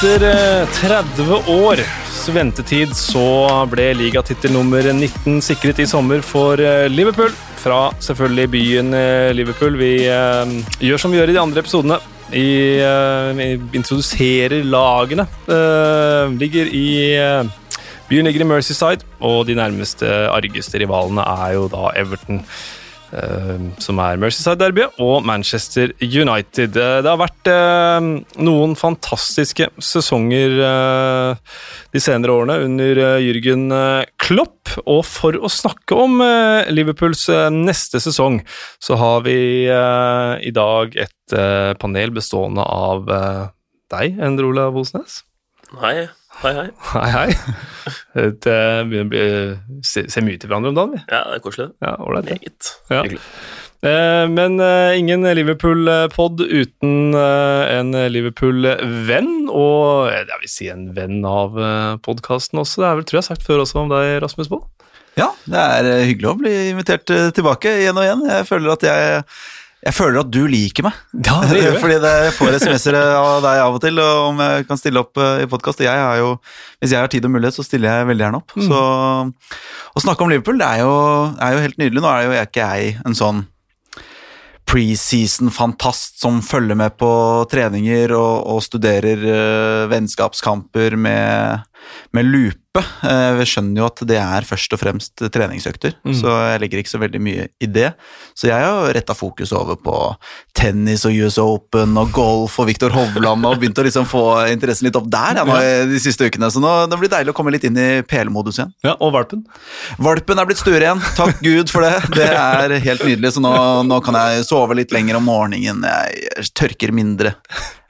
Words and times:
Etter 0.00 0.22
eh, 0.24 0.68
30 0.80 1.26
års 1.60 2.20
ventetid 2.32 2.94
så 2.96 3.24
ble 3.68 3.90
ligatittel 3.98 4.54
nummer 4.54 4.80
19 4.80 5.42
sikret 5.44 5.82
i 5.84 5.84
sommer 5.84 6.22
for 6.24 6.56
eh, 6.56 6.86
Liverpool. 6.88 7.34
Fra 7.60 7.90
selvfølgelig 8.00 8.48
byen 8.54 8.96
eh, 8.96 9.28
Liverpool. 9.36 9.76
Vi 9.76 9.90
eh, 10.08 10.54
gjør 10.88 11.02
som 11.04 11.12
vi 11.12 11.20
gjør 11.20 11.34
i 11.34 11.36
de 11.36 11.42
andre 11.42 11.60
episodene. 11.60 12.00
I, 12.32 12.48
eh, 12.80 13.28
vi 13.36 13.50
introduserer 13.76 14.64
lagene. 14.64 15.28
Eh, 15.44 16.32
ligger 16.46 16.72
i 16.72 16.88
eh, 17.20 17.52
Byen 18.08 18.24
ligger 18.24 18.46
i 18.46 18.50
Merseyside, 18.54 19.04
og 19.20 19.44
de 19.52 19.60
nærmeste 19.60 20.08
argeste 20.32 20.80
rivalene 20.80 21.28
er 21.44 21.58
jo 21.58 21.68
da 21.76 21.92
Everton. 22.00 22.40
Eh, 23.12 23.62
som 23.82 23.98
er 24.02 24.18
Merseyside-derbyet, 24.22 24.98
og 25.02 25.24
Manchester 25.26 25.92
United. 26.02 26.76
Eh, 26.76 26.98
Det 27.02 27.10
har 27.10 27.20
vært 27.20 27.50
eh, 27.50 28.08
noen 28.44 28.76
fantastiske 28.78 29.68
sesonger 29.82 30.56
eh, 30.66 31.56
de 31.94 32.02
senere 32.02 32.36
årene 32.38 32.58
under 32.66 33.02
eh, 33.06 33.18
Jürgen 33.26 33.66
Klopp. 34.22 34.74
Og 34.86 35.02
for 35.08 35.34
å 35.34 35.48
snakke 35.50 35.96
om 35.98 36.20
Liverpools 36.70 37.24
neste 37.50 37.98
sesong, 37.98 38.36
så 38.78 38.94
har 39.00 39.24
vi 39.26 39.34
i 39.66 40.52
dag 40.54 40.94
et 40.94 41.34
panel 41.82 42.12
bestående 42.14 42.62
av 42.62 43.10
deg, 43.90 44.20
Endre 44.22 44.46
Olav 44.52 44.78
Osnes. 44.78 45.24
Hei, 45.82 46.06
hei, 46.42 46.52
hei. 46.56 46.68
Hei, 46.92 47.08
hei. 47.14 47.30
Det 48.14 48.58
begynner 48.90 49.06
å 49.06 49.10
bli 49.12 49.24
se, 49.86 50.06
se 50.12 50.22
mye 50.24 50.40
til 50.40 50.50
hverandre 50.50 50.72
om 50.72 50.78
dagen, 50.78 50.94
vi. 50.96 51.02
Ja, 51.10 51.22
det 51.30 51.38
er 51.40 51.44
koselig. 51.44 51.68
Ja, 51.84 51.94
ålreit. 52.02 52.30
Meget. 52.30 52.70
Ja. 52.92 53.02
Hyggelig. 53.04 53.20
Eh, 53.80 54.24
Men 54.28 54.58
eh, 54.60 54.98
ingen 55.00 55.24
Liverpool-pod 55.38 56.42
uten 56.44 57.14
eh, 57.16 57.78
en 57.78 57.94
Liverpool-venn, 58.12 59.30
og 59.48 60.10
eh, 60.10 60.24
jeg 60.28 60.42
vil 60.42 60.52
si 60.52 60.68
en 60.72 60.90
venn 60.96 61.22
av 61.28 61.56
podkasten 62.04 62.60
også. 62.64 62.82
Det 62.82 62.90
er 62.90 63.00
vel, 63.00 63.08
tror 63.08 63.20
jeg, 63.22 63.28
sagt 63.30 63.46
før 63.48 63.64
også 63.64 63.84
om 63.84 63.92
deg, 63.94 64.18
Rasmus 64.24 64.50
Baall. 64.52 64.66
Ja, 65.18 65.26
det 65.50 65.60
er 65.60 66.04
hyggelig 66.06 66.28
å 66.30 66.36
bli 66.38 66.52
invitert 66.70 67.10
tilbake 67.36 67.72
igjen 67.82 67.98
og 67.98 68.04
igjen. 68.06 68.20
Jeg 68.30 68.46
føler 68.48 68.76
at 68.76 68.84
jeg 68.86 69.24
jeg 69.80 69.96
føler 69.96 70.20
at 70.20 70.32
du 70.32 70.42
liker 70.50 70.84
meg. 70.84 70.96
Ja, 71.26 71.38
det 71.48 71.62
gjør. 71.62 71.78
Fordi 71.80 72.00
det 72.02 72.10
jeg 72.26 72.34
får 72.36 72.56
SMS-er 72.60 72.98
av 73.00 73.44
deg 73.44 73.62
av 73.64 73.76
og 73.78 73.84
til 73.84 74.00
og 74.02 74.26
om 74.30 74.42
jeg 74.44 74.66
kan 74.68 74.80
stille 74.80 75.00
opp 75.00 75.20
eh, 75.20 75.44
i 75.44 75.48
podkast. 75.50 75.80
Hvis 75.80 76.92
jeg 76.92 77.00
har 77.00 77.12
tid 77.12 77.28
og 77.28 77.32
mulighet, 77.32 77.56
så 77.56 77.64
stiller 77.64 78.00
jeg 78.00 78.10
veldig 78.10 78.26
gjerne 78.26 78.42
opp. 78.42 78.56
Mm. 78.56 78.66
Så 78.68 78.82
å 79.96 80.04
snakke 80.04 80.26
om 80.26 80.32
Liverpool 80.32 80.60
det 80.60 80.68
er 80.68 80.84
jo, 80.84 80.92
er 81.40 81.56
jo 81.56 81.64
helt 81.64 81.80
nydelig. 81.80 82.04
Nå 82.04 82.12
er 82.12 82.26
jo 82.26 82.36
jeg 82.36 82.50
ikke 82.50 82.68
jeg 82.68 83.00
en 83.08 83.16
sånn 83.16 83.42
preseason-fantast 84.70 86.20
som 86.22 86.38
følger 86.44 86.78
med 86.78 86.94
på 87.00 87.10
treninger 87.50 88.12
og, 88.14 88.34
og 88.52 88.60
studerer 88.62 89.24
uh, 89.24 89.88
vennskapskamper 89.90 90.94
med, 91.00 91.64
med 92.16 92.26
lupe. 92.30 92.56
Eh, 93.02 93.32
vi 93.34 93.44
skjønner 93.50 93.80
jo 93.80 93.86
at 93.88 94.00
det 94.06 94.18
er 94.22 94.44
først 94.46 94.72
og 94.76 94.78
fremst 94.78 95.22
treningsøkter, 95.34 95.96
Mm. 96.06 96.14
så 96.14 96.30
jeg 96.52 96.60
legger 96.62 96.78
ikke 96.82 96.92
så 96.92 97.00
veldig 97.02 97.20
mye 97.20 97.48
i 97.60 97.66
det. 97.66 97.88
Så 98.38 98.46
jeg 98.46 98.62
har 98.62 98.92
retta 98.94 99.12
fokus 99.18 99.50
over 99.52 99.74
på 99.76 99.94
tennis 100.54 101.02
og 101.08 101.16
US 101.18 101.38
Open 101.42 101.96
og 101.98 102.12
golf 102.14 102.58
og 102.62 102.68
Viktor 102.70 102.94
Hovland 102.94 103.44
og 103.48 103.58
begynt 103.58 103.78
å 103.80 103.84
liksom 103.86 104.06
få 104.06 104.22
interessen 104.52 104.86
litt 104.86 104.96
opp 105.00 105.08
der 105.10 105.40
jeg, 105.42 105.88
de 105.90 105.98
siste 106.02 106.28
ukene. 106.30 106.50
Så 106.54 106.62
nå, 106.62 106.70
det 106.90 106.98
blir 107.00 107.10
deilig 107.10 107.34
å 107.34 107.36
komme 107.36 107.50
litt 107.54 107.66
inn 107.66 107.76
i 107.80 107.88
PL-modus 108.06 108.60
igjen. 108.60 108.72
Ja, 108.86 108.94
og 109.00 109.12
valpen. 109.18 109.42
Valpen 109.98 110.38
er 110.38 110.46
blitt 110.46 110.62
stuere 110.62 110.86
igjen, 110.86 111.02
takk 111.18 111.42
Gud 111.42 111.70
for 111.74 111.82
det. 111.82 111.96
Det 112.14 112.30
er 112.30 112.76
helt 112.86 113.02
nydelig, 113.06 113.34
så 113.34 113.42
nå, 113.42 113.52
nå 113.90 113.98
kan 114.06 114.14
jeg 114.20 114.46
sove 114.46 114.78
litt 114.78 114.94
lenger 114.94 115.18
om 115.18 115.26
morgenen. 115.26 115.82
Jeg 115.82 116.46
tørker 116.54 116.94
mindre 116.94 117.34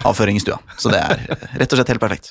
avføring 0.08 0.38
i 0.38 0.42
stua. 0.42 0.58
Så 0.80 0.92
det 0.92 1.00
er 1.00 1.22
rett 1.60 1.72
og 1.72 1.78
slett 1.78 1.92
helt 1.92 2.02
perfekt. 2.02 2.30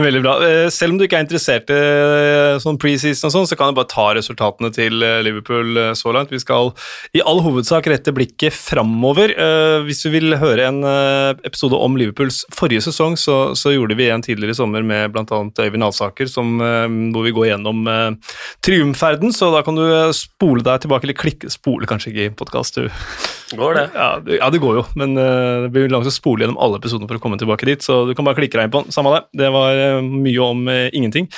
Veldig 0.00 0.22
bra. 0.24 0.34
Eh, 0.44 0.68
Selv 0.74 0.94
om 0.94 0.98
du 0.98 1.06
ikke 1.06 1.20
er 1.20 1.26
interessert 1.26 1.70
i 1.72 1.78
eh, 1.78 2.58
sånn 2.62 2.78
preseason 2.80 3.28
og 3.28 3.34
sånn, 3.34 3.48
så 3.50 3.58
kan 3.58 3.70
jeg 3.70 3.78
bare 3.78 3.90
ta 3.92 4.06
resultatene 4.18 4.70
til 4.74 5.04
eh, 5.06 5.20
Liverpool 5.26 5.78
så 5.98 6.14
langt. 6.14 6.32
Vi 6.34 6.42
skal 6.42 6.72
i 7.16 7.22
all 7.22 7.42
hovedsak 7.44 7.88
rette 7.90 8.14
blikket 8.14 8.56
framover. 8.56 9.34
Hvis 9.86 10.02
du 10.04 10.10
vil 10.12 10.36
høre 10.40 10.68
en 10.68 10.80
episode 11.46 11.78
om 11.78 11.96
Liverpools 11.98 12.42
forrige 12.54 12.84
sesong, 12.88 13.16
så, 13.20 13.54
så 13.58 13.72
gjorde 13.74 13.96
vi 13.98 14.08
en 14.12 14.24
tidligere 14.24 14.54
i 14.54 14.58
sommer 14.58 14.84
med 14.86 15.14
bl.a. 15.14 15.40
Øyvind 15.58 15.86
Alsaker, 15.86 16.30
som, 16.30 16.58
hvor 17.14 17.26
vi 17.26 17.34
går 17.36 17.50
gjennom 17.52 17.84
triumferden, 18.64 19.34
så 19.34 19.50
da 19.54 19.62
kan 19.66 19.78
du 19.78 19.84
spole 20.16 20.64
deg 20.66 20.84
tilbake, 20.84 21.08
eller 21.08 21.18
klikke 21.18 21.52
Spole 21.52 21.88
kanskje 21.88 22.12
ikke 22.12 22.26
i 22.28 22.34
podkast, 22.38 22.78
du. 22.78 22.88
Går 23.56 23.74
det? 23.74 23.84
Ja, 23.94 24.08
det, 24.20 24.36
ja, 24.42 24.50
det 24.52 24.60
går 24.60 24.76
jo, 24.76 24.84
men 25.00 25.16
uh, 25.16 25.64
det 25.64 25.72
blir 25.72 25.88
langt 25.92 26.08
å 26.08 26.12
spole 26.12 26.44
gjennom 26.44 26.58
alle 26.60 26.80
episodene 26.80 27.08
for 27.08 27.16
å 27.16 27.22
komme 27.22 27.38
tilbake 27.40 27.68
dit, 27.68 27.84
så 27.84 28.02
du 28.08 28.12
kan 28.16 28.26
bare 28.28 28.36
klikke 28.36 28.58
deg 28.58 28.68
inn 28.68 28.74
på 28.74 28.82
den. 28.84 28.94
Samme 28.94 29.14
det. 29.14 29.22
Det 29.40 29.50
var 29.54 29.78
uh, 29.80 30.04
mye 30.04 30.44
om 30.44 30.66
uh, 30.68 30.88
ingenting. 30.92 31.30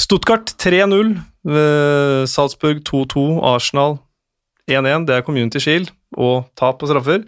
Stuttgart 0.00 0.54
3-0, 0.58 1.12
eh, 1.52 2.22
Salzburg 2.26 2.80
2-2, 2.88 3.24
Arsenal 3.44 3.98
1-1, 4.66 5.04
det 5.06 5.18
er 5.18 5.26
Community 5.26 5.60
Shield, 5.62 5.92
og 6.16 6.48
tap 6.58 6.80
på 6.80 6.88
straffer. 6.88 7.26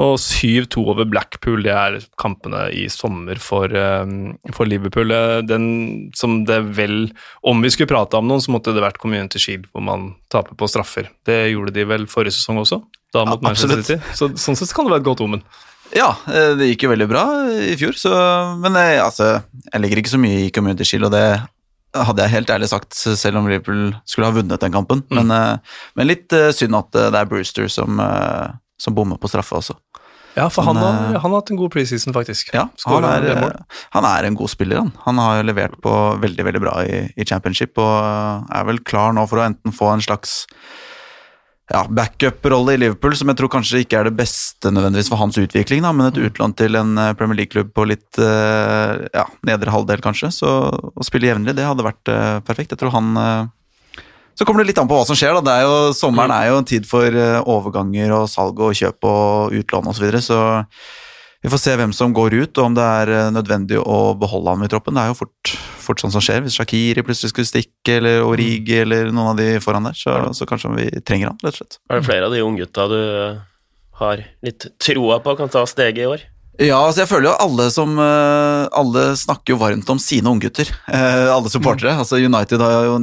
Og 0.00 0.16
7-2 0.16 0.80
over 0.88 1.04
Blackpool, 1.06 1.60
det 1.66 1.74
er 1.76 1.98
kampene 2.18 2.64
i 2.72 2.86
sommer 2.90 3.38
for, 3.38 3.68
for 4.56 4.66
Liverpool. 4.66 5.12
Den 5.44 5.66
som 6.16 6.38
det 6.48 6.56
vel 6.78 7.10
Om 7.44 7.60
vi 7.60 7.70
skulle 7.74 7.92
prate 7.92 8.16
om 8.16 8.26
noen, 8.26 8.40
så 8.40 8.54
måtte 8.56 8.72
det 8.74 8.82
vært 8.82 8.98
Community 9.02 9.38
Shield, 9.38 9.68
hvor 9.70 9.84
man 9.84 10.14
taper 10.32 10.56
på 10.56 10.70
straffer. 10.72 11.12
Det 11.28 11.52
gjorde 11.52 11.76
de 11.76 11.84
vel 11.92 12.08
forrige 12.10 12.38
sesong 12.38 12.62
også, 12.64 12.80
da 13.14 13.24
mot 13.26 13.40
Ja, 13.40 13.48
Manchester. 13.48 13.82
City. 13.82 14.16
Så 14.16 14.30
sånn 14.38 14.58
sett 14.58 14.72
kan 14.76 14.86
det 14.86 14.94
være 14.94 15.02
et 15.04 15.08
godt 15.10 15.22
omen. 15.24 15.42
Ja, 15.96 16.12
eh, 16.30 16.52
det 16.58 16.68
gikk 16.70 16.84
jo 16.86 16.92
veldig 16.92 17.08
bra 17.10 17.24
i 17.50 17.74
fjor, 17.78 17.96
så 17.98 18.12
Men 18.62 18.76
jeg, 18.78 19.00
altså, 19.02 19.42
jeg 19.72 19.82
legger 19.82 20.02
ikke 20.02 20.12
så 20.12 20.20
mye 20.22 20.44
i 20.46 20.52
Community 20.54 20.86
Shield, 20.86 21.08
og 21.08 21.12
det 21.16 21.24
hadde 21.90 22.22
jeg 22.22 22.30
helt 22.36 22.50
ærlig 22.54 22.68
sagt, 22.70 22.94
selv 22.94 23.40
om 23.40 23.48
Liverpool 23.50 23.88
skulle 24.06 24.28
ha 24.28 24.34
vunnet 24.36 24.62
den 24.62 24.70
kampen. 24.70 25.02
Mm. 25.10 25.16
Men, 25.18 25.30
eh, 25.34 25.78
men 25.98 26.06
litt 26.06 26.32
eh, 26.32 26.52
synd 26.54 26.78
at 26.78 26.94
eh, 26.94 27.10
det 27.10 27.18
er 27.24 27.30
Brewster 27.32 27.66
som, 27.66 27.98
eh, 27.98 28.52
som 28.78 28.94
bommer 28.94 29.18
på 29.18 29.30
straffe 29.32 29.58
også. 29.58 29.74
Ja, 30.36 30.44
for 30.46 30.62
han, 30.62 30.76
han, 30.78 30.84
har, 30.86 31.08
eh, 31.16 31.18
han 31.24 31.32
har 31.32 31.40
hatt 31.40 31.50
en 31.50 31.58
god 31.58 31.72
preseason, 31.74 32.14
faktisk. 32.14 32.52
Ja, 32.54 32.68
han 32.86 33.04
er, 33.08 33.26
eh, 33.32 33.80
han 33.96 34.06
er 34.06 34.28
en 34.28 34.38
god 34.38 34.52
spiller, 34.52 34.78
han. 34.84 34.92
Han 35.08 35.18
har 35.18 35.42
levert 35.42 35.74
på 35.82 35.94
veldig, 36.22 36.46
veldig 36.46 36.62
bra 36.62 36.76
i, 36.86 37.00
i 37.18 37.26
championship, 37.26 37.74
og 37.82 37.96
eh, 37.98 38.54
er 38.60 38.70
vel 38.70 38.78
klar 38.86 39.10
nå 39.16 39.26
for 39.26 39.42
å 39.42 39.48
enten 39.50 39.74
få 39.74 39.90
en 39.96 40.06
slags 40.06 40.44
ja, 41.70 41.84
backup-rolle 41.88 42.74
i 42.74 42.80
Liverpool, 42.82 43.14
som 43.16 43.30
jeg 43.30 43.38
tror 43.38 43.50
kanskje 43.52 43.84
ikke 43.84 44.00
er 44.00 44.08
det 44.08 44.16
beste 44.18 44.72
nødvendigvis 44.74 45.10
for 45.12 45.20
hans 45.20 45.38
utvikling, 45.38 45.84
da, 45.86 45.92
men 45.94 46.08
et 46.08 46.18
utlån 46.18 46.54
til 46.58 46.78
en 46.80 46.98
eh, 46.98 47.12
Premier 47.18 47.38
League-klubb 47.38 47.70
på 47.76 47.86
litt 47.86 48.18
eh, 48.18 49.06
ja, 49.14 49.26
nedre 49.46 49.74
halvdel, 49.74 50.02
kanskje. 50.02 50.32
Så 50.34 50.50
å 50.90 51.06
spille 51.06 51.30
jevnlig, 51.30 51.54
det 51.58 51.68
hadde 51.68 51.86
vært 51.86 52.10
eh, 52.10 52.40
perfekt. 52.46 52.74
Jeg 52.74 52.82
tror 52.82 52.94
han 52.96 53.12
Så 54.34 54.46
kommer 54.48 54.64
det 54.64 54.72
litt 54.72 54.80
an 54.82 54.90
på 54.90 54.98
hva 54.98 55.06
som 55.06 55.18
skjer, 55.18 55.36
da. 55.38 55.44
Det 55.46 55.54
er 55.60 55.68
jo, 55.68 55.78
sommeren 55.94 56.34
er 56.34 56.50
jo 56.50 56.58
en 56.58 56.66
tid 56.66 56.88
for 56.88 57.22
overganger 57.44 58.16
og 58.18 58.26
salg 58.32 58.58
og 58.58 58.74
kjøp 58.74 59.06
og 59.06 59.56
utlån 59.60 59.92
osv., 59.92 60.00
så, 60.00 60.04
videre, 60.06 60.24
så 60.24 60.40
vi 61.40 61.48
får 61.48 61.60
se 61.62 61.74
hvem 61.80 61.92
som 61.96 62.12
går 62.12 62.34
ut, 62.36 62.58
og 62.58 62.66
om 62.66 62.74
det 62.76 62.84
er 62.84 63.12
eh, 63.16 63.28
nødvendig 63.32 63.78
å 63.80 64.12
beholde 64.20 64.52
ham 64.52 64.64
i 64.64 64.68
troppen. 64.68 64.96
Det 64.96 65.04
er 65.04 65.12
jo 65.12 65.20
fort, 65.22 65.52
fort 65.80 66.02
sånn 66.02 66.12
som 66.12 66.24
skjer. 66.24 66.42
Hvis 66.44 66.58
Shakiri 66.60 67.04
plutselig 67.06 67.32
skulle 67.32 67.48
stikke, 67.48 67.96
eller 67.96 68.26
Origi 68.26 68.82
eller 68.82 69.08
noen 69.08 69.32
av 69.32 69.40
de 69.40 69.54
foran 69.64 69.88
der, 69.88 69.96
så, 69.96 70.18
så 70.36 70.48
kanskje 70.48 70.74
vi 70.76 70.90
trenger 71.00 71.32
han, 71.32 71.40
rett 71.40 71.56
og 71.56 71.62
slett. 71.62 71.80
Er 71.88 72.02
det 72.02 72.08
flere 72.10 72.28
av 72.28 72.36
de 72.36 72.44
unggutta 72.44 72.86
du 72.92 73.00
har 74.00 74.24
litt 74.44 74.68
troa 74.80 75.20
på 75.24 75.36
kan 75.40 75.52
ta 75.52 75.64
steget 75.68 76.04
i 76.04 76.10
år? 76.10 76.28
Ja, 76.60 76.76
altså 76.84 77.02
jeg 77.02 77.08
føler 77.08 77.30
jo 77.30 77.36
alle 77.40 77.66
som 77.72 77.94
eh, 77.96 78.64
Alle 78.76 79.04
snakker 79.16 79.54
jo 79.54 79.60
varmt 79.62 79.88
om 79.92 80.00
sine 80.02 80.28
unggutter. 80.28 80.68
Uh, 80.84 81.32
alle 81.32 81.48
supportere. 81.52 81.94
Altså 81.96 82.20
United 82.20 82.60
har 82.60 82.84
jo 82.84 82.98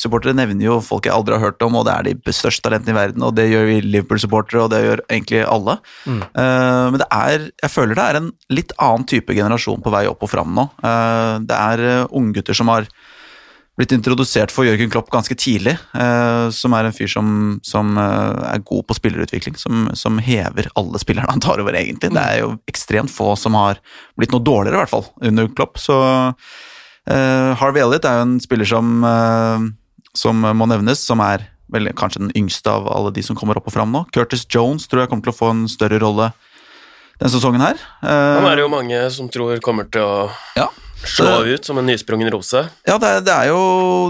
supportere 0.00 0.36
nevner 0.36 0.64
jo 0.64 0.78
folk 0.84 1.06
jeg 1.06 1.14
aldri 1.14 1.36
har 1.36 1.44
hørt 1.44 1.64
om, 1.66 1.76
og 1.76 1.84
det 1.88 1.94
er 1.94 2.08
de 2.08 2.34
største 2.34 2.64
talentene 2.64 2.94
i 2.94 2.96
verden, 2.96 3.24
og 3.26 3.34
det 3.36 3.50
gjør 3.50 3.68
vi 3.68 3.76
Liverpool-supportere, 3.84 4.64
og 4.64 4.72
det 4.72 4.80
gjør 4.86 5.04
egentlig 5.08 5.42
alle. 5.44 5.76
Mm. 6.06 6.22
Eh, 6.24 6.84
men 6.94 7.00
det 7.02 7.08
er 7.12 7.48
Jeg 7.50 7.72
føler 7.74 7.98
det 7.98 8.06
er 8.06 8.20
en 8.20 8.30
litt 8.52 8.72
annen 8.80 9.08
type 9.12 9.36
generasjon 9.36 9.84
på 9.84 9.92
vei 9.92 10.06
opp 10.08 10.24
og 10.24 10.32
fram 10.32 10.56
nå. 10.56 10.68
Eh, 10.80 11.34
det 11.48 11.58
er 11.58 12.06
unggutter 12.08 12.56
som 12.56 12.72
har 12.72 12.88
blitt 13.78 13.92
introdusert 13.94 14.52
for 14.52 14.66
Jørgen 14.68 14.90
Klopp 14.92 15.08
ganske 15.12 15.34
tidlig, 15.38 15.74
eh, 15.96 16.46
som 16.52 16.74
er 16.76 16.88
en 16.88 16.96
fyr 16.96 17.08
som, 17.08 17.28
som 17.64 17.96
eh, 18.00 18.42
er 18.50 18.64
god 18.68 18.84
på 18.88 18.96
spillerutvikling, 18.98 19.56
som, 19.60 19.86
som 19.96 20.20
hever 20.22 20.68
alle 20.78 21.00
spillerne 21.00 21.32
han 21.32 21.42
tar 21.42 21.62
over, 21.62 21.76
egentlig. 21.78 22.12
Det 22.12 22.20
er 22.22 22.42
jo 22.42 22.52
ekstremt 22.68 23.12
få 23.12 23.32
som 23.40 23.56
har 23.56 23.80
blitt 24.20 24.34
noe 24.34 24.44
dårligere, 24.44 24.76
i 24.76 24.82
hvert 24.82 24.92
fall, 24.92 25.08
under 25.24 25.48
Klopp. 25.56 25.80
Så 25.80 25.96
eh, 26.04 27.48
Harvey 27.62 27.84
Elliot 27.84 28.08
er 28.08 28.20
jo 28.20 28.28
en 28.28 28.36
spiller 28.44 28.68
som, 28.68 28.92
eh, 29.08 29.66
som 30.20 30.44
må 30.52 30.68
nevnes, 30.68 31.00
som 31.00 31.24
er 31.24 31.48
vel 31.72 31.88
kanskje 31.96 32.26
den 32.26 32.34
yngste 32.36 32.68
av 32.68 32.90
alle 32.92 33.14
de 33.16 33.24
som 33.24 33.38
kommer 33.38 33.56
opp 33.56 33.72
og 33.72 33.76
fram 33.78 33.94
nå. 33.94 34.04
Curtis 34.12 34.44
Jones 34.52 34.84
tror 34.84 35.06
jeg 35.06 35.14
kommer 35.14 35.24
til 35.24 35.32
å 35.32 35.38
få 35.38 35.52
en 35.54 35.64
større 35.72 36.02
rolle 36.02 36.28
denne 37.16 37.32
sesongen 37.32 37.64
her. 37.64 37.80
Han 38.04 38.44
er 38.44 38.58
det 38.58 38.66
jo 38.66 38.72
mange 38.72 39.00
som 39.14 39.32
tror 39.32 39.56
kommer 39.64 39.88
til 39.88 40.04
å 40.04 40.16
ja. 40.58 40.68
Slå 41.08 41.44
ut 41.50 41.64
som 41.66 41.78
en 41.80 41.86
nysprungen 41.88 42.30
rose. 42.32 42.62
Ja, 42.88 42.96
det, 43.02 43.08
er- 43.08 43.24
det 43.26 43.34
er 43.34 43.50
jo 43.50 43.60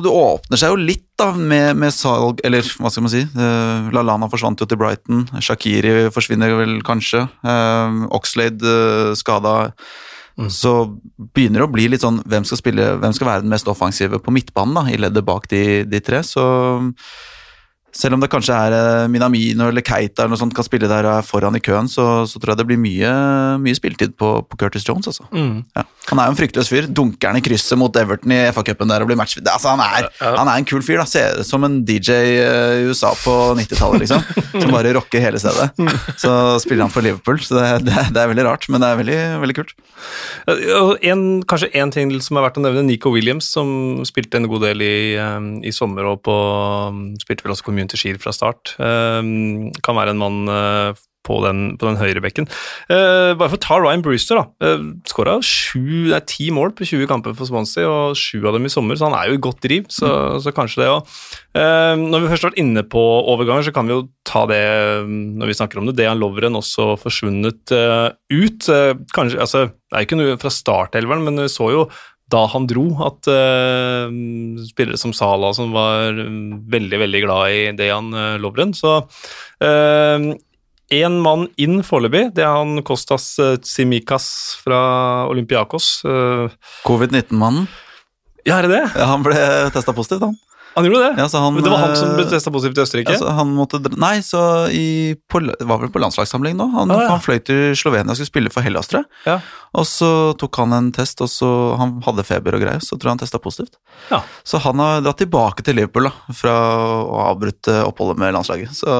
Det 0.05 0.13
åpner 0.13 0.61
seg 0.61 0.73
jo 0.75 0.79
litt 0.81 1.07
da 1.19 1.31
med, 1.37 1.77
med 1.79 1.93
salg 1.95 2.41
Eller 2.45 2.65
hva 2.81 2.91
skal 2.91 3.05
man 3.05 3.13
si? 3.13 3.21
Uh, 3.37 3.91
Lallana 3.95 4.29
forsvant 4.33 4.61
jo 4.61 4.67
til 4.69 4.81
Brighton. 4.81 5.27
Shakiri 5.41 6.09
forsvinner 6.15 6.55
vel 6.59 6.79
kanskje. 6.87 7.27
Uh, 7.47 8.07
Oxlade 8.17 8.63
uh, 8.65 9.13
skada. 9.19 9.73
så 10.49 10.73
begynner 11.37 11.61
det 11.61 11.67
å 11.69 11.73
bli 11.75 11.85
litt 11.93 12.01
sånn 12.03 12.23
hvem 12.25 12.45
skal, 12.49 12.59
spille, 12.63 12.87
hvem 13.03 13.13
skal 13.13 13.29
være 13.29 13.43
den 13.45 13.53
mest 13.53 13.69
offensive 13.69 14.17
på 14.19 14.33
midtbanen 14.33 14.79
da, 14.79 14.87
i 14.89 14.97
leddet 14.97 15.27
bak 15.29 15.45
de, 15.53 15.85
de 15.85 16.01
tre. 16.01 16.23
Så 16.25 16.41
selv 17.93 18.17
om 18.17 18.23
det 18.23 18.31
kanskje 18.33 18.57
er 18.57 18.75
eh, 18.77 19.09
Minamino 19.13 19.67
eller 19.69 19.85
Keita 19.85 20.25
eller 20.25 20.33
noe 20.33 20.41
sånt 20.41 20.55
kan 20.57 20.65
spille 20.65 20.89
der 20.89 21.07
er 21.09 21.27
foran 21.27 21.57
i 21.59 21.63
køen, 21.63 21.91
så, 21.93 22.25
så 22.29 22.41
tror 22.41 22.55
jeg 22.55 22.63
det 22.63 22.69
blir 22.71 22.81
mye, 22.81 23.11
mye 23.61 23.77
spilletid 23.77 24.15
på, 24.19 24.31
på 24.49 24.61
Curtis 24.61 24.87
Jones. 24.89 25.11
Altså. 25.11 25.29
Ja. 25.77 25.85
Han 26.09 26.19
er 26.19 26.29
jo 26.29 26.35
en 26.35 26.39
fryktløs 26.39 26.71
fyr. 26.73 26.89
Dunker 26.89 27.31
han 27.31 27.39
i 27.39 27.45
krysset 27.45 27.79
mot 27.79 27.97
Everton 28.01 28.33
i 28.35 28.41
FA-cupen 28.55 28.91
der 28.91 29.05
og 29.05 29.11
blir 29.11 29.19
match... 29.21 29.37
Altså, 29.43 29.75
han, 29.75 29.83
er, 29.85 30.09
han 30.23 30.49
er 30.49 30.57
en 30.57 30.69
kul 30.69 30.83
fyr. 30.85 31.03
da, 31.03 31.07
Ser 31.09 31.43
ut 31.43 31.49
som 31.49 31.67
en 31.69 31.83
DJ 31.87 32.17
eh, 32.41 32.81
i 32.81 32.89
USA 32.89 33.13
på 33.21 33.37
90-tallet, 33.61 34.07
liksom. 34.07 34.25
Som 34.63 34.73
bare 34.75 34.93
rocker 34.97 35.23
hele 35.23 35.41
stedet. 35.41 35.71
Så 36.21 36.33
spiller 36.65 36.87
han 36.87 36.93
for 36.93 37.05
Liverpool, 37.05 37.39
så 37.45 37.59
det, 37.59 37.69
det, 37.87 38.09
det 38.15 38.21
er 38.23 38.33
veldig 38.33 38.47
rart, 38.49 38.67
men 38.73 38.83
det 38.83 38.89
er 38.89 38.99
veldig, 39.01 39.21
veldig 39.45 39.57
kult. 39.57 39.77
En, 41.13 41.23
kanskje 41.49 41.71
én 41.79 41.93
ting 41.95 42.13
som 42.25 42.39
er 42.39 42.47
verdt 42.47 42.61
å 42.61 42.65
nevne, 42.65 42.85
Nico 42.89 43.13
Williams, 43.15 43.49
som 43.53 44.03
spilte 44.09 44.41
en 44.41 44.49
god 44.51 44.67
del 44.67 44.85
i, 44.85 44.93
eh, 45.21 45.39
i 45.69 45.75
sommer 45.75 46.09
og 46.11 46.23
på, 46.27 46.37
spilte 47.23 47.47
vel 47.47 47.55
også 47.57 47.69
Community 47.83 47.99
Shield 47.99 48.23
fra 48.23 48.33
start. 48.33 48.77
Eh, 48.79 49.23
Kan 49.83 49.99
være 49.99 50.15
en 50.15 50.23
mann 50.23 50.47
eh, 50.49 51.01
på 51.23 51.39
den, 51.45 51.77
på 51.79 51.87
den 51.87 52.01
høyrebekken. 52.01 52.49
Eh, 52.91 53.33
bare 53.39 53.51
for 53.53 53.55
å 53.55 53.63
ta 53.63 53.77
Ryan 53.79 54.03
Brewster, 54.03 54.41
da. 54.41 54.49
Uh, 54.59 54.89
Skåra 55.07 55.37
ti 56.27 56.49
mål 56.51 56.73
på 56.75 56.83
20 56.83 57.07
kamper 57.07 57.37
for 57.39 57.47
Swansea, 57.47 57.87
og 57.87 58.19
sju 58.19 58.43
av 58.43 58.57
dem 58.57 58.67
i 58.67 58.73
sommer, 58.73 58.99
så 58.99 59.07
han 59.07 59.15
er 59.15 59.31
jo 59.31 59.37
i 59.39 59.43
godt 59.43 59.63
driv. 59.63 59.87
Så, 59.87 60.11
så 60.43 60.51
kanskje 60.51 60.83
det 60.83 60.91
òg. 60.91 61.07
når 61.55 62.25
vi 62.25 62.31
først 62.33 62.43
har 62.43 62.51
vært 62.51 62.59
inne 62.65 62.83
på 62.83 63.03
overganger, 63.31 63.69
så 63.69 63.75
kan 63.77 63.87
vi 63.87 63.95
jo 63.95 64.09
ta 64.27 64.43
det 64.51 64.65
når 65.07 65.53
vi 65.53 65.57
snakker 65.61 65.79
om 65.79 65.87
det. 65.87 65.95
Dejan 66.01 66.19
Lovren 66.19 66.59
også 66.59 66.97
forsvunnet 66.99 67.71
ut. 67.71 68.71
kanskje, 69.15 69.39
altså, 69.39 69.69
Det 69.71 69.95
er 69.95 70.03
jo 70.03 70.11
ikke 70.11 70.23
noe 70.25 70.41
fra 70.43 70.51
startelveren, 70.51 71.23
men 71.23 71.45
vi 71.45 71.53
så 71.55 71.71
jo 71.71 71.87
da 72.33 72.43
han 72.53 72.67
dro, 72.71 72.87
at 73.05 73.29
uh, 73.31 74.09
spillere 74.69 75.01
som 75.01 75.13
Sala, 75.17 75.53
som 75.57 75.75
var 75.75 76.17
veldig 76.73 77.03
veldig 77.05 77.23
glad 77.27 77.53
i 77.53 77.61
Dejan 77.79 78.13
uh, 78.17 78.39
Lovren 78.43 78.73
Så 78.77 79.01
én 79.63 80.33
uh, 81.19 81.23
mann 81.25 81.47
inn 81.61 81.83
foreløpig, 81.87 82.31
det 82.37 82.45
er 82.47 82.57
han 82.57 82.83
Kostas 82.87 83.35
Tsimikas 83.63 84.27
fra 84.65 84.83
Olympiakos. 85.31 85.95
Covid-19-mannen. 86.87 87.69
Ja, 88.43 88.59
er 88.59 88.67
det 88.67 88.75
det? 88.75 88.87
Ja, 88.99 89.13
Han 89.13 89.23
ble 89.25 89.39
testa 89.75 89.95
positivt, 89.95 90.27
han. 90.27 90.39
Han 90.75 90.87
gjorde 90.89 91.01
det? 91.05 91.11
Ja, 91.21 91.27
han, 91.43 91.55
Men 91.55 91.65
det 91.67 91.71
var 91.73 91.83
han 91.83 91.97
som 91.99 92.15
ble 92.17 92.25
testa 92.31 92.51
positivt 92.55 92.79
i 92.79 92.83
Østerrike? 92.87 93.13
Altså, 93.15 93.29
han 93.37 93.51
måtte, 93.57 93.81
nei, 94.01 94.15
så 94.25 94.41
i, 94.73 95.15
på, 95.29 95.41
det 95.45 95.67
var 95.69 95.83
vel 95.83 95.91
på 95.93 96.01
landslagssamling 96.01 96.57
nå. 96.59 96.67
Han, 96.77 96.93
Ah, 96.93 97.03
ja. 97.05 97.09
han 97.13 97.21
fløy 97.25 97.39
til 97.45 97.75
Slovenia 97.79 98.13
og 98.15 98.17
skulle 98.19 98.31
spille 98.31 98.53
for 98.55 98.65
Hellas, 98.65 98.89
tror 98.91 99.03
jeg. 99.03 99.11
Ja. 99.29 99.37
Og 99.77 99.87
så 99.89 100.09
tok 100.41 100.57
han 100.63 100.73
en 100.77 100.91
test, 100.93 101.21
og 101.25 101.31
så 101.33 101.49
han 101.81 101.95
hadde 102.05 102.25
feber 102.29 102.57
og 102.59 102.65
greier, 102.65 102.81
så 102.85 102.97
tror 102.97 103.11
jeg 103.13 103.17
han 103.19 103.23
testa 103.25 103.41
positivt. 103.41 103.77
Ja. 104.11 104.23
Så 104.45 104.61
han 104.65 104.81
har 104.83 105.01
dratt 105.05 105.21
tilbake 105.23 105.65
til 105.65 105.77
Liverpool 105.81 106.09
da, 106.11 106.15
fra 106.37 106.57
å 106.57 107.17
ha 107.21 107.29
avbrutt 107.33 107.69
eh, 107.73 107.83
oppholdet 107.89 108.21
med 108.21 108.35
landslaget. 108.37 108.73
Så, 108.77 108.99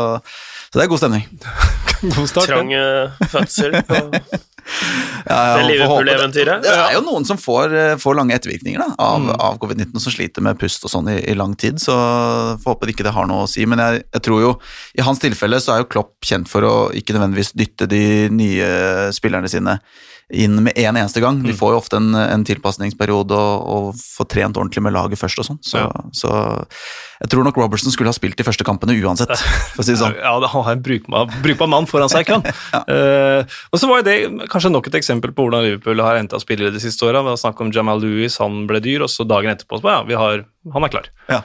så 0.73 0.79
det 0.81 0.87
er 0.87 0.93
god 0.93 1.03
stemning. 1.03 1.27
God 2.17 2.27
start. 2.31 2.49
Trang 2.51 2.73
eh, 2.75 3.29
fødsel 3.31 3.77
Ja, 3.79 3.85
ja, 4.13 4.23
Det 5.23 5.67
Liverpool-eventyret. 5.69 6.63
Det, 6.65 6.71
det 6.71 6.87
er 6.89 6.97
jo 6.97 7.03
noen 7.07 7.25
som 7.29 7.39
får, 7.41 7.75
eh, 7.79 7.95
får 8.01 8.17
lange 8.19 8.35
ettervirkninger 8.37 8.83
da, 8.83 8.89
av, 8.99 9.21
Mm. 9.23 9.31
av 9.39 9.59
covid-19, 9.63 10.01
som 10.03 10.13
sliter 10.13 10.43
med 10.43 10.59
pust 10.59 10.85
og 10.85 10.91
sånn 10.91 11.09
i, 11.13 11.19
i 11.31 11.35
lang 11.39 11.55
tid, 11.55 11.79
så 11.81 11.95
får 12.63 12.75
håpe 12.75 12.87
det 12.89 12.97
ikke 12.97 13.07
det 13.07 13.15
har 13.15 13.29
noe 13.31 13.45
å 13.47 13.51
si. 13.51 13.65
Men 13.69 13.79
jeg, 13.79 14.03
jeg 14.13 14.23
tror 14.27 14.41
jo, 14.43 14.53
i 14.99 15.05
hans 15.07 15.23
tilfelle 15.23 15.61
så 15.63 15.77
er 15.77 15.83
jo 15.85 15.91
Klopp 15.93 16.15
kjent 16.27 16.51
for 16.51 16.67
å 16.67 16.75
ikke 16.97 17.15
nødvendigvis 17.15 17.53
dytte 17.55 17.87
de 17.91 18.03
nye 18.35 19.13
spillerne 19.15 19.49
sine 19.53 19.79
inn 20.33 20.57
med 20.65 20.73
en 20.81 20.97
eneste 20.97 21.21
gang. 21.21 21.39
Mm. 21.43 21.51
De 21.51 21.55
får 21.57 21.75
jo 21.75 21.79
ofte 21.83 21.99
en, 22.01 22.15
en 22.17 22.45
tilpasningsperiode 22.49 23.37
og, 23.37 23.67
og 23.93 24.01
får 24.01 24.29
trent 24.33 24.57
ordentlig 24.57 24.83
med 24.87 24.95
laget 24.97 25.21
først 25.21 25.43
og 25.43 25.49
sånn. 25.51 25.61
Så, 25.65 25.83
Ja. 25.83 25.91
så 26.17 26.31
jeg 27.23 27.31
tror 27.31 27.45
nok 27.47 27.59
Robertson 27.61 27.93
skulle 27.95 28.11
ha 28.11 28.17
spilt 28.17 28.39
de 28.41 28.47
første 28.47 28.65
kampene 28.67 28.97
uansett, 28.99 29.31
for 29.75 29.83
å 29.83 29.87
si 29.87 29.93
det 29.95 30.01
sånn. 30.01 30.17
Ja, 30.19 30.35
han 30.41 30.65
har 30.67 30.73
en 30.73 30.85
brukbar, 30.85 31.29
brukbar 31.45 31.71
mann 31.71 31.89
foran 31.91 32.11
seg 32.13 32.27
i 32.33 32.33
ja. 32.75 32.81
uh, 32.83 33.59
og 33.71 33.79
så 33.83 33.91
var 33.91 34.07
det 34.07 34.17
kanskje 34.53 34.73
nok 34.73 34.89
et 34.91 34.99
eksempel 35.03 35.35
på 35.37 35.47
hvordan 35.47 35.67
Liverpool 35.67 36.03
har 36.03 36.19
henta 36.19 36.41
spillere 36.43 36.75
de 36.75 36.83
siste 36.83 37.07
åra. 37.07 37.23
snakket 37.37 37.67
om 37.69 37.75
Jamal 37.75 38.03
Lewis, 38.03 38.41
han 38.43 38.65
ble 38.71 38.81
dyr, 38.83 39.05
og 39.05 39.13
så 39.13 39.29
dagen 39.29 39.53
etterpå 39.55 39.83
så 39.83 39.93
ja, 39.93 40.01
vi 40.09 40.19
har, 40.19 40.47
han 40.75 40.89
er 40.89 40.95
klar. 40.97 41.13
Ja. 41.29 41.43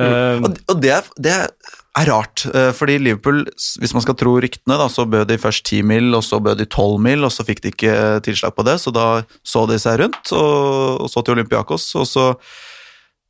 Uh, 0.00 0.40
Og, 0.46 0.56
og 0.72 0.80
det, 0.80 0.96
det 1.20 1.36
er 1.42 1.50
rart, 1.98 2.44
eh, 2.54 2.70
fordi 2.72 2.98
Liverpool, 2.98 3.44
hvis 3.80 3.92
man 3.96 4.02
skal 4.04 4.14
tro 4.14 4.36
ryktene, 4.40 4.78
da, 4.78 4.86
så 4.88 5.06
bød 5.10 5.26
de 5.28 5.38
først 5.38 5.64
10 5.66 5.82
mil, 5.82 6.14
og 6.14 6.22
så 6.22 6.38
bød 6.40 6.58
de 6.62 6.66
12 6.66 7.00
mil, 7.02 7.24
og 7.24 7.32
så 7.34 7.44
fikk 7.46 7.62
de 7.62 7.72
ikke 7.72 7.94
tilslag 8.22 8.54
på 8.54 8.64
det, 8.66 8.78
så 8.80 8.92
da 8.94 9.06
så 9.42 9.66
de 9.66 9.78
seg 9.78 9.98
rundt, 10.04 10.32
og, 10.32 11.08
så 11.10 11.24
til 11.24 11.34
Olympiakos, 11.34 11.88
og 11.98 12.06
så 12.06 12.26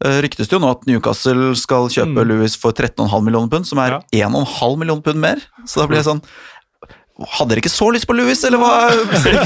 eh, 0.05 0.21
ryktes 0.21 0.49
det 0.49 0.59
jo 0.59 0.61
nå 0.61 0.71
at 0.75 0.87
Newcastle 0.87 1.55
skal 1.57 1.89
kjøpe 1.89 2.21
Mm. 2.21 2.29
Lewis 2.29 2.57
for 2.57 2.73
13,5 2.73 3.25
millioner 3.25 3.49
pund, 3.49 3.67
som 3.67 3.79
er 3.79 4.01
1,5 4.12 4.77
millioner 4.77 5.03
pund 5.03 5.21
mer, 5.21 5.41
så 5.65 5.81
da 5.81 5.89
blir 5.89 6.03
det 6.03 6.09
sånn 6.11 6.25
hadde 7.20 7.52
dere 7.52 7.62
ikke 7.62 7.72
så 7.72 7.88
lyst 7.94 8.06
på 8.08 8.14
Louis, 8.17 8.40
eller 8.49 8.61
hva? 8.62 8.70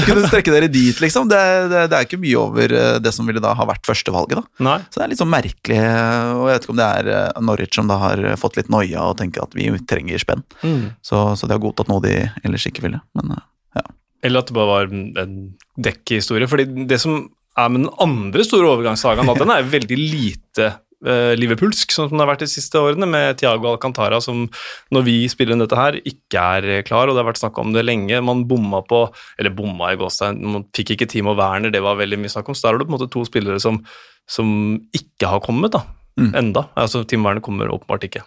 Kunne 0.07 0.27
strekke 0.29 0.53
dere 0.53 0.69
dit, 0.71 0.99
liksom? 1.03 1.29
Det, 1.31 1.39
det, 1.71 1.85
det 1.91 1.97
er 1.97 2.07
ikke 2.07 2.21
mye 2.21 2.39
over 2.39 2.75
eh, 2.75 2.97
det 3.03 3.13
som 3.15 3.27
ville 3.27 3.43
da 3.43 3.53
ha 3.57 3.67
vært 3.69 3.85
førstevalget, 3.87 4.39
da. 4.39 4.65
nei. 4.67 4.77
Så 4.89 4.99
det 4.99 5.05
er 5.05 5.13
litt 5.13 5.21
sånn 5.21 5.33
merkelig, 5.33 5.79
og 5.79 6.45
jeg 6.49 6.53
vet 6.53 6.67
ikke 6.67 6.75
om 6.75 6.81
det 6.81 6.89
er 7.01 7.11
eh, 7.15 7.43
Norwich 7.49 7.79
som 7.79 7.91
da 7.91 7.99
har 8.01 8.23
fått 8.41 8.59
litt 8.61 8.71
noia 8.73 9.09
og 9.09 9.17
tenker 9.21 9.45
at 9.45 9.57
vi 9.57 9.69
trenger 9.89 10.21
spenn. 10.21 10.45
Mm. 10.63 10.93
Så, 11.05 11.27
så 11.35 11.49
de 11.49 11.57
har 11.57 11.63
godtatt 11.63 11.91
noe 11.91 12.03
de 12.05 12.17
ellers 12.43 12.67
ikke 12.69 12.85
ville. 12.87 13.01
Men 13.17 13.37
ja. 13.75 13.87
Eller 14.25 14.41
at 14.41 14.49
det 14.49 14.57
bare 14.57 14.71
var 14.71 14.93
en 15.21 15.35
dekkhistorie. 15.77 16.49
fordi 16.49 16.87
det 16.89 17.01
som 17.03 17.25
er 17.55 17.71
med 17.71 17.85
den 17.85 17.93
andre 18.03 18.43
store 18.43 18.71
overgangssagaen, 18.73 19.29
at 19.31 19.39
den 19.39 19.53
er 19.53 19.69
veldig 19.71 19.97
lite 19.99 20.65
eh, 20.67 20.79
Liverpoolsk, 21.03 21.91
sånn 21.91 22.09
som 22.09 22.17
det 22.17 22.23
har 22.23 22.31
vært 22.31 22.45
de 22.45 22.49
siste 22.49 22.79
årene, 22.79 23.07
med 23.09 23.39
Thiago 23.41 23.71
Alcantara, 23.71 24.21
som 24.23 24.45
når 24.95 25.05
vi 25.07 25.15
spiller 25.31 25.55
inn 25.55 25.63
dette 25.63 25.79
her, 25.79 25.99
ikke 26.01 26.45
er 26.59 26.69
eh, 26.77 26.83
klar, 26.87 27.09
og 27.09 27.15
det 27.15 27.23
har 27.23 27.29
vært 27.29 27.41
snakk 27.41 27.59
om 27.61 27.73
det 27.75 27.85
lenge. 27.85 28.21
Man 28.25 28.45
bomma 28.49 28.81
på 28.85 29.05
Eller 29.39 29.53
bomma 29.55 29.91
i 29.93 29.99
gåstein, 29.99 30.39
man 30.41 30.67
fikk 30.75 30.95
ikke 30.95 31.09
Timo 31.11 31.35
Werner, 31.37 31.73
det 31.73 31.83
var 31.83 31.99
veldig 31.99 32.21
mye 32.21 32.31
snakk 32.31 32.49
om. 32.49 32.57
Så 32.57 32.67
der 32.67 32.75
har 32.75 32.81
du 32.81 32.87
på 32.87 32.93
en 32.93 32.97
måte 32.99 33.11
to 33.11 33.25
spillere 33.27 33.59
som, 33.61 33.81
som 34.29 34.47
ikke 34.95 35.29
har 35.29 35.43
kommet, 35.45 35.75
da. 35.75 35.83
Mm. 36.19 36.31
Enda. 36.45 36.69
Altså, 36.79 37.03
Timo 37.03 37.27
Werner 37.27 37.43
kommer 37.45 37.73
åpenbart 37.73 38.07
ikke. 38.07 38.23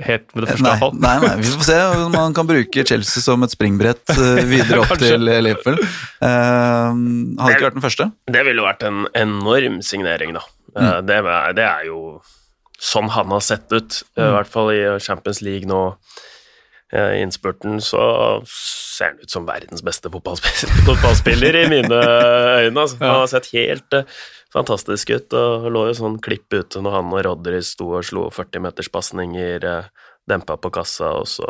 Helt 0.00 0.30
med 0.32 0.44
det 0.44 0.54
første, 0.54 0.64
nei, 0.64 0.70
iallfall. 0.72 0.94
nei, 1.00 1.14
nei, 1.20 1.32
vi 1.40 1.50
får 1.52 1.66
se 1.66 1.76
om 2.06 2.14
man 2.14 2.36
kan 2.36 2.48
bruke 2.48 2.84
Chelsea 2.88 3.20
som 3.24 3.44
et 3.44 3.52
springbrett 3.52 4.12
eh, 4.14 4.40
videre 4.52 4.80
opp 4.84 4.94
til 5.00 5.28
eh, 5.28 5.42
Liverpool. 5.44 5.76
Uh, 6.22 6.96
hadde 7.36 7.52
ikke 7.52 7.66
vært 7.66 7.76
den 7.76 7.84
første. 7.84 8.06
Det 8.32 8.44
ville 8.48 8.64
vært 8.64 8.86
en 8.88 9.04
enorm 9.18 9.80
signering, 9.84 10.32
da. 10.36 10.44
Eh, 10.76 11.00
Det, 11.02 11.16
er- 11.20 11.52
det 11.56 11.64
er 11.64 11.84
jo 11.86 12.20
sånn 12.80 13.10
han 13.12 13.30
har 13.30 13.40
sett 13.44 13.70
ut, 13.72 14.02
mm. 14.16 14.24
i 14.24 14.32
hvert 14.36 14.48
fall 14.48 14.70
i 14.72 14.98
Champions 15.04 15.42
League 15.42 15.68
nå. 15.68 15.96
eh, 16.92 17.18
I 17.18 17.22
innspurten 17.22 17.80
så 17.84 18.00
ser 18.48 19.10
han 19.12 19.18
ut 19.22 19.30
som 19.30 19.44
verdens 19.46 19.82
beste 19.84 20.10
fotballspiller, 20.10 20.72
fotballspiller 20.88 21.56
i 21.56 21.68
mine 21.68 22.00
øyne. 22.00 22.80
Altså. 22.80 22.96
Han 23.00 23.20
har 23.20 23.26
sett 23.30 23.50
helt 23.52 23.92
eh, 23.92 24.04
fantastisk 24.52 25.10
ut, 25.14 25.32
og 25.38 25.68
lå 25.70 25.86
jo 25.90 25.94
sånn 26.00 26.16
klipp 26.24 26.50
ute 26.56 26.80
når 26.82 26.96
han 26.98 27.12
og 27.14 27.22
Rodry 27.24 27.60
sto 27.62 27.92
og 28.00 28.04
slo 28.08 28.28
40-meterspasninger, 28.34 29.62
uh, 29.68 29.84
dempa 30.28 30.56
på 30.58 30.70
kassa, 30.74 31.12
og 31.20 31.28
så 31.30 31.46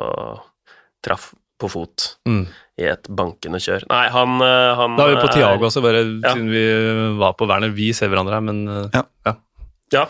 traff 1.05 1.31
på 1.61 1.69
fot 1.69 2.17
Mm. 2.29 2.47
I 2.81 2.89
et 2.95 3.11
bankende 3.13 3.61
kjør. 3.63 3.85
Nei, 3.91 4.07
han, 4.15 4.41
eh, 4.43 4.71
han 4.81 4.97
Da 4.99 5.07
er 5.07 5.15
vi 5.15 5.21
på 5.21 5.29
Tiago 5.35 5.37
Thiago 5.37 5.69
også, 5.71 5.83
bare 5.85 6.01
Ja. 6.07 6.33
siden 6.35 6.49
vi 6.51 6.65
var 7.21 7.37
på 7.39 7.47
Werner. 7.51 7.71
Vi 7.77 7.93
ser 7.97 8.09
hverandre 8.13 8.35
her, 8.39 8.41
men 8.41 8.65
ja. 8.95 9.03
Ja. 9.27 9.35
Ja. 9.93 10.07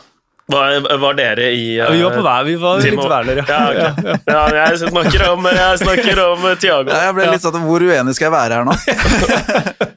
Var, 0.50 0.81
var 0.99 1.15
dere 1.15 1.45
i 1.55 1.77
ja, 1.77 1.85
Vi 1.95 2.00
var 2.03 2.11
på 2.11 2.23
hver, 2.27 2.45
vi 2.49 2.57
var 2.59 2.81
Timo- 2.83 3.05
litt 3.05 3.11
Werner, 3.12 3.37
Ja, 3.47 3.59
ok. 3.71 4.25
ja, 4.27 4.41
jeg 4.67 4.81
snakker 4.81 5.23
om, 5.31 5.45
jeg 5.47 5.79
snakker 5.79 6.23
om 6.25 6.49
Thiago. 6.59 6.91
Ja, 6.91 7.05
jeg 7.07 7.15
ble 7.15 7.29
litt 7.31 7.45
sånn, 7.45 7.61
Hvor 7.69 7.85
uenig 7.87 8.15
skal 8.19 8.27
jeg 8.27 8.35
være 8.35 8.59
her 8.59 8.65
nå? 8.67 8.75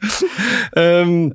Um, 0.73 1.31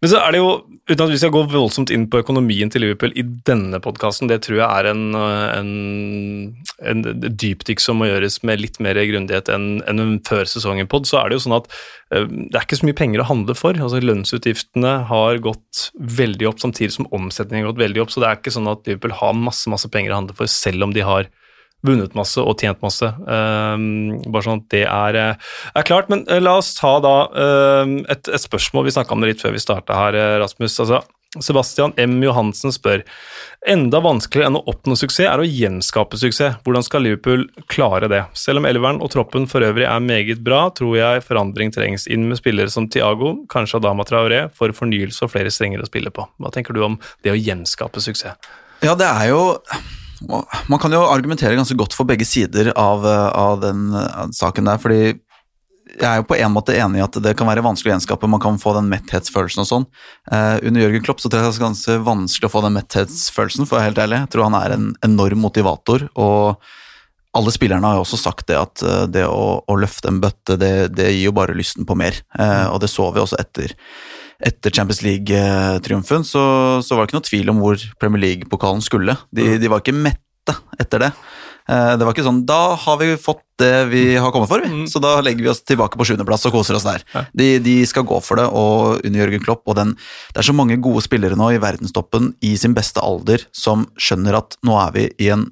men 0.00 0.08
så 0.10 0.20
er 0.24 0.32
det 0.32 0.38
jo, 0.40 0.50
uten 0.88 1.04
at 1.04 1.12
vi 1.12 1.18
skal 1.20 1.32
gå 1.34 1.42
voldsomt 1.52 1.90
inn 1.92 2.06
på 2.10 2.22
økonomien 2.22 2.70
til 2.72 2.82
Liverpool 2.84 3.12
i 3.18 3.24
denne 3.46 3.80
podkasten, 3.84 4.30
det 4.30 4.40
tror 4.46 4.58
jeg 4.60 4.68
er 4.68 4.88
en, 4.90 5.02
en, 5.14 5.72
en 6.90 7.02
dypdykk 7.28 7.82
som 7.84 8.00
må 8.00 8.08
gjøres 8.08 8.40
med 8.48 8.62
litt 8.62 8.80
mer 8.84 8.98
grundighet 8.98 9.50
enn 9.52 9.68
enn 9.88 10.02
en 10.02 10.14
før 10.26 10.48
sesongen-pod. 10.48 11.08
Så 11.08 11.20
er 11.20 11.28
det 11.28 11.38
jo 11.38 11.44
sånn 11.46 11.58
at 11.58 11.68
um, 12.14 12.46
det 12.48 12.56
er 12.56 12.64
ikke 12.64 12.80
så 12.80 12.88
mye 12.88 12.98
penger 12.98 13.24
å 13.24 13.28
handle 13.28 13.56
for. 13.58 13.76
altså 13.76 14.00
Lønnsutgiftene 14.02 14.94
har 15.10 15.42
gått 15.44 15.88
veldig 16.18 16.48
opp 16.52 16.62
samtidig 16.64 16.96
som 16.96 17.10
omsetningen 17.14 17.66
har 17.66 17.74
gått 17.74 17.84
veldig 17.84 18.04
opp, 18.04 18.14
så 18.14 18.24
det 18.24 18.30
er 18.30 18.40
ikke 18.40 18.56
sånn 18.56 18.72
at 18.72 18.88
Liverpool 18.88 19.16
har 19.20 19.36
masse, 19.36 19.68
masse 19.70 19.92
penger 19.92 20.14
å 20.14 20.22
handle 20.22 20.38
for, 20.38 20.50
selv 20.50 20.88
om 20.88 20.96
de 20.96 21.04
har 21.06 21.28
vunnet 21.86 22.16
masse 22.18 22.42
og 22.42 22.58
tjent 22.58 22.80
masse. 22.82 23.06
Um, 23.26 24.18
bare 24.26 24.46
sånn 24.46 24.62
at 24.64 24.72
det 24.74 24.84
er, 24.86 25.18
eh, 25.18 25.52
er 25.78 25.86
klart. 25.86 26.10
Men 26.12 26.24
eh, 26.26 26.42
la 26.42 26.56
oss 26.58 26.72
ta 26.78 26.96
da 27.04 27.16
um, 27.30 28.00
et, 28.10 28.26
et 28.26 28.42
spørsmål. 28.42 28.88
Vi 28.88 28.96
snakka 28.96 29.14
om 29.14 29.22
det 29.22 29.34
litt 29.34 29.44
før 29.44 29.54
vi 29.54 29.62
starta 29.62 29.98
her, 29.98 30.18
eh, 30.18 30.38
Rasmus. 30.42 30.74
Altså, 30.84 31.04
Sebastian 31.44 31.92
M. 32.00 32.22
Johansen 32.24 32.72
spør 32.72 33.02
Enda 33.68 33.98
vanskeligere 34.00 34.48
enn 34.48 34.56
å 34.56 34.62
oppnå 34.70 34.94
suksess 34.96 35.26
er 35.28 35.42
å 35.42 35.44
gjenskape 35.44 36.16
suksess. 36.16 36.56
Hvordan 36.64 36.86
skal 36.86 37.04
Liverpool 37.04 37.42
klare 37.68 38.08
det? 38.08 38.22
Selv 38.38 38.62
om 38.62 38.68
elveren 38.70 39.02
og 39.04 39.10
troppen 39.12 39.44
for 39.50 39.66
øvrig 39.66 39.84
er 39.84 40.00
meget 40.00 40.40
bra, 40.46 40.62
tror 40.72 40.94
jeg 40.96 41.26
forandring 41.26 41.74
trengs 41.74 42.06
inn 42.08 42.24
med 42.30 42.40
spillere 42.40 42.72
som 42.72 42.88
Tiago, 42.88 43.34
kanskje 43.52 43.82
Adama 43.82 44.06
Traoré, 44.08 44.44
for 44.56 44.72
fornyelse 44.72 45.26
og 45.26 45.34
flere 45.34 45.52
strenger 45.52 45.84
å 45.84 45.90
spille 45.90 46.14
på. 46.14 46.24
Hva 46.38 46.54
tenker 46.54 46.78
du 46.78 46.84
om 46.86 46.96
det 47.26 47.34
å 47.34 47.38
gjenskape 47.38 48.00
suksess? 48.00 48.38
Ja, 48.86 48.94
det 48.96 49.10
er 49.10 49.32
jo 49.34 49.42
Man 50.26 50.80
kan 50.82 50.92
jo 50.94 51.04
argumentere 51.06 51.54
ganske 51.54 51.76
godt 51.78 51.94
for 51.94 52.08
begge 52.08 52.26
sider 52.26 52.72
av, 52.74 53.04
av 53.06 53.60
den 53.62 53.86
saken 54.34 54.66
der, 54.66 54.80
fordi 54.82 55.00
jeg 55.96 56.08
er 56.08 56.20
jo 56.20 56.26
på 56.28 56.36
en 56.38 56.52
måte 56.52 56.74
enig 56.76 57.00
i 57.00 57.04
at 57.04 57.16
det 57.22 57.34
kan 57.38 57.48
være 57.48 57.64
vanskelig 57.64 57.90
å 57.90 57.94
gjenskape. 57.96 58.30
Man 58.30 58.42
kan 58.42 58.58
få 58.60 58.74
den 58.76 58.90
metthetsfølelsen 58.90 59.62
og 59.64 59.68
sånn. 59.68 59.86
Eh, 60.30 60.56
under 60.68 60.84
Jørgen 60.84 61.04
Klopp 61.06 61.22
så 61.22 61.30
tror 61.30 61.42
jeg 61.42 61.48
det 61.48 61.60
er 61.60 61.64
ganske 61.64 61.96
vanskelig 62.06 62.48
å 62.48 62.52
få 62.52 62.62
den 62.64 62.76
metthetsfølelsen, 62.76 63.68
for 63.68 63.76
å 63.76 63.80
være 63.80 63.90
helt 63.90 64.02
ærlig. 64.04 64.20
Jeg 64.24 64.32
tror 64.34 64.48
han 64.48 64.58
er 64.60 64.76
en 64.76 64.90
enorm 65.06 65.42
motivator, 65.44 66.06
og 66.18 66.68
alle 67.38 67.54
spillerne 67.54 67.88
har 67.88 67.98
jo 67.98 68.04
også 68.06 68.20
sagt 68.20 68.48
det 68.50 68.58
at 68.58 68.84
uh, 68.84 69.04
det 69.10 69.26
å, 69.28 69.60
å, 69.60 69.78
løfte 69.78 70.10
en 70.10 70.20
bøtte, 70.22 70.56
det, 70.60 70.72
det, 70.96 71.10
gir 71.14 71.28
jo 71.28 71.36
bare 71.36 71.56
lysten 71.56 71.86
på 71.88 71.96
mer. 71.98 72.20
Eh, 72.38 72.66
og 72.72 72.80
det 72.82 72.90
så 72.92 73.10
vi 73.14 73.22
også 73.22 73.40
etter, 73.40 73.74
etter 74.38 74.70
Champions 74.70 75.02
League-triumfen, 75.02 76.24
så, 76.26 76.42
så, 76.84 76.94
var 76.94 77.04
det 77.04 77.10
ikke 77.10 77.18
noe 77.18 77.28
tvil 77.28 77.52
om 77.52 77.60
hvor 77.62 77.82
Premier 77.98 78.22
League-pokalen 78.22 78.84
skulle. 78.84 79.16
De, 79.34 79.56
de 79.58 79.70
var 79.70 79.82
ikke 79.82 79.96
mette 79.96 80.54
etter 80.78 81.08
det. 81.08 81.12
Eh, 81.68 81.94
det 82.00 82.06
var 82.06 82.14
ikke 82.14 82.24
sånn 82.24 82.44
Da 82.48 82.78
har 82.80 82.96
vi 83.00 83.10
fått 83.20 83.42
det 83.60 83.88
vi 83.90 84.02
har 84.16 84.32
kommet 84.32 84.50
for, 84.50 84.62
vi. 84.62 84.70
Mm. 84.70 84.86
Så 84.90 85.02
da 85.02 85.18
legger 85.24 85.44
vi 85.44 85.50
oss 85.52 85.64
tilbake 85.66 85.98
på 85.98 86.06
sjuendeplass 86.08 86.46
og 86.48 86.54
koser 86.56 86.78
oss 86.78 86.86
der. 86.86 87.04
De, 87.36 87.50
de, 87.64 87.76
skal 87.88 88.06
gå 88.08 88.20
for 88.24 88.40
det, 88.40 88.46
og 88.48 89.02
under 89.02 89.24
Jørgen 89.24 89.44
Klopp 89.44 89.66
og 89.68 89.76
den 89.80 89.96
Det 90.32 90.40
er 90.40 90.48
så 90.48 90.56
mange 90.56 90.78
gode 90.84 91.02
spillere 91.04 91.36
nå 91.38 91.50
i 91.52 91.60
verdenstoppen 91.62 92.32
i 92.44 92.54
sin 92.60 92.76
beste 92.78 93.02
alder 93.04 93.44
som 93.52 93.88
skjønner 94.00 94.38
at 94.40 94.56
nå 94.64 94.78
er 94.80 94.94
vi 94.94 95.08
i 95.18 95.30
en 95.34 95.48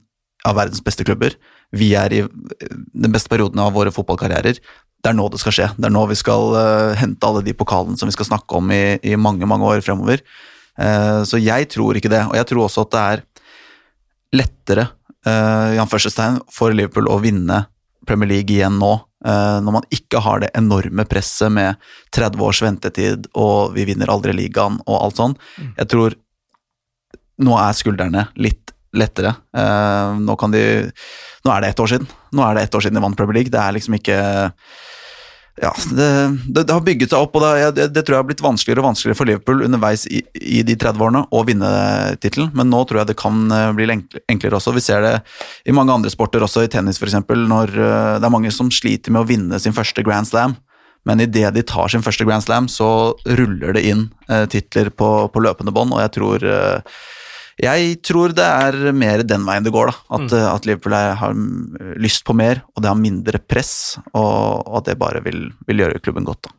av 0.47 0.57
verdens 0.61 0.85
beste 0.85 1.05
klubber. 1.05 1.35
Vi 1.77 1.93
er 1.99 2.15
i 2.15 2.25
den 2.27 3.15
beste 3.15 3.31
perioden 3.33 3.61
av 3.63 3.75
våre 3.77 3.93
fotballkarrierer. 3.95 4.61
Det 5.07 5.13
er 5.13 5.17
nå 5.17 5.29
det 5.31 5.39
skal 5.39 5.55
skje. 5.55 5.71
Det 5.77 5.87
er 5.89 5.95
nå 5.95 6.03
vi 6.11 6.19
skal 6.19 6.53
uh, 6.57 6.97
hente 6.99 7.29
alle 7.29 7.45
de 7.47 7.55
pokalene 7.57 7.99
som 7.99 8.11
vi 8.11 8.17
skal 8.17 8.31
snakke 8.31 8.59
om 8.59 8.73
i, 8.75 8.99
i 9.07 9.15
mange, 9.21 9.47
mange 9.49 9.69
år 9.69 9.85
fremover. 9.87 10.23
Uh, 10.75 11.23
så 11.29 11.41
jeg 11.41 11.69
tror 11.73 11.99
ikke 11.99 12.11
det, 12.13 12.25
og 12.27 12.37
jeg 12.39 12.49
tror 12.51 12.67
også 12.67 12.87
at 12.87 12.95
det 12.95 13.03
er 13.05 13.25
lettere 14.37 14.89
uh, 15.29 15.77
Jan 15.77 15.91
Førstestein, 15.91 16.41
for 16.53 16.75
Liverpool 16.75 17.11
å 17.13 17.21
vinne 17.23 17.65
Premier 18.07 18.33
League 18.35 18.55
igjen 18.55 18.79
nå, 18.79 18.95
når 19.27 19.75
man 19.75 19.87
ikke 19.91 20.21
har 20.23 20.39
det 20.39 20.53
enorme 20.55 21.03
presset 21.09 21.51
med 21.51 21.81
30 22.15 22.43
års 22.47 22.61
ventetid 22.63 23.25
og 23.35 23.73
vi 23.75 23.83
vinner 23.89 24.13
aldri 24.13 24.31
ligaen 24.37 24.77
og 24.85 25.01
alt 25.01 25.19
sånn. 25.19 25.35
Jeg 25.81 25.89
tror 25.91 26.15
nå 27.43 27.57
er 27.59 27.75
skuldrene 27.75 28.23
litt 28.39 28.71
lettere. 28.95 29.33
Nå 30.21 30.37
kan 30.39 30.55
de 30.55 30.63
Nå 31.47 31.55
er 31.55 31.63
det 31.63 31.73
ett 31.73 31.81
år 31.81 31.95
siden. 31.95 32.11
Nå 32.35 32.43
er 32.43 32.59
det 32.59 32.67
ett 32.67 32.75
år 32.75 32.85
siden 32.85 32.99
de 32.99 33.07
vant 33.07 33.19
Premier 33.19 33.41
League. 33.41 33.55
Det 33.55 33.63
er 33.63 33.75
liksom 33.77 33.97
ikke 34.01 34.19
ja, 35.63 35.71
det, 35.91 36.07
det, 36.47 36.63
det, 36.67 36.73
har 36.73 36.83
bygget 36.85 37.13
seg 37.13 37.23
opp, 37.25 37.39
og 37.39 37.45
det, 37.73 37.87
det, 37.95 38.03
tror 38.05 38.17
jeg 38.17 38.21
har 38.21 38.29
blitt 38.29 38.43
vanskeligere 38.45 38.83
og 38.83 38.91
vanskeligere 38.91 39.17
for 39.17 39.29
Liverpool 39.31 39.63
underveis 39.65 40.05
i, 40.13 40.21
i 40.37 40.61
de 40.67 40.77
30 40.77 41.05
årene 41.07 41.23
å 41.33 41.41
vinne 41.49 41.71
tittelen, 42.21 42.51
men 42.57 42.69
nå 42.69 42.83
tror 42.85 43.01
jeg 43.01 43.09
det 43.09 43.17
kan 43.17 43.39
eh, 43.49 43.71
bli 43.79 43.89
enklere 43.89 44.59
også. 44.59 44.75
Vi 44.77 44.85
ser 44.85 45.01
det 45.07 45.15
i 45.65 45.73
mange 45.77 45.97
andre 45.97 46.13
sporter, 46.13 46.45
også 46.45 46.67
i 46.67 46.71
tennis 46.73 47.01
f.eks., 47.01 47.17
når 47.25 47.73
eh, 47.73 48.13
det 48.21 48.29
er 48.29 48.35
mange 48.35 48.53
som 48.53 48.69
sliter 48.69 49.17
med 49.17 49.25
å 49.25 49.31
vinne 49.31 49.61
sin 49.63 49.77
første 49.77 50.05
Grand 50.05 50.29
Slam. 50.29 50.59
Men 51.09 51.25
idet 51.25 51.55
de 51.57 51.65
tar 51.65 51.89
sin 51.89 52.05
første 52.05 52.27
Grand 52.29 52.45
Slam, 52.45 52.69
så 52.69 52.91
ruller 53.25 53.79
det 53.79 53.87
inn 53.89 54.11
eh, 54.29 54.45
titler 54.53 54.93
på, 54.93 55.11
på 55.33 55.47
løpende 55.47 55.73
bånd, 55.73 55.97
og 55.97 56.05
jeg 56.05 56.19
tror 56.19 56.45
jeg 57.57 58.03
tror 58.05 58.35
det 58.37 58.45
er 58.45 58.93
mer 58.93 59.23
den 59.25 59.47
veien 59.47 59.65
det 59.65 59.73
går. 59.73 59.89
da, 59.89 60.17
At, 60.19 60.27
mm. 60.29 60.49
at 60.51 60.67
Liverpool 60.69 60.97
er, 60.97 61.15
har 61.17 61.37
lyst 61.97 62.27
på 62.29 62.37
mer, 62.37 62.61
og 62.75 62.85
det 62.85 62.91
har 62.91 63.01
mindre 63.01 63.41
press, 63.41 63.97
og, 64.13 64.67
og 64.67 64.83
at 64.83 64.91
det 64.91 64.99
bare 65.01 65.23
vil, 65.25 65.49
vil, 65.69 65.81
gjøre 65.85 66.03
klubben 66.05 66.29
godt. 66.29 66.51
da. 66.51 66.57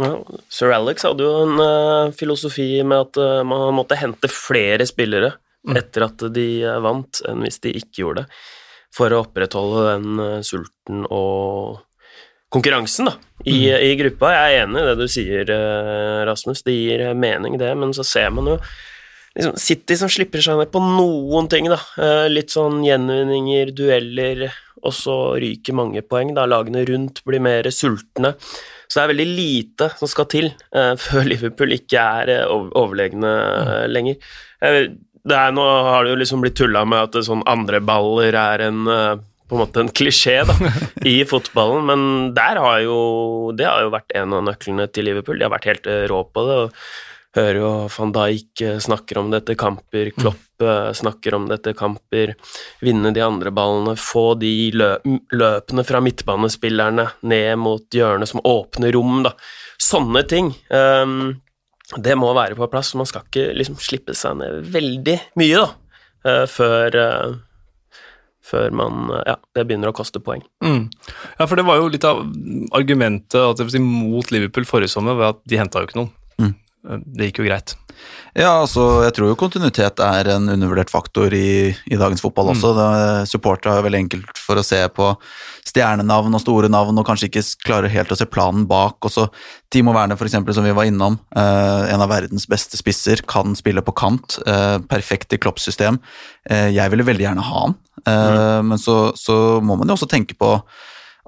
Ja, 0.00 0.14
Sir 0.50 0.72
Alex 0.74 1.04
hadde 1.06 1.26
jo 1.26 1.44
en 1.44 1.60
uh, 1.60 2.14
filosofi 2.16 2.80
med 2.80 3.04
at 3.04 3.20
uh, 3.20 3.42
man 3.46 3.76
måtte 3.76 3.98
hente 4.00 4.30
flere 4.32 4.86
spillere 4.88 5.34
mm. 5.68 5.76
etter 5.76 6.06
at 6.08 6.24
de 6.32 6.48
uh, 6.64 6.80
vant, 6.82 7.20
enn 7.28 7.44
hvis 7.44 7.60
de 7.66 7.76
ikke 7.76 8.00
gjorde 8.00 8.24
det, 8.24 8.40
for 8.96 9.12
å 9.12 9.20
opprettholde 9.26 9.92
den 9.92 10.42
sulten 10.42 11.04
og 11.06 11.84
konkurransen 12.50 13.06
da, 13.06 13.12
i, 13.44 13.68
mm. 13.68 13.76
i, 13.76 13.92
gruppa. 14.00 14.32
Jeg 14.34 14.56
er 14.56 14.64
enig 14.64 14.80
i 14.80 14.88
det 14.88 14.96
du 14.98 15.12
sier, 15.12 15.52
Rasmus, 16.26 16.64
det 16.66 16.74
gir 16.74 17.04
mening, 17.14 17.60
det, 17.60 17.70
men 17.78 17.92
så 17.94 18.02
ser 18.08 18.32
man 18.34 18.56
jo 18.56 18.56
liksom 19.36 19.56
City 19.60 19.96
som 19.98 20.10
slipper 20.10 20.42
seg 20.44 20.58
ned 20.58 20.72
på 20.72 20.82
noen 20.82 21.48
ting, 21.50 21.68
da. 21.70 21.78
Eh, 22.00 22.26
litt 22.32 22.52
sånn 22.54 22.80
gjenvinninger, 22.86 23.72
dueller, 23.76 24.48
og 24.80 24.96
så 24.96 25.16
ryker 25.40 25.76
mange 25.76 26.02
poeng. 26.02 26.34
da 26.34 26.48
Lagene 26.48 26.84
rundt 26.88 27.22
blir 27.24 27.42
mer 27.42 27.68
sultne. 27.74 28.34
Så 28.88 28.98
det 28.98 29.02
er 29.04 29.12
veldig 29.12 29.28
lite 29.28 29.90
som 30.00 30.10
skal 30.10 30.26
til 30.32 30.50
uh, 30.74 30.96
før 30.98 31.26
Liverpool 31.30 31.76
ikke 31.76 32.00
er 32.22 32.32
uh, 32.48 32.70
overlegne 32.80 33.30
uh, 33.30 33.84
lenger. 33.86 34.16
Er, 34.66 34.88
nå 35.54 35.62
har 35.62 36.04
det 36.04 36.14
jo 36.14 36.20
liksom 36.22 36.42
blitt 36.42 36.56
tulla 36.58 36.82
med 36.88 37.10
at 37.10 37.26
sånn 37.26 37.44
andre 37.48 37.78
baller 37.84 38.34
er 38.34 38.64
en 38.70 38.88
på 38.88 39.56
en 39.56 39.60
måte 39.60 39.82
en 39.82 39.90
klisjé 39.90 40.38
da, 40.46 40.54
i 41.10 41.20
fotballen, 41.26 41.86
men 41.88 42.02
der 42.36 42.58
har 42.62 42.80
jo, 42.84 42.98
det 43.58 43.66
har 43.66 43.82
jo 43.82 43.92
vært 43.92 44.14
en 44.16 44.36
av 44.38 44.44
nøklene 44.46 44.86
til 44.94 45.08
Liverpool. 45.10 45.40
De 45.40 45.46
har 45.46 45.52
vært 45.52 45.66
helt 45.66 45.88
rå 46.10 46.20
på 46.30 46.44
det. 46.46 46.58
og 46.64 47.09
hører 47.36 47.58
jo 47.60 47.72
van 47.94 48.12
Dijk 48.14 48.62
eh, 48.66 48.78
snakker 48.82 49.20
om 49.20 49.30
dette 49.32 49.54
kamper, 49.58 50.10
Klopp 50.16 50.64
eh, 50.64 50.90
snakker 50.96 51.36
om 51.36 51.46
dette 51.50 51.74
kamper, 51.78 52.34
vinne 52.82 53.12
de 53.14 53.22
andre 53.24 53.52
ballene, 53.54 53.96
få 53.98 54.34
de 54.40 54.52
løpene 54.74 55.86
fra 55.86 56.02
midtbanespillerne 56.04 57.06
ned 57.30 57.52
mot 57.62 57.86
hjørnet 57.94 58.32
som 58.32 58.42
åpner 58.46 58.94
rom, 58.96 59.22
da. 59.26 59.34
Sånne 59.80 60.24
ting. 60.28 60.52
Um, 60.74 61.40
det 61.96 62.14
må 62.18 62.32
være 62.36 62.58
på 62.58 62.68
plass. 62.70 62.92
Man 62.98 63.08
skal 63.08 63.24
ikke 63.26 63.50
liksom 63.56 63.78
slippe 63.82 64.14
seg 64.18 64.36
ned 64.42 64.66
veldig 64.74 65.16
mye, 65.40 65.62
da, 65.62 66.02
uh, 66.26 66.44
før 66.50 66.98
før 68.50 68.72
man, 68.74 69.10
ja, 69.28 69.36
det 69.54 69.62
begynner 69.68 69.92
å 69.92 69.94
koste 69.94 70.18
poeng. 70.24 70.40
Mm. 70.64 70.88
Ja, 71.38 71.44
for 71.44 71.54
det 71.54 71.62
var 71.68 71.78
jo 71.78 71.90
litt 71.92 72.06
av 72.08 72.24
argumentet 72.74 73.60
si, 73.70 73.82
mot 73.84 74.32
Liverpool 74.34 74.66
forrige 74.66 74.90
sommer, 74.90 75.14
var 75.14 75.36
at 75.36 75.44
de 75.46 75.60
henta 75.60 75.82
jo 75.82 75.86
ikke 75.86 76.00
noen. 76.00 76.10
Det 76.80 77.28
gikk 77.28 77.42
jo 77.42 77.44
greit. 77.44 77.74
Ja, 78.32 78.62
altså, 78.62 79.02
jeg 79.04 79.12
tror 79.16 79.28
jo 79.28 79.36
kontinuitet 79.36 80.00
er 80.00 80.30
en 80.32 80.46
undervurdert 80.48 80.88
faktor 80.92 81.34
i, 81.36 81.74
i 81.74 81.98
dagens 82.00 82.22
fotball 82.24 82.48
mm. 82.48 82.52
også. 82.54 82.70
Mm. 82.78 83.28
Supportere 83.28 83.74
er 83.76 83.84
veldig 83.84 84.00
enkelt 84.06 84.40
for 84.40 84.60
å 84.60 84.64
se 84.64 84.78
på 84.96 85.10
stjernenavn 85.68 86.38
og 86.38 86.42
store 86.42 86.70
navn 86.72 86.96
og 87.02 87.04
kanskje 87.08 87.28
ikke 87.28 87.44
klarer 87.66 87.92
helt 87.92 88.14
å 88.14 88.18
se 88.18 88.28
planen 88.30 88.64
bak. 88.70 88.96
Også 89.04 89.26
Timo 89.72 89.92
Werner, 89.96 90.16
eksempel, 90.16 90.56
som 90.56 90.64
vi 90.64 90.72
var 90.76 90.88
innom. 90.88 91.18
Eh, 91.36 91.90
en 91.92 92.00
av 92.00 92.12
verdens 92.14 92.48
beste 92.48 92.80
spisser, 92.80 93.26
kan 93.28 93.52
spille 93.58 93.84
på 93.84 93.96
kant. 94.00 94.40
Eh, 94.46 94.78
perfekt 94.88 95.36
i 95.36 95.42
kloppsystem. 95.42 96.00
Eh, 96.48 96.70
jeg 96.72 96.94
ville 96.94 97.08
veldig 97.12 97.28
gjerne 97.28 97.44
ha 97.50 97.66
han, 97.66 97.76
eh, 98.06 98.40
mm. 98.40 98.72
men 98.72 98.80
så, 98.80 99.00
så, 99.18 99.34
må 99.60 99.76
man 99.76 99.90
jo 99.90 99.98
også 99.98 100.08
tenke 100.08 100.38
på 100.38 100.54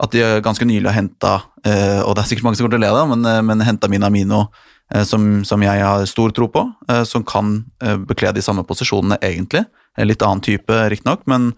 at 0.02 0.14
de 0.14 0.24
ganske 0.42 0.64
nylig 0.64 0.88
har 0.88 0.96
henta, 1.02 1.32
eh, 1.68 2.00
og 2.00 2.14
det 2.16 2.22
er 2.22 2.30
sikkert 2.30 2.46
mange 2.46 2.58
som 2.58 2.64
kommer 2.64 2.78
til 2.78 2.80
å 2.80 2.86
le 2.86 2.92
av 2.94 3.02
det, 3.02 3.08
men, 3.10 3.26
eh, 3.28 3.42
men 3.44 3.66
henta 3.66 3.90
Minamino 3.92 4.46
Eh, 4.46 4.71
som, 5.08 5.44
som, 5.48 5.62
jeg 5.64 5.84
har 5.84 6.04
stor 6.10 6.34
tro 6.36 6.48
på, 6.52 6.66
eh, 6.88 7.04
som 7.08 7.24
kan 7.24 7.62
eh, 7.82 7.96
bekle 8.08 8.34
de 8.36 8.44
samme 8.44 8.64
posisjonene, 8.68 9.18
egentlig. 9.24 9.64
Litt 10.00 10.24
annen 10.24 10.44
type, 10.44 10.84
riktignok, 10.92 11.26
men 11.30 11.52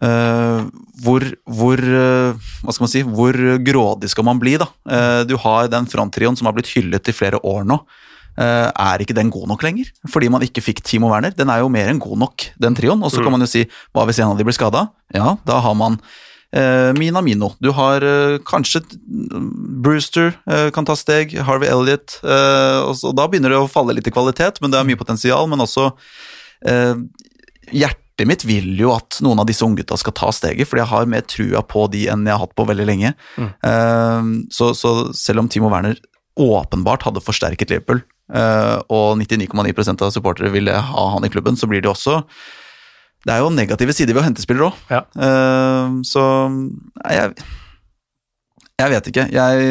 Uh, 0.00 0.64
hvor, 1.04 1.20
hvor 1.44 1.76
uh, 1.76 2.32
hva 2.64 2.72
skal 2.72 2.84
man 2.86 2.88
si, 2.88 3.02
hvor 3.04 3.36
grådig 3.60 4.08
skal 4.08 4.24
man 4.24 4.38
bli, 4.40 4.54
da? 4.56 4.64
Uh, 4.88 5.20
du 5.28 5.34
har 5.42 5.68
den 5.68 5.84
fronttrioen 5.84 6.38
som 6.38 6.48
har 6.48 6.54
blitt 6.56 6.70
hyllet 6.72 7.10
i 7.12 7.12
flere 7.12 7.42
år 7.44 7.66
nå. 7.68 7.76
er 8.40 9.02
ikke 9.04 9.12
den 9.12 9.28
god 9.28 9.50
nok 9.50 9.62
lenger? 9.66 9.90
Fordi 10.08 10.30
man 10.32 10.40
ikke 10.40 10.64
fikk 10.64 10.80
Timo 10.80 11.10
Werner. 11.12 11.34
Den 11.36 11.52
er 11.52 11.60
jo 11.60 11.68
mer 11.68 11.90
enn 11.92 12.00
god 12.00 12.22
nok, 12.22 12.46
den 12.56 12.72
trioen. 12.72 13.04
Og 13.04 13.12
så 13.12 13.20
mm. 13.20 13.26
kan 13.26 13.34
man 13.36 13.44
jo 13.44 13.50
si 13.52 13.66
hva 13.92 14.06
hvis 14.08 14.22
en 14.22 14.32
av 14.32 14.40
de 14.40 14.46
blir 14.48 14.56
skada? 14.56 14.86
Ja, 15.12 15.34
da 15.44 15.58
har 15.60 15.76
man 15.76 16.00
Eh, 16.56 16.92
Mina 16.92 17.22
Mino. 17.22 17.54
Du 17.58 17.70
har 17.70 18.02
eh, 18.02 18.38
kanskje 18.44 18.82
Brewster 19.84 20.32
eh, 20.50 20.68
kan 20.70 20.84
ta 20.84 20.96
steg, 20.96 21.32
Harvey 21.40 21.68
Elliot. 21.68 22.18
og 22.22 23.16
Da 23.16 23.26
begynner 23.28 23.54
det 23.54 23.62
å 23.62 23.70
falle 23.70 23.96
litt 23.96 24.08
i 24.08 24.14
kvalitet, 24.14 24.60
men 24.60 24.72
det 24.72 24.80
er 24.80 24.88
mye 24.88 25.00
potensial. 25.00 25.48
Men 25.50 25.64
også 25.64 25.92
Hjertet 27.72 28.28
mitt 28.28 28.44
vil 28.46 28.76
jo 28.78 28.92
at 28.94 29.16
noen 29.24 29.40
av 29.42 29.48
disse 29.48 29.64
unggutta 29.64 29.96
skal 29.98 30.14
ta 30.14 30.28
steget, 30.34 30.68
fordi 30.68 30.82
jeg 30.82 30.92
har 30.92 31.08
mer 31.10 31.24
trua 31.26 31.62
på 31.66 31.86
de 31.90 32.04
enn 32.12 32.26
jeg 32.28 32.36
har 32.36 32.42
hatt 32.44 32.54
på 32.58 32.66
veldig 32.68 32.86
lenge. 32.86 33.14
Mm. 33.34 34.44
Så, 34.52 34.68
så, 34.78 34.92
selv 35.16 35.42
om 35.42 35.48
Timo 35.50 35.72
Werner 35.72 35.96
åpenbart 36.38 37.06
hadde 37.08 37.24
forsterket 37.24 37.72
Liverpool, 37.72 38.04
og 38.30 39.18
99,9% 39.18 40.04
av 40.06 40.12
supportere 40.14 40.52
ville 40.54 40.76
ha 40.92 41.06
han 41.16 41.26
i 41.26 41.32
klubben, 41.32 41.58
så 41.58 41.66
blir 41.70 41.82
det 41.82 41.90
også 41.90 42.20
det 43.22 43.34
er 43.34 43.42
jo 43.42 43.50
negative 43.54 43.94
sider 43.96 44.16
ved 44.16 44.22
å 44.22 44.26
hente 44.26 44.44
spillere 44.44 44.70
òg. 44.70 44.80
Ja. 44.92 45.02
Uh, 45.16 46.00
så 46.06 46.22
nei, 46.50 47.12
jeg, 47.16 47.34
jeg 48.82 48.94
vet 48.94 49.12
ikke. 49.12 49.28
Jeg, 49.34 49.68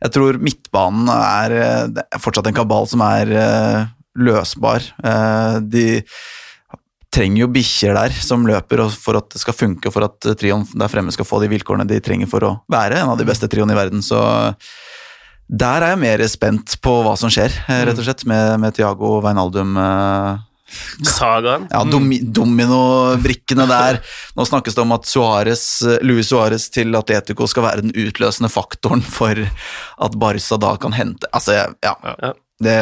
jeg, 0.00 0.14
tror 0.14 0.40
midtbanen 0.40 1.10
er, 1.12 1.58
er, 2.04 2.22
fortsatt 2.22 2.48
en 2.48 2.56
kabal 2.56 2.88
som 2.90 3.04
er 3.04 3.34
uh, 3.36 3.84
løsbar. 4.16 4.86
Uh, 5.04 5.60
de 5.60 6.02
trenger 7.14 7.44
jo 7.44 7.52
bikkjer 7.54 7.94
der 7.94 8.16
som 8.24 8.46
løper 8.48 8.82
og 8.84 8.96
for 8.98 9.18
at 9.20 9.28
det 9.34 9.42
skal 9.42 9.56
funke, 9.56 9.88
og 9.88 9.94
for 9.94 10.08
at 10.08 10.32
trioen 10.40 10.64
der 10.74 10.90
fremme 10.90 11.14
skal 11.14 11.28
få 11.28 11.40
de 11.42 11.50
vilkårene 11.52 11.86
de 11.88 12.00
trenger 12.02 12.30
for 12.30 12.46
å 12.46 12.56
være 12.70 13.02
en 13.02 13.12
av 13.12 13.20
de 13.20 13.28
beste 13.28 13.48
trioene 13.50 13.76
i 13.76 13.78
verden. 13.78 14.02
Så 14.02 14.18
der 15.46 15.84
er 15.84 15.92
jeg 15.92 16.00
mer 16.00 16.24
spent 16.32 16.76
på 16.82 16.96
hva 17.04 17.14
som 17.20 17.30
skjer, 17.32 17.52
eh, 17.68 17.84
rett 17.86 18.00
og 18.00 18.06
slett, 18.06 18.24
med, 18.26 18.58
med 18.62 18.74
Tiago 18.74 19.18
Veinaldum. 19.24 19.76
eh, 19.76 20.38
Sagaen. 21.04 21.68
ja, 21.70 21.82
domi 21.88 22.20
Dominobrikkene 22.24 23.66
der. 23.70 24.00
Nå 24.36 24.46
snakkes 24.48 24.76
det 24.76 24.82
om 24.84 24.94
at 24.96 25.08
Suarez, 25.08 25.66
Luis 26.02 26.32
Suárez 26.32 26.68
til 26.74 26.94
Atletico 26.98 27.46
skal 27.50 27.66
være 27.68 27.84
den 27.86 27.94
utløsende 28.06 28.50
faktoren 28.52 29.04
for 29.04 29.38
at 29.38 30.18
Barca 30.18 30.58
da 30.60 30.74
kan 30.80 30.92
hente 30.96 31.28
Altså, 31.34 31.54
ja. 31.54 31.94
Ja. 32.04 32.32
Det, 32.62 32.78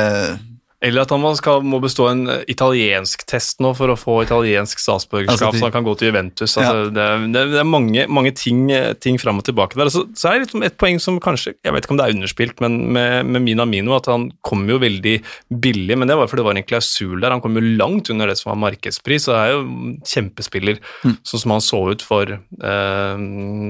Eller 0.82 1.04
at 1.04 1.12
han 1.14 1.22
skal, 1.38 1.60
må 1.62 1.78
bestå 1.82 2.08
en 2.10 2.24
eh, 2.28 2.40
italiensk 2.50 3.22
test 3.30 3.60
nå 3.62 3.70
for 3.78 3.92
å 3.92 3.94
få 3.98 4.16
italiensk 4.24 4.80
statsborgerskap, 4.82 5.32
Altså, 5.36 5.52
de- 5.54 5.60
så 5.62 5.68
han 5.68 5.74
kan 5.76 5.84
gå 5.86 5.94
til 6.00 6.08
Juventus. 6.10 6.56
Altså, 6.58 6.88
det, 6.90 7.04
er- 7.06 7.26
det, 7.30 7.42
er- 7.44 7.52
det 7.52 7.60
er 7.62 7.68
mange, 7.70 8.06
mange 8.10 8.32
ting, 8.34 8.64
ting 8.98 9.20
fram 9.22 9.38
og 9.38 9.44
tilbake 9.46 9.78
der. 9.78 9.92
Så, 9.94 10.02
så 10.18 10.28
er 10.32 10.40
det 10.40 10.48
liksom 10.48 10.64
et 10.66 10.76
poeng 10.82 10.98
som 11.00 11.20
kanskje 11.22 11.54
Jeg 11.62 11.72
vet 11.76 11.84
ikke 11.86 11.94
om 11.94 12.00
det 12.02 12.08
er 12.08 12.16
underspilt, 12.16 12.60
men 12.64 12.80
med, 12.92 13.26
med 13.30 13.44
Minamino 13.46 13.94
at 13.94 14.06
han 14.10 14.28
kom 14.42 14.66
jo 14.68 14.80
veldig 14.82 15.14
billig, 15.62 15.96
men 16.02 16.10
det 16.10 16.16
var 16.18 16.26
fordi 16.26 16.42
det 16.42 16.48
var 16.50 16.58
en 16.58 16.66
klausul 16.66 17.20
der. 17.22 17.30
Han 17.30 17.40
kom 17.44 17.54
jo 17.54 17.62
langt 17.78 18.10
under 18.10 18.26
det 18.26 18.36
som 18.40 18.50
var 18.50 18.58
markedspris, 18.66 19.28
og 19.30 19.38
er 19.38 19.54
jo 19.54 19.62
kjempespiller, 20.08 20.82
sånn 21.22 21.42
som 21.44 21.54
han 21.54 21.62
så 21.62 21.78
ut 21.94 22.02
for 22.02 22.26
eh, 22.34 23.22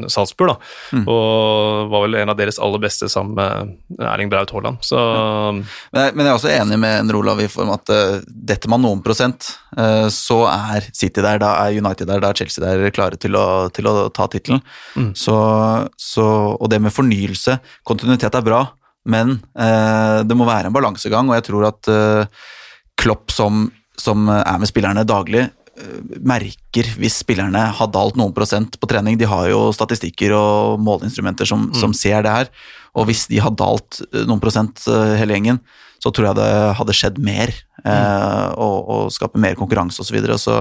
Salzburg, 0.08 0.54
da. 0.54 1.02
Og 1.04 1.90
var 1.92 2.06
vel 2.06 2.16
en 2.22 2.32
av 2.32 2.38
deres 2.40 2.58
aller 2.62 2.80
beste 2.82 3.08
sammen 3.12 3.36
med 3.36 4.00
Erling 4.00 4.30
Braut 4.32 4.50
Haaland. 4.54 4.80
Så 4.86 4.96
men, 5.52 5.64
jeg, 5.92 6.14
men 6.16 6.24
jeg 6.26 6.32
er 6.32 6.38
også 6.40 6.52
enig 6.56 6.78
med 6.82 7.01
en 7.02 7.14
Olav 7.18 7.40
i 7.42 7.48
form 7.50 7.72
at 7.74 7.90
uh, 7.92 8.20
detter 8.26 8.70
man 8.72 8.82
noen 8.84 9.02
prosent, 9.04 9.50
eh, 9.76 10.06
så 10.12 10.38
er 10.48 10.86
City 10.94 11.22
der, 11.22 11.40
da 11.42 11.54
er 11.64 11.78
United 11.78 12.08
der, 12.08 12.22
da 12.22 12.30
er 12.32 12.38
Chelsea 12.38 12.62
der 12.64 12.94
klare 12.94 13.18
til 13.20 13.36
å, 13.38 13.68
til 13.74 13.88
å 13.90 14.08
ta 14.14 14.28
tittelen. 14.30 14.62
Så, 15.18 15.36
så, 16.00 16.26
og 16.54 16.70
det 16.72 16.80
med 16.82 16.94
fornyelse, 16.94 17.58
kontinuitet 17.88 18.38
er 18.38 18.46
bra, 18.46 18.64
men 19.08 19.38
eh, 19.58 20.20
det 20.26 20.36
må 20.38 20.46
være 20.48 20.70
en 20.70 20.76
balansegang, 20.76 21.30
og 21.30 21.38
jeg 21.38 21.48
tror 21.48 21.70
at 21.72 21.90
eh, 21.90 22.44
Klopp 23.02 23.32
som, 23.34 23.66
som 23.98 24.28
er 24.30 24.60
med 24.62 24.70
spillerne 24.70 25.02
daglig, 25.08 25.48
eh, 25.48 25.96
merker 26.22 26.90
hvis 27.00 27.22
spillerne 27.24 27.64
har 27.78 27.90
dalt 27.94 28.18
noen 28.20 28.34
prosent 28.36 28.78
på 28.78 28.90
trening. 28.90 29.18
De 29.18 29.26
har 29.28 29.48
jo 29.50 29.64
statistikker 29.74 30.34
og 30.36 30.78
måleinstrumenter 30.84 31.48
som, 31.48 31.70
som 31.74 31.96
ser 31.96 32.22
det 32.26 32.36
her. 32.36 32.52
Og 32.98 33.08
hvis 33.08 33.26
de 33.30 33.40
har 33.42 33.54
dalt 33.56 34.02
eh, 34.12 34.26
noen 34.28 34.42
prosent 34.42 34.84
eh, 34.90 35.16
hele 35.20 35.38
gjengen, 35.38 35.62
så 36.02 36.10
tror 36.10 36.30
jeg 36.30 36.38
det 36.40 36.50
hadde 36.78 36.96
skjedd 36.98 37.22
mer. 37.22 37.52
Eh, 37.86 38.48
og, 38.58 38.76
og 38.90 39.14
skape 39.14 39.40
mer 39.42 39.56
konkurranse 39.58 40.02
osv. 40.02 40.10
Så, 40.10 40.16
videre. 40.16 40.38
så 40.38 40.58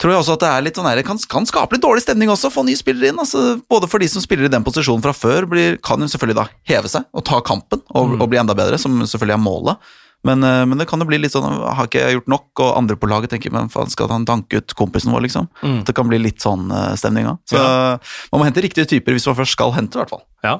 tror 0.00 0.14
jeg 0.14 0.22
også 0.22 0.36
at 0.38 0.44
det 0.44 0.50
er 0.50 0.64
litt 0.66 0.78
sånn 0.78 0.88
her, 0.88 1.00
det 1.00 1.06
kan, 1.08 1.20
kan 1.30 1.46
skape 1.48 1.76
litt 1.76 1.84
dårlig 1.84 2.04
stemning 2.04 2.32
også, 2.32 2.52
få 2.54 2.64
nye 2.66 2.78
spillere 2.78 3.12
inn. 3.12 3.20
altså 3.20 3.58
Både 3.70 3.90
for 3.90 4.02
de 4.02 4.10
som 4.10 4.24
spiller 4.24 4.48
i 4.48 4.52
den 4.52 4.66
posisjonen 4.66 5.04
fra 5.04 5.14
før, 5.16 5.48
blir, 5.50 5.78
kan 5.84 6.00
jo 6.00 6.10
selvfølgelig 6.10 6.40
da 6.40 6.48
heve 6.70 6.92
seg 6.92 7.08
og 7.12 7.24
ta 7.28 7.40
kampen 7.44 7.82
og, 7.88 8.18
og 8.18 8.28
bli 8.30 8.40
enda 8.40 8.56
bedre, 8.58 8.80
som 8.80 9.00
selvfølgelig 9.02 9.36
er 9.36 9.42
målet. 9.42 9.88
Men, 10.26 10.42
eh, 10.42 10.64
men 10.66 10.80
det 10.80 10.88
kan 10.90 10.98
jo 10.98 11.06
bli 11.06 11.20
litt 11.20 11.30
sånn 11.30 11.44
Har 11.46 11.86
ikke 11.86 12.00
jeg 12.02 12.16
gjort 12.16 12.30
nok? 12.32 12.46
Og 12.64 12.72
andre 12.74 12.96
på 12.98 13.06
laget 13.06 13.30
tenker 13.30 13.52
men 13.54 13.68
faen, 13.70 13.86
skal 13.92 14.10
han 14.10 14.26
tanke 14.26 14.58
ut 14.58 14.74
kompisen 14.78 15.14
vår, 15.14 15.22
liksom? 15.28 15.46
Mm. 15.62 15.76
Det 15.86 15.94
kan 15.94 16.08
bli 16.10 16.18
litt 16.22 16.42
sånn 16.42 16.72
eh, 16.74 16.96
stemning 16.98 17.30
òg. 17.30 17.38
Så 17.50 17.60
man 17.60 18.40
må 18.40 18.48
hente 18.48 18.64
riktige 18.64 18.88
typer 18.90 19.14
hvis 19.14 19.28
man 19.30 19.38
først 19.38 19.54
skal 19.54 19.76
hente, 19.76 19.98
i 19.98 20.02
hvert 20.02 20.16
fall. 20.16 20.24
Ja. 20.46 20.58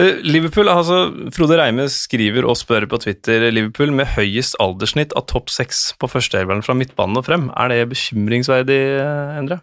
Eh, 0.00 0.20
Liverpool, 0.24 0.70
altså 0.72 1.10
Frode 1.34 1.58
Reime 1.60 1.84
skriver 1.92 2.46
og 2.48 2.56
spør 2.56 2.86
på 2.88 3.00
Twitter 3.02 3.50
Liverpool 3.52 3.92
med 3.92 4.08
høyest 4.14 4.56
alderssnitt 4.62 5.12
av 5.18 5.26
topp 5.28 5.52
seks 5.52 5.90
på 6.00 6.08
førsteelveren 6.08 6.64
fra 6.64 6.76
midtbanen 6.78 7.20
og 7.20 7.26
frem. 7.26 7.50
Er 7.58 7.72
det 7.72 7.90
bekymringsverdig, 7.92 8.80
eh, 9.02 9.38
Endre? 9.40 9.60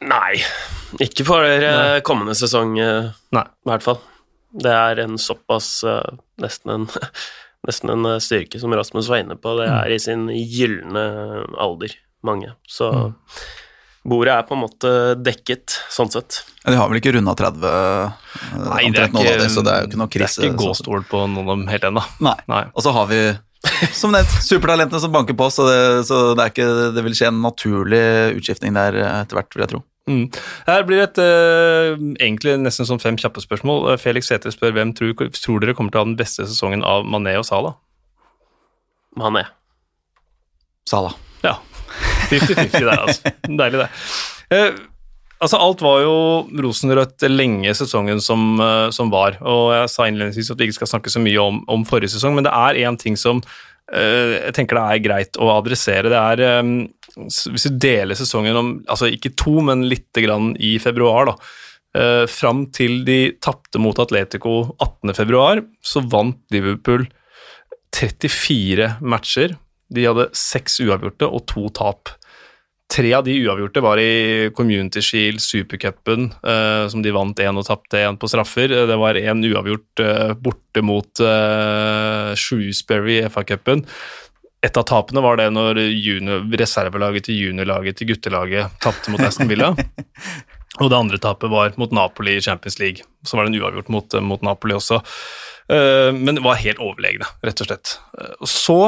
Nei, 0.00 0.40
ikke 1.02 1.26
for 1.28 1.44
Nei. 1.44 2.00
kommende 2.04 2.34
sesong, 2.36 2.78
eh, 2.80 3.10
Nei. 3.36 3.44
i 3.44 3.68
hvert 3.68 3.84
fall. 3.84 4.00
Det 4.50 4.72
er 4.72 5.02
en 5.04 5.18
såpass 5.20 5.84
eh, 5.84 6.16
nesten 6.40 6.72
en, 6.74 6.86
nesten 7.68 7.92
en 7.92 8.08
eh, 8.14 8.20
styrke 8.24 8.60
som 8.60 8.72
Rasmus 8.76 9.10
var 9.12 9.22
inne 9.22 9.36
på. 9.40 9.56
Det 9.60 9.68
er 9.68 9.92
i 9.92 10.00
sin 10.02 10.26
gylne 10.32 11.04
alder, 11.60 11.96
mange. 12.26 12.54
Så 12.68 12.90
bordet 14.06 14.32
er 14.32 14.46
på 14.48 14.56
en 14.56 14.62
måte 14.62 14.90
dekket, 15.20 15.76
sånn 15.92 16.10
sett. 16.12 16.40
De 16.64 16.76
har 16.76 16.88
vel 16.88 17.00
ikke 17.00 17.12
runda 17.16 17.34
30, 17.36 17.66
eh, 17.68 18.32
Nei, 18.56 18.88
det 18.94 19.04
er 19.04 19.12
ikke, 19.12 19.36
det, 19.42 19.50
så 19.52 19.64
det 19.64 19.74
er 19.74 19.84
jo 19.84 19.90
ikke 19.90 20.00
noe 20.00 20.12
krise. 20.12 20.40
Det 20.40 20.48
er 20.48 20.54
ikke 20.54 20.64
gåstol 20.64 21.04
på 21.10 21.22
noen 21.26 21.44
av 21.44 21.54
dem 21.58 21.68
helt 21.72 21.86
ennå. 21.90 22.04
Nei. 22.24 22.36
Nei. 22.50 22.64
Og 22.72 22.86
så 22.86 22.94
har 22.96 23.10
vi, 23.10 23.20
som 24.00 24.14
nevnt, 24.14 24.32
supertalentene 24.46 25.02
som 25.04 25.12
banker 25.14 25.36
på, 25.36 25.50
så 25.52 25.68
det, 25.68 25.78
så 26.08 26.22
det, 26.32 26.46
er 26.46 26.54
ikke, 26.54 26.70
det 26.96 27.06
vil 27.06 27.16
skje 27.18 27.30
en 27.32 27.44
naturlig 27.44 28.02
utskiftning 28.40 28.76
der 28.78 28.98
eh, 29.02 29.20
etter 29.20 29.40
hvert, 29.40 29.52
vil 29.56 29.66
jeg 29.66 29.74
tro. 29.74 29.84
Mm. 30.10 30.24
Her 30.66 30.82
blir 30.88 31.04
et 31.04 31.18
uh, 31.22 31.92
egentlig 32.18 32.56
nesten 32.58 32.88
sånn 32.88 33.02
fem 33.02 33.18
kjappe 33.20 33.44
spørsmål. 33.44 33.92
Felix 34.00 34.30
Sæther 34.30 34.50
spør 34.54 34.74
hvem 34.74 34.94
tror, 34.96 35.12
tror 35.36 35.62
dere 35.62 35.76
kommer 35.76 35.92
til 35.92 36.00
å 36.00 36.06
ha 36.06 36.08
den 36.08 36.18
beste 36.18 36.48
sesongen 36.48 36.82
av 36.88 37.04
Mané 37.06 37.36
og 37.38 37.46
Salah? 37.46 37.76
Mané. 39.20 39.44
Salah. 40.88 41.14
Ja. 41.44 41.58
50-50 42.30 42.86
der, 42.86 42.94
altså. 42.94 43.34
Deilig, 43.60 43.82
det. 43.82 43.88
Eh, 44.56 44.78
altså, 45.38 45.60
alt 45.60 45.84
var 45.84 46.02
jo 46.04 46.14
rosenrødt 46.66 47.26
lenge 47.30 47.74
sesongen 47.78 48.22
som, 48.24 48.52
eh, 48.62 48.88
som 48.94 49.12
var, 49.12 49.40
og 49.40 49.72
jeg 49.76 49.90
sa 49.92 50.08
innledningsvis 50.08 50.52
at 50.54 50.60
vi 50.60 50.70
ikke 50.70 50.80
skal 50.80 50.94
snakke 50.94 51.12
så 51.12 51.22
mye 51.22 51.42
om, 51.42 51.62
om 51.70 51.86
forrige 51.88 52.14
sesong, 52.16 52.36
men 52.36 52.46
det 52.48 52.54
er 52.56 52.82
én 52.86 52.98
ting 53.00 53.18
som 53.20 53.42
eh, 53.92 54.36
jeg 54.46 54.56
tenker 54.58 54.78
det 54.78 54.86
er 54.86 55.06
greit 55.06 55.40
å 55.40 55.50
adressere. 55.56 56.12
Det 56.12 56.20
er 56.20 56.44
eh, 56.46 56.74
Hvis 57.16 57.66
du 57.68 57.80
deler 57.82 58.18
sesongen 58.18 58.60
om 58.60 58.76
altså 58.90 59.10
ikke 59.10 59.34
to, 59.38 59.58
men 59.66 59.88
lite 59.90 60.24
grann 60.26 60.54
i 60.58 60.76
februar, 60.82 61.32
da. 61.32 61.56
Eh, 61.90 62.24
fram 62.30 62.68
til 62.70 63.00
de 63.06 63.32
tapte 63.42 63.80
mot 63.82 63.98
Atletico 63.98 64.76
18. 64.78 65.10
februar, 65.16 65.62
så 65.82 66.02
vant 66.06 66.38
Liverpool 66.54 67.08
34 67.96 68.92
matcher. 69.02 69.56
De 69.90 70.06
hadde 70.06 70.28
seks 70.36 70.78
uavgjorte 70.84 71.26
og 71.26 71.42
to 71.50 71.66
tap. 71.74 72.12
Tre 72.90 73.10
av 73.14 73.22
de 73.24 73.36
uavgjorte 73.44 73.82
var 73.84 74.00
i 74.02 74.50
Community 74.56 75.02
Shield, 75.04 75.38
Supercupen, 75.42 76.32
eh, 76.42 76.88
som 76.90 77.04
de 77.04 77.12
vant 77.14 77.38
én 77.38 77.60
og 77.60 77.66
tapte 77.68 78.00
én 78.02 78.18
på 78.18 78.26
straffer. 78.30 78.72
Det 78.88 78.96
var 78.98 79.18
én 79.20 79.44
uavgjort 79.46 80.02
eh, 80.02 80.32
borte 80.34 80.82
mot 80.82 81.22
eh, 81.22 82.32
Shrewsbury 82.34 83.20
i 83.20 83.28
FA-cupen. 83.30 83.84
Et 84.66 84.76
av 84.76 84.84
tapene 84.90 85.22
var 85.24 85.38
det 85.38 85.46
når 85.54 85.78
junior, 85.94 86.42
reservelaget 86.60 87.28
til 87.28 87.38
juniorlaget 87.46 88.00
til 88.00 88.10
guttelaget 88.10 88.74
tapte 88.82 89.14
mot 89.14 89.22
Aston 89.24 89.48
Villa. 89.48 89.70
Og 90.80 90.90
det 90.90 90.98
andre 90.98 91.18
tapet 91.20 91.50
var 91.52 91.78
mot 91.80 91.92
Napoli 91.94 92.36
i 92.38 92.42
Champions 92.42 92.78
League. 92.82 93.06
Så 93.26 93.36
var 93.36 93.46
det 93.46 93.54
en 93.54 93.62
uavgjort 93.62 93.88
mot, 93.92 94.18
mot 94.24 94.42
Napoli 94.42 94.74
også. 94.76 95.00
Eh, 95.70 96.10
Men 96.14 96.42
var 96.42 96.60
helt 96.60 96.82
overlegne, 96.82 97.28
rett 97.44 97.62
og 97.62 97.70
slett. 97.70 97.96
Eh, 98.18 98.46
så, 98.48 98.78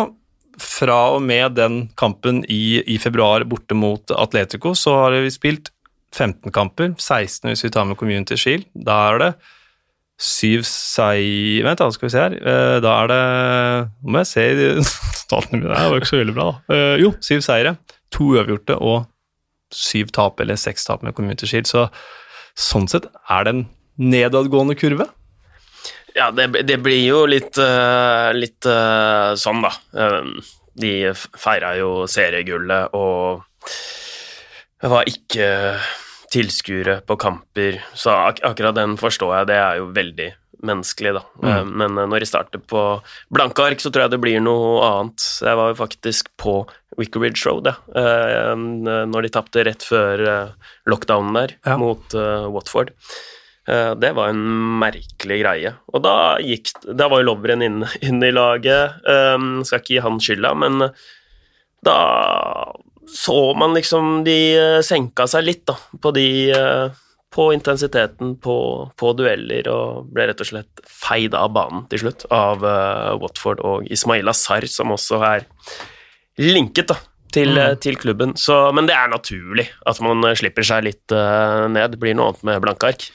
fra 0.60 0.98
og 1.14 1.22
med 1.24 1.54
den 1.56 1.78
kampen 1.98 2.42
i, 2.50 2.82
i 2.84 2.98
februar 3.00 3.44
borte 3.48 3.76
mot 3.78 4.10
Atletico, 4.16 4.74
så 4.78 4.94
har 5.04 5.16
vi 5.24 5.30
spilt 5.32 5.70
15 6.12 6.52
kamper, 6.52 6.92
16 7.00 7.48
hvis 7.48 7.64
vi 7.64 7.70
tar 7.72 7.86
med 7.88 7.96
Community 8.00 8.36
Shield. 8.36 8.66
Da 8.74 8.98
er 9.12 9.20
det 9.22 9.30
syv 10.22 10.62
sei... 10.68 11.62
Vent, 11.64 11.80
da 11.80 11.88
skal 11.94 12.06
vi 12.06 12.12
se 12.14 12.20
her. 12.20 12.34
Eh, 12.36 12.76
Da 12.84 12.92
er 13.02 13.08
det 13.10 13.22
Nå 14.04 14.12
må 14.12 14.20
jeg 14.22 14.28
se 14.30 14.44
i 14.52 14.66
statene 15.22 15.62
mine, 15.62 15.72
det 15.72 15.88
var 15.90 15.98
ikke 16.02 16.10
så 16.12 16.20
veldig 16.20 16.36
bra, 16.36 16.50
da. 16.52 16.76
Eh, 16.76 16.96
Jo, 17.02 17.14
syv 17.24 17.40
seire, 17.46 17.76
to 18.12 18.28
uavgjorte 18.36 18.76
og 18.76 19.06
syv 19.72 20.12
tap 20.12 20.40
eller 20.44 20.60
seks 20.60 20.84
tap 20.84 21.02
med 21.02 21.16
Community 21.16 21.48
Shield. 21.48 21.66
Så 21.70 21.86
sånn 22.60 22.86
sett 22.92 23.08
er 23.32 23.48
det 23.48 23.54
en 23.56 23.64
nedadgående 24.12 24.76
kurve. 24.76 25.08
Ja, 26.22 26.28
det, 26.30 26.46
det 26.68 26.78
blir 26.84 27.00
jo 27.02 27.24
litt, 27.26 27.58
eh, 27.58 28.30
litt 28.38 28.66
eh, 28.70 29.32
sånn, 29.42 29.62
da. 29.64 29.72
Eh, 29.98 30.52
de 30.82 30.92
feira 31.36 31.74
jo 31.76 32.04
seriegullet 32.08 32.94
og 32.96 33.42
var 34.82 35.08
ikke 35.10 35.48
tilskuere 36.32 37.00
på 37.06 37.16
kamper, 37.20 37.76
så 37.98 38.14
ak 38.30 38.40
akkurat 38.48 38.74
den 38.78 38.94
forstår 39.00 39.34
jeg, 39.36 39.50
det 39.50 39.58
er 39.60 39.80
jo 39.82 39.90
veldig 39.94 40.30
menneskelig, 40.62 41.12
da. 41.18 41.22
Eh, 41.42 41.64
Men 41.68 41.98
eh, 41.98 42.06
når 42.08 42.22
de 42.24 42.28
starter 42.30 42.62
på 42.70 42.84
blanke 43.34 43.66
ark, 43.66 43.82
så 43.82 43.90
tror 43.92 44.06
jeg 44.06 44.14
det 44.14 44.22
blir 44.22 44.40
noe 44.40 44.78
annet. 44.86 45.26
Jeg 45.42 45.58
var 45.58 45.72
jo 45.72 45.78
faktisk 45.82 46.30
på 46.40 46.54
Wickeridge 47.00 47.42
Road, 47.48 47.68
ja. 47.68 47.74
eh, 47.98 48.54
når 49.10 49.26
de 49.26 49.32
tapte 49.34 49.66
rett 49.66 49.82
før 49.86 50.24
lockdownen 50.88 51.34
der, 51.40 51.56
Ja. 51.66 51.76
mot 51.80 52.14
Watford. 52.54 52.94
Eh, 53.68 53.94
Det 53.94 54.12
var 54.16 54.32
en 54.32 54.44
merkelig 54.80 55.40
greie. 55.42 55.74
Og 55.92 56.02
da 56.02 56.38
gikk 56.42 56.72
Da 56.96 57.08
var 57.08 57.22
jo 57.22 57.30
Lovren 57.30 57.62
inne, 57.62 57.90
inn 58.02 58.22
i 58.22 58.32
laget. 58.34 59.02
Um, 59.06 59.62
skal 59.64 59.82
ikke 59.82 59.94
gi 59.96 60.06
han 60.06 60.18
skylda, 60.22 60.54
men 60.58 60.88
da 61.82 61.98
så 63.12 63.54
man 63.58 63.74
liksom 63.74 64.24
De 64.24 64.36
eh, 64.56 64.80
senka 64.86 65.26
seg 65.28 65.44
litt, 65.44 65.64
da, 65.68 65.76
på 66.00 66.12
de, 66.14 66.26
eh, 66.54 67.00
på 67.32 67.48
intensiteten, 67.54 68.36
på, 68.40 68.56
på, 68.96 69.12
dueller, 69.18 69.68
og 69.72 70.10
ble 70.12 70.28
rett 70.30 70.42
og 70.44 70.48
slett 70.48 70.82
feid 70.86 71.34
av 71.36 71.52
banen 71.56 71.86
til 71.90 72.04
slutt 72.04 72.26
av 72.32 72.60
uh, 72.60 73.14
Watford 73.20 73.62
og 73.64 73.88
Ismail 73.92 74.28
Azar, 74.28 74.66
som 74.68 74.92
også 74.92 75.20
er 75.24 75.46
linket 76.40 76.92
da, 76.92 76.98
til, 77.32 77.56
mm. 77.56 77.80
til 77.80 77.96
klubben. 78.00 78.36
Så, 78.36 78.58
men 78.76 78.88
det 78.88 78.96
er 78.98 79.08
naturlig 79.08 79.70
at 79.88 80.00
man 80.04 80.28
slipper 80.36 80.68
seg 80.68 80.84
litt 80.90 81.16
uh, 81.16 81.64
ned. 81.72 81.94
Det 81.94 82.02
blir 82.02 82.16
noe 82.18 82.34
annet 82.34 82.44
med 82.50 82.60
blanke 82.64 82.92
ark. 82.92 83.08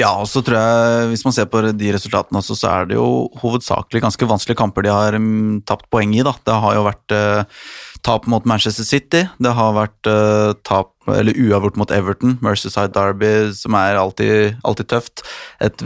Ja, 0.00 0.10
og 0.22 0.28
så 0.30 0.40
tror 0.44 0.56
jeg, 0.56 1.08
hvis 1.12 1.24
man 1.26 1.34
ser 1.36 1.48
på 1.50 1.60
de 1.76 1.92
resultatene 1.94 2.40
også, 2.40 2.56
så 2.56 2.70
er 2.72 2.90
det 2.90 2.96
jo 2.96 3.28
hovedsakelig 3.42 4.02
ganske 4.04 4.28
vanskelige 4.30 4.58
kamper 4.60 4.86
de 4.86 4.92
har 4.94 5.16
um, 5.18 5.60
tapt 5.68 5.88
poeng 5.92 6.14
i. 6.16 6.22
da. 6.26 6.32
Det 6.46 6.56
har 6.64 6.76
jo 6.78 6.84
vært 6.86 7.14
eh, 7.16 7.58
tap 8.06 8.28
mot 8.30 8.46
Manchester 8.48 8.86
City, 8.86 9.24
det 9.42 9.52
har 9.56 9.74
vært 9.76 10.08
eh, 10.08 10.52
tap, 10.66 10.94
eller 11.10 11.36
uavgjort 11.36 11.76
mot 11.80 11.92
Everton, 11.92 12.38
Mercyside 12.44 12.94
Derby, 12.94 13.50
som 13.56 13.76
er 13.76 13.98
alltid, 14.00 14.56
alltid 14.64 14.90
tøft. 14.92 15.24
Et, 15.60 15.84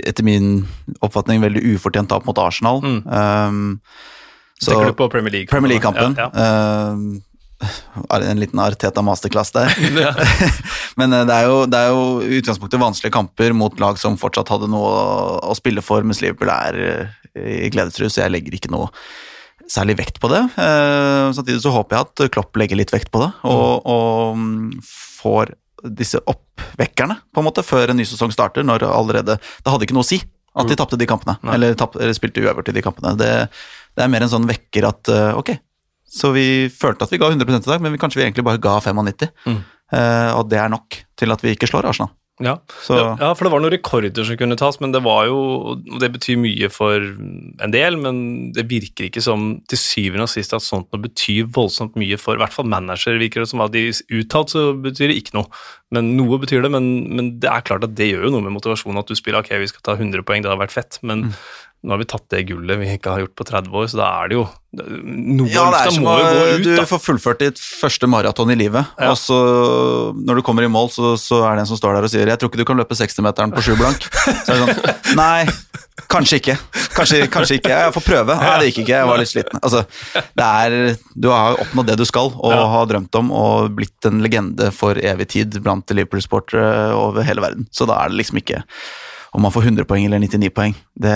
etter 0.00 0.26
min 0.26 0.64
oppfatning 1.04 1.42
veldig 1.44 1.64
ufortjent 1.74 2.12
tap 2.12 2.28
mot 2.28 2.40
Arsenal. 2.40 2.80
Mm. 2.84 3.02
Um, 3.04 3.60
så, 4.62 4.70
Tenker 4.70 4.94
du 4.94 4.98
på 5.02 5.10
Premier 5.12 5.34
League? 5.34 5.50
Premier 5.50 5.74
League-kampen. 5.74 6.16
Ja, 6.16 6.30
ja. 6.32 6.94
um, 6.94 7.20
en 8.12 8.40
liten 8.40 8.60
Arteta 8.62 9.02
masterclass 9.02 9.52
der. 9.54 9.72
Men 11.00 11.12
eh, 11.12 11.26
det 11.28 11.34
er, 11.34 11.48
jo, 11.48 11.64
det 11.70 11.80
er 11.80 11.92
jo 11.92 12.06
i 12.24 12.40
utgangspunktet 12.40 12.82
vanskelige 12.82 13.14
kamper 13.14 13.54
mot 13.56 13.78
lag 13.82 14.00
som 14.00 14.18
fortsatt 14.20 14.52
hadde 14.52 14.70
noe 14.72 14.92
å, 15.40 15.56
spille 15.58 15.84
for, 15.84 16.04
mens 16.06 16.22
Liverpool 16.24 16.52
er 16.52 16.80
eh, 16.82 17.68
i 17.68 17.70
så 17.72 18.10
jeg 18.10 18.32
legger 18.32 18.58
ikke 18.58 18.72
noe 18.72 18.90
særlig 19.70 19.96
vekt 20.02 20.20
på 20.20 20.28
det. 20.32 20.42
Eh, 20.60 21.30
samtidig 21.32 21.62
så 21.64 21.72
håper 21.72 21.96
jeg 21.96 22.08
at 22.08 22.24
Klopp 22.34 22.58
legger 22.60 22.78
litt 22.80 22.92
vekt 22.92 23.12
på 23.14 23.22
det, 23.22 23.30
og, 23.48 23.80
mm. 23.80 23.92
og 23.94 24.36
mm, 24.36 24.70
får 25.22 25.54
disse 25.98 26.20
oppvekkerne 26.30 27.16
på 27.34 27.42
en 27.42 27.48
måte 27.48 27.64
før 27.66 27.90
en 27.90 27.98
ny 27.98 28.06
sesong 28.06 28.30
starter, 28.34 28.62
når 28.62 28.84
allerede 28.86 29.34
Det 29.40 29.72
hadde 29.72 29.88
ikke 29.88 29.96
noe 29.96 30.06
å 30.06 30.12
si 30.12 30.20
at 30.52 30.68
de 30.68 30.76
mm. 30.76 30.78
tapte 30.78 30.98
de 31.00 31.08
kampene, 31.08 31.38
eller, 31.48 31.72
tapp, 31.80 31.96
eller, 31.96 32.12
spilte 32.12 32.42
uøvert 32.44 32.68
i 32.68 32.74
de 32.76 32.82
kampene. 32.84 33.14
Det, 33.16 33.30
det, 33.96 34.04
er 34.04 34.10
mer 34.12 34.26
en 34.26 34.30
sånn 34.34 34.44
vekker 34.46 34.84
at 34.84 35.10
ok, 35.38 35.54
så 36.12 36.32
vi 36.34 36.46
følte 36.68 37.06
at 37.06 37.12
vi 37.12 37.20
ga 37.20 37.30
100 37.32 37.56
i 37.56 37.60
dag, 37.64 37.84
men 37.84 37.94
vi 37.94 38.00
kanskje 38.00 38.20
vi 38.20 38.26
egentlig 38.26 38.44
bare 38.44 38.60
ga 38.62 38.78
95. 38.84 39.30
Mm. 39.48 39.62
Uh, 39.92 40.30
og 40.38 40.48
det 40.48 40.60
er 40.60 40.72
nok 40.72 41.02
til 41.20 41.32
at 41.32 41.44
vi 41.44 41.54
ikke 41.56 41.68
slår 41.68 41.88
Arsenal. 41.88 42.12
Ja. 42.40 42.56
ja. 42.88 43.28
for 43.36 43.44
det 43.44 43.50
var 43.52 43.60
noen 43.60 43.74
rekorder 43.74 44.24
som 44.26 44.38
kunne 44.40 44.56
tas, 44.58 44.78
men 44.82 44.94
det 44.94 45.02
var 45.04 45.26
jo 45.28 45.36
og 45.72 45.98
Det 46.00 46.08
betyr 46.14 46.40
mye 46.40 46.70
for 46.72 47.04
en 47.04 47.74
del, 47.74 47.98
men 48.00 48.16
det 48.56 48.64
virker 48.70 49.06
ikke 49.06 49.22
som 49.22 49.60
til 49.70 49.78
syvende 49.78 50.26
og 50.26 50.32
sist 50.32 50.54
at 50.56 50.64
sånt 50.64 50.88
noe 50.90 51.04
betyr 51.04 51.50
voldsomt 51.54 51.94
mye 52.00 52.18
for 52.18 52.38
i 52.38 52.42
hvert 52.42 52.56
fall 52.56 52.66
manager, 52.68 53.20
virker 53.20 53.44
det 53.44 53.50
som. 53.52 53.62
At 53.62 53.76
de 53.76 53.90
uttalt 53.92 54.54
så 54.54 54.70
betyr 54.74 55.12
det 55.12 55.20
ikke 55.20 55.36
noe, 55.38 55.62
men 55.94 56.14
noe 56.18 56.40
betyr 56.42 56.64
det. 56.64 56.72
Men, 56.72 56.88
men, 57.12 57.34
det 57.42 57.52
er 57.52 57.66
klart 57.68 57.86
at 57.86 57.94
det 57.98 58.10
gjør 58.10 58.26
jo 58.26 58.34
noe 58.36 58.48
med 58.48 58.56
motivasjonen 58.56 59.04
at 59.04 59.12
du 59.12 59.18
spiller 59.18 59.44
ok, 59.44 59.52
vi 59.62 59.70
skal 59.70 59.84
ta 59.86 59.98
100 60.00 60.26
poeng, 60.26 60.42
det 60.42 60.50
har 60.50 60.60
vært 60.62 60.74
fett, 60.74 60.98
men 61.04 61.28
mm 61.28 61.36
nå 61.82 61.90
har 61.90 61.98
vi 61.98 62.06
tatt 62.06 62.28
det 62.30 62.44
gullet 62.46 62.78
vi 62.78 62.92
ikke 62.94 63.10
har 63.10 63.24
gjort 63.24 63.34
på 63.38 63.44
30 63.48 63.72
år, 63.74 63.86
så 63.90 63.98
da 63.98 64.10
er 64.22 64.30
det 64.30 64.36
jo 64.38 64.44
Noe 64.72 65.50
ja, 65.52 65.66
det 65.68 65.80
er 65.82 65.90
som 65.92 66.04
må 66.06 66.12
jo 66.16 66.28
gå 66.32 66.44
ut, 66.46 66.62
da. 66.64 66.76
Du 66.78 66.88
får 66.88 67.00
fullført 67.04 67.42
ditt 67.42 67.58
første 67.60 68.08
maraton 68.08 68.52
i 68.54 68.56
livet, 68.56 68.94
ja. 68.96 69.10
og 69.10 69.18
så 69.20 69.36
når 70.16 70.40
du 70.40 70.44
kommer 70.46 70.64
i 70.64 70.70
mål, 70.72 70.88
så, 70.94 71.10
så, 71.20 71.42
er 71.44 71.58
det 71.58 71.66
en 71.66 71.68
som 71.74 71.80
står 71.80 71.98
der 71.98 72.06
og 72.06 72.12
sier 72.14 72.30
'Jeg 72.30 72.40
tror 72.40 72.48
ikke 72.48 72.62
du 72.62 72.64
kan 72.70 72.80
løpe 72.80 72.96
60-meteren 72.96 73.52
på 73.52 73.66
sju 73.66 73.74
blank'. 73.76 74.06
Så 74.46 74.54
er 74.54 74.62
det 74.62 74.62
sånn 74.62 74.96
Nei, 75.20 75.44
kanskje 76.08 76.40
ikke. 76.40 76.56
Kanskje, 76.96 77.20
kanskje 77.34 77.58
ikke. 77.60 77.74
Jeg 77.74 77.92
får 77.98 78.06
prøve. 78.06 78.38
Nei, 78.40 78.54
det 78.62 78.70
gikk 78.70 78.80
ikke, 78.86 78.96
jeg 78.96 79.10
var 79.10 79.20
litt 79.20 79.32
sliten. 79.34 79.60
Altså, 79.60 79.84
det 80.40 80.48
er 80.48 80.96
Du 81.12 81.28
har 81.34 81.60
oppnådd 81.66 81.92
det 81.92 82.00
du 82.00 82.06
skal, 82.08 82.32
og 82.32 82.56
ja. 82.56 82.64
har 82.78 82.88
drømt 82.94 83.20
om, 83.20 83.34
og 83.36 83.76
blitt 83.76 84.08
en 84.08 84.24
legende 84.24 84.72
for 84.72 84.96
evig 84.96 85.28
tid 85.34 85.60
blant 85.60 85.90
Liverpool-sportere 85.92 86.94
over 86.96 87.28
hele 87.28 87.44
verden. 87.44 87.68
Så 87.74 87.90
da 87.90 88.00
er 88.00 88.14
det 88.14 88.22
liksom 88.22 88.40
ikke 88.40 88.62
om 89.32 89.42
man 89.42 89.52
får 89.52 89.68
100 89.68 89.88
poeng 89.88 90.04
eller 90.06 90.20
99 90.20 90.52
poeng. 90.52 90.74
Det 90.92 91.12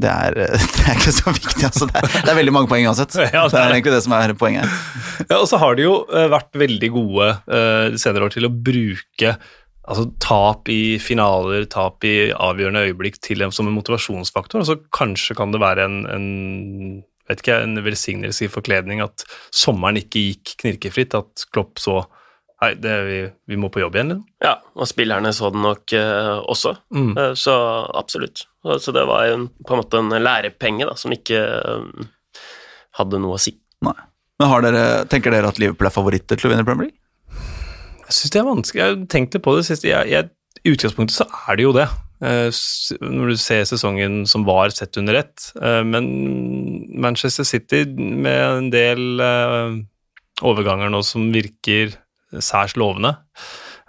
det 0.00 0.08
er, 0.08 0.36
det 0.74 0.84
er, 0.86 0.94
ikke 0.96 1.14
så 1.14 1.32
viktig. 1.34 1.64
Altså. 1.68 1.88
Det, 1.90 2.00
er, 2.00 2.12
det, 2.14 2.28
er, 2.30 2.38
veldig 2.38 2.54
mange 2.56 2.70
poeng 2.70 2.86
uansett. 2.88 3.16
Ja, 3.20 3.26
det, 3.28 3.34
er. 3.36 3.50
det, 3.52 3.62
er. 3.62 3.74
egentlig 3.76 3.96
det 3.96 4.04
som 4.06 4.14
er 4.16 4.36
poenget. 4.38 4.78
Ja, 5.26 5.40
og 5.40 5.48
så 5.50 5.60
har 5.60 5.76
de 5.76 5.86
jo 5.86 5.96
eh, 6.08 6.30
vært 6.32 6.56
veldig 6.62 6.92
gode 6.94 7.28
uh, 7.44 7.84
de 7.92 8.00
senere 8.00 8.28
år 8.28 8.34
til 8.34 8.48
å 8.48 8.52
bruke 8.52 9.34
altså, 9.82 10.06
tap 10.22 10.70
i 10.72 10.96
finaler, 11.02 11.66
tap 11.70 12.06
i 12.08 12.32
avgjørende 12.32 12.86
øyeblikk 12.88 13.20
til 13.24 13.44
dem 13.44 13.52
som 13.54 13.68
en 13.68 13.76
motivasjonsfaktor. 13.76 14.62
Altså, 14.62 14.80
kanskje 14.96 15.36
kan 15.38 15.52
det 15.54 15.62
være 15.62 15.86
en, 15.88 16.00
en 16.08 16.26
vet 17.28 17.44
ikke, 17.44 17.60
en 17.66 17.84
velsignelse 17.84 18.46
i 18.46 18.50
forkledning 18.52 19.04
at 19.04 19.26
sommeren 19.54 20.00
ikke 20.00 20.26
gikk 20.30 20.56
knirkefritt, 20.64 21.18
at 21.18 21.48
Klopp 21.52 21.82
så 21.82 22.02
Nei, 22.62 22.76
det, 22.78 22.92
vi, 23.02 23.16
vi, 23.50 23.56
må 23.58 23.72
på 23.74 23.80
jobb 23.82 23.96
igjen. 23.96 24.12
Liksom. 24.12 24.26
Ja, 24.44 24.52
og 24.78 24.86
spillerne 24.86 25.32
så 25.34 25.48
den 25.50 25.64
nok 25.66 25.94
uh, 25.98 26.44
også, 26.46 26.76
mm. 26.94 27.08
uh, 27.16 27.32
så 27.34 27.56
absolutt. 27.98 28.44
Så 28.62 28.94
det 28.94 29.02
var 29.08 29.26
en, 29.26 29.48
på 29.66 29.74
en 29.74 29.82
måte 29.82 29.98
en 29.98 30.12
lærepenge 30.22 30.86
da, 30.86 30.94
som 30.98 31.14
ikke 31.14 31.40
um, 31.66 32.06
hadde 32.98 33.18
noe 33.22 33.38
å 33.38 33.42
si. 33.42 33.56
Nei. 33.82 33.96
Men 34.42 34.66
dere, 34.66 34.84
Tenker 35.10 35.34
dere 35.34 35.50
at 35.50 35.58
Liverpool 35.58 35.88
er 35.88 35.94
favoritter 35.94 36.38
til 36.38 36.48
å 36.48 36.52
vinne 36.52 36.66
Premier 36.66 36.90
League? 36.90 36.98
Jeg 38.06 38.16
syns 38.16 38.34
det 38.34 38.40
er 38.40 38.46
vanskelig. 38.46 38.82
Jeg 38.82 38.92
har 38.92 39.04
tenkt 39.10 39.36
litt 39.36 39.44
på 39.44 39.56
det 39.56 39.66
sist. 39.66 39.86
I 39.86 40.68
utgangspunktet 40.68 41.16
så 41.16 41.26
er 41.48 41.58
det 41.58 41.66
jo 41.66 41.74
det. 41.76 41.88
Når 42.22 43.32
du 43.32 43.38
ser 43.40 43.64
sesongen 43.66 44.22
som 44.30 44.44
var 44.46 44.74
sett 44.74 44.98
under 45.00 45.18
ett. 45.22 45.48
Men 45.58 46.10
Manchester 47.02 47.46
City 47.48 47.84
med 47.96 48.42
en 48.42 48.68
del 48.74 49.22
overganger 50.42 50.92
nå 50.92 51.00
som 51.06 51.30
virker 51.34 51.96
særs 52.38 52.76
lovende. 52.78 53.14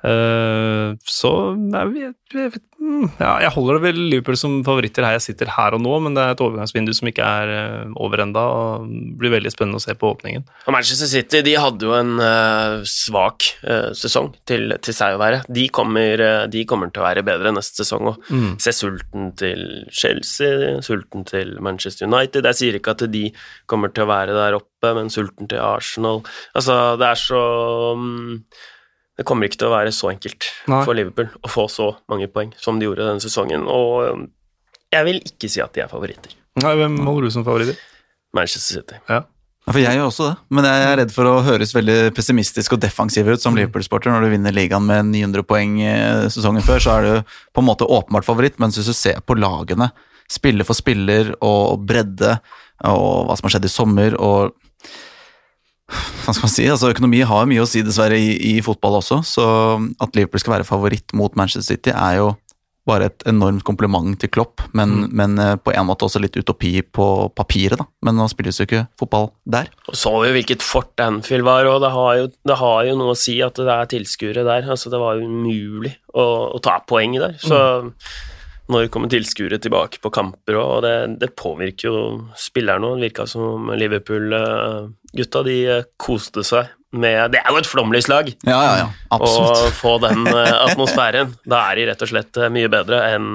Uh, 0.03 0.97
så 1.07 1.29
jeg, 1.55 2.11
jeg, 2.35 2.49
mm, 2.75 3.05
ja, 3.21 3.29
jeg, 3.45 3.51
holder 3.55 3.77
det 3.77 3.83
vel 3.85 3.99
Liverpool 4.11 4.35
som 4.35 4.57
favoritter 4.67 5.05
her 5.07 5.15
jeg 5.15 5.23
sitter 5.29 5.51
her 5.55 5.77
og 5.77 5.79
nå, 5.79 5.93
men 6.03 6.17
det 6.17 6.25
er 6.25 6.33
et 6.33 6.43
overgangsvindu 6.43 6.91
som 6.97 7.07
ikke 7.07 7.23
er 7.23 7.51
uh, 7.53 7.93
over 8.03 8.19
enda, 8.25 8.43
og 8.43 8.89
det 8.91 9.13
blir 9.21 9.31
veldig 9.37 9.53
spennende 9.53 9.79
å 9.79 9.83
se 9.85 9.95
på 9.95 10.09
åpningen. 10.11 10.43
Og 10.67 10.75
Manchester 10.75 11.07
City 11.07 11.39
de 11.47 11.53
hadde 11.55 11.87
jo 11.87 11.95
en 11.95 12.17
uh, 12.19 12.83
svak 12.83 13.47
sesong 13.95 14.33
til, 14.49 14.75
til 14.83 14.95
seg 14.95 15.15
å 15.15 15.21
være. 15.21 15.39
De 15.47 15.63
kommer, 15.73 16.19
de 16.51 16.65
kommer, 16.67 16.91
til 16.91 17.03
å 17.03 17.07
være 17.07 17.23
bedre 17.25 17.53
neste 17.55 17.83
sesong 17.83 18.09
og 18.11 18.27
mm. 18.27 18.51
se 18.61 18.73
sulten 18.75 19.31
til 19.39 19.63
Chelsea, 19.87 20.81
sulten 20.83 21.23
til 21.29 21.55
Manchester 21.63 22.09
United. 22.09 22.49
Jeg 22.51 22.59
sier 22.59 22.77
ikke 22.79 22.97
at 22.97 23.05
de 23.13 23.29
kommer 23.71 23.93
til 23.93 24.03
å 24.03 24.11
være 24.11 24.35
der 24.35 24.59
oppe, 24.59 24.91
men 24.97 25.11
sulten 25.13 25.47
til 25.47 25.63
Arsenal 25.63 26.21
Altså, 26.57 26.75
det 26.99 27.07
er 27.07 27.19
så 27.19 27.41
um, 27.95 28.41
det 29.17 29.25
kommer 29.29 29.49
ikke 29.49 29.59
til 29.61 29.69
å 29.69 29.75
være 29.75 29.91
så 29.93 30.09
enkelt 30.09 30.47
Nei. 30.71 30.79
for 30.87 30.97
Liverpool 30.97 31.29
å 31.45 31.51
få 31.51 31.67
så 31.69 31.91
mange 32.09 32.29
poeng 32.33 32.53
som 32.57 32.79
de 32.79 32.87
gjorde 32.87 33.05
denne 33.05 33.21
sesongen. 33.21 33.67
Og 33.69 34.07
um, 34.09 34.23
jeg 34.93 35.05
vil 35.09 35.19
ikke 35.21 35.49
si 35.51 35.61
at 35.61 35.73
de 35.75 35.83
er 35.83 35.91
favoritter. 35.91 36.33
Nei, 36.63 36.73
Hvem 36.79 36.97
holder 37.05 37.29
du 37.29 37.35
som 37.35 37.45
favoritter? 37.45 37.77
Manchester 38.33 38.79
City. 38.81 38.97
Ja. 39.09 39.23
Ja, 39.63 39.71
for 39.71 39.79
Jeg 39.79 39.95
gjør 39.95 40.09
også 40.09 40.25
det, 40.27 40.33
men 40.51 40.65
jeg 40.67 40.87
er 40.89 40.97
redd 40.99 41.11
for 41.15 41.29
å 41.29 41.37
høres 41.45 41.71
veldig 41.71 42.09
pessimistisk 42.17 42.73
og 42.75 42.81
defensiv 42.83 43.29
ut 43.29 43.39
som. 43.39 43.55
Liverpool-sporter. 43.55 44.11
Når 44.11 44.25
du 44.25 44.33
vinner 44.33 44.55
ligaen 44.55 44.83
med 44.83 45.07
900 45.13 45.45
poeng 45.47 45.77
sesongen 46.33 46.65
før, 46.65 46.83
så 46.83 46.97
er 46.97 47.05
du 47.07 47.37
på 47.55 47.63
en 47.63 47.69
måte 47.69 47.87
åpenbart 47.87 48.27
favoritt, 48.27 48.57
mens 48.59 48.75
hvis 48.75 48.89
du 48.91 48.97
ser 48.97 49.21
på 49.23 49.37
lagene, 49.39 49.87
spiller 50.27 50.67
for 50.67 50.75
spiller 50.75 51.31
og 51.39 51.85
bredde, 51.87 52.35
og 52.91 53.29
hva 53.29 53.37
som 53.39 53.47
har 53.47 53.55
skjedd 53.55 53.69
i 53.69 53.71
sommer, 53.71 54.17
og 54.19 54.51
hva 55.93 56.33
skal 56.33 56.47
man 56.47 56.53
si, 56.53 56.67
altså 56.69 56.91
Økonomi 56.93 57.23
har 57.27 57.49
mye 57.49 57.63
å 57.63 57.69
si, 57.69 57.83
dessverre, 57.85 58.19
i, 58.19 58.35
i, 58.53 58.61
fotball 58.65 58.99
også. 59.01 59.21
Så 59.27 59.43
at 60.01 60.15
Liverpool 60.17 60.43
skal 60.43 60.57
være 60.57 60.67
favoritt 60.67 61.15
mot 61.17 61.35
Manchester 61.39 61.75
City, 61.75 61.93
er 61.93 62.21
jo 62.21 62.33
bare 62.87 63.07
et 63.07 63.23
enormt 63.31 63.63
kompliment 63.63 64.17
til 64.19 64.27
Klopp, 64.27 64.59
men, 64.75 65.05
mm. 65.05 65.11
men 65.15 65.37
uh, 65.39 65.53
på 65.55 65.71
en 65.71 65.85
måte 65.87 66.03
også 66.03 66.19
litt 66.19 66.35
utopi 66.35 66.81
på 66.83 67.05
papiret, 67.31 67.79
da. 67.79 67.85
Men 68.03 68.17
nå 68.19 68.27
spilles 68.27 68.59
jo 68.59 68.67
ikke 68.67 68.83
fotball 68.99 69.29
der. 69.47 69.69
Og 69.87 69.95
så 69.95 70.11
vi 70.25 70.33
hvilket 70.35 70.65
fort 70.65 70.99
Anfield 70.99 71.47
var, 71.47 71.69
og 71.71 71.79
det 71.85 71.93
har, 71.95 72.11
jo, 72.19 72.27
det 72.43 72.59
har, 72.59 72.83
jo, 72.89 72.97
noe 72.99 73.15
å 73.15 73.19
si 73.19 73.37
at 73.45 73.55
det 73.55 73.71
er 73.71 73.91
tilskuere 73.95 74.43
der. 74.43 74.67
Altså, 74.75 74.91
det 74.91 74.99
var 74.99 75.15
jo 75.15 75.31
umulig 75.31 75.95
å, 76.11 76.27
å 76.57 76.63
ta 76.63 76.81
poeng 76.89 77.15
der. 77.23 77.39
Så 77.39 77.63
mm 77.87 77.91
når 78.71 78.87
kommer 78.91 79.11
tilskuere 79.11 79.59
tilbake 79.59 79.99
på 80.03 80.11
kamper, 80.13 80.55
og 80.59 80.85
det, 80.85 80.95
det 81.19 81.33
påvirker 81.39 81.89
jo 81.89 81.97
spillerne. 82.39 82.93
Det 82.95 83.09
virka 83.09 83.25
som 83.27 83.71
Liverpool-gutta 83.75 85.43
de 85.47 85.57
eh, 85.67 85.85
koste 85.99 86.45
seg 86.47 86.71
med 86.93 87.33
Det 87.33 87.41
er 87.41 87.49
jo 87.49 87.59
et 87.59 87.67
flomlyslag! 87.67 88.33
Ja, 88.45 88.59
ja, 88.63 88.73
ja, 88.83 88.89
absolutt. 89.17 89.65
Å 89.67 89.75
få 89.75 89.95
den 90.03 90.27
eh, 90.29 90.51
atmosfæren. 90.69 91.33
Da 91.49 91.65
er 91.69 91.79
de 91.79 91.87
rett 91.91 92.05
og 92.05 92.11
slett 92.13 92.39
eh, 92.39 92.51
mye 92.53 92.71
bedre 92.71 93.01
enn 93.11 93.33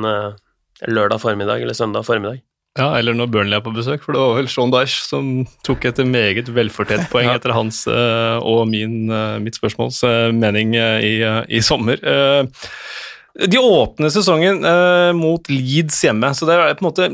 lørdag 0.89 1.21
formiddag 1.21 1.65
eller 1.65 1.77
søndag 1.77 2.07
formiddag. 2.07 2.41
Ja, 2.79 2.93
eller 2.95 3.17
når 3.17 3.33
Burnley 3.35 3.59
er 3.59 3.65
på 3.65 3.73
besøk, 3.75 4.05
for 4.05 4.15
det 4.15 4.23
var 4.23 4.37
vel 4.39 4.49
Sean 4.53 4.71
Dyche 4.71 5.01
som 5.03 5.31
tok 5.67 5.89
et 5.89 5.99
meget 6.07 6.49
velfortjent 6.55 7.09
poeng 7.11 7.33
etter 7.35 7.53
hans 7.57 7.83
og 7.91 8.61
min, 8.71 9.11
mitt 9.43 9.59
spørsmåls 9.59 10.05
mening 10.39 10.77
i, 10.79 11.17
i 11.51 11.63
sommer. 11.65 11.99
De 13.39 13.61
åpner 13.61 14.11
sesongen 14.11 14.65
eh, 14.67 15.13
mot 15.17 15.51
Leeds 15.53 16.01
hjemme, 16.07 16.33
så 16.35 16.49
det 16.49 16.57
er 16.57 16.75
på 16.79 16.85
en 16.85 16.89
måte 16.89 17.09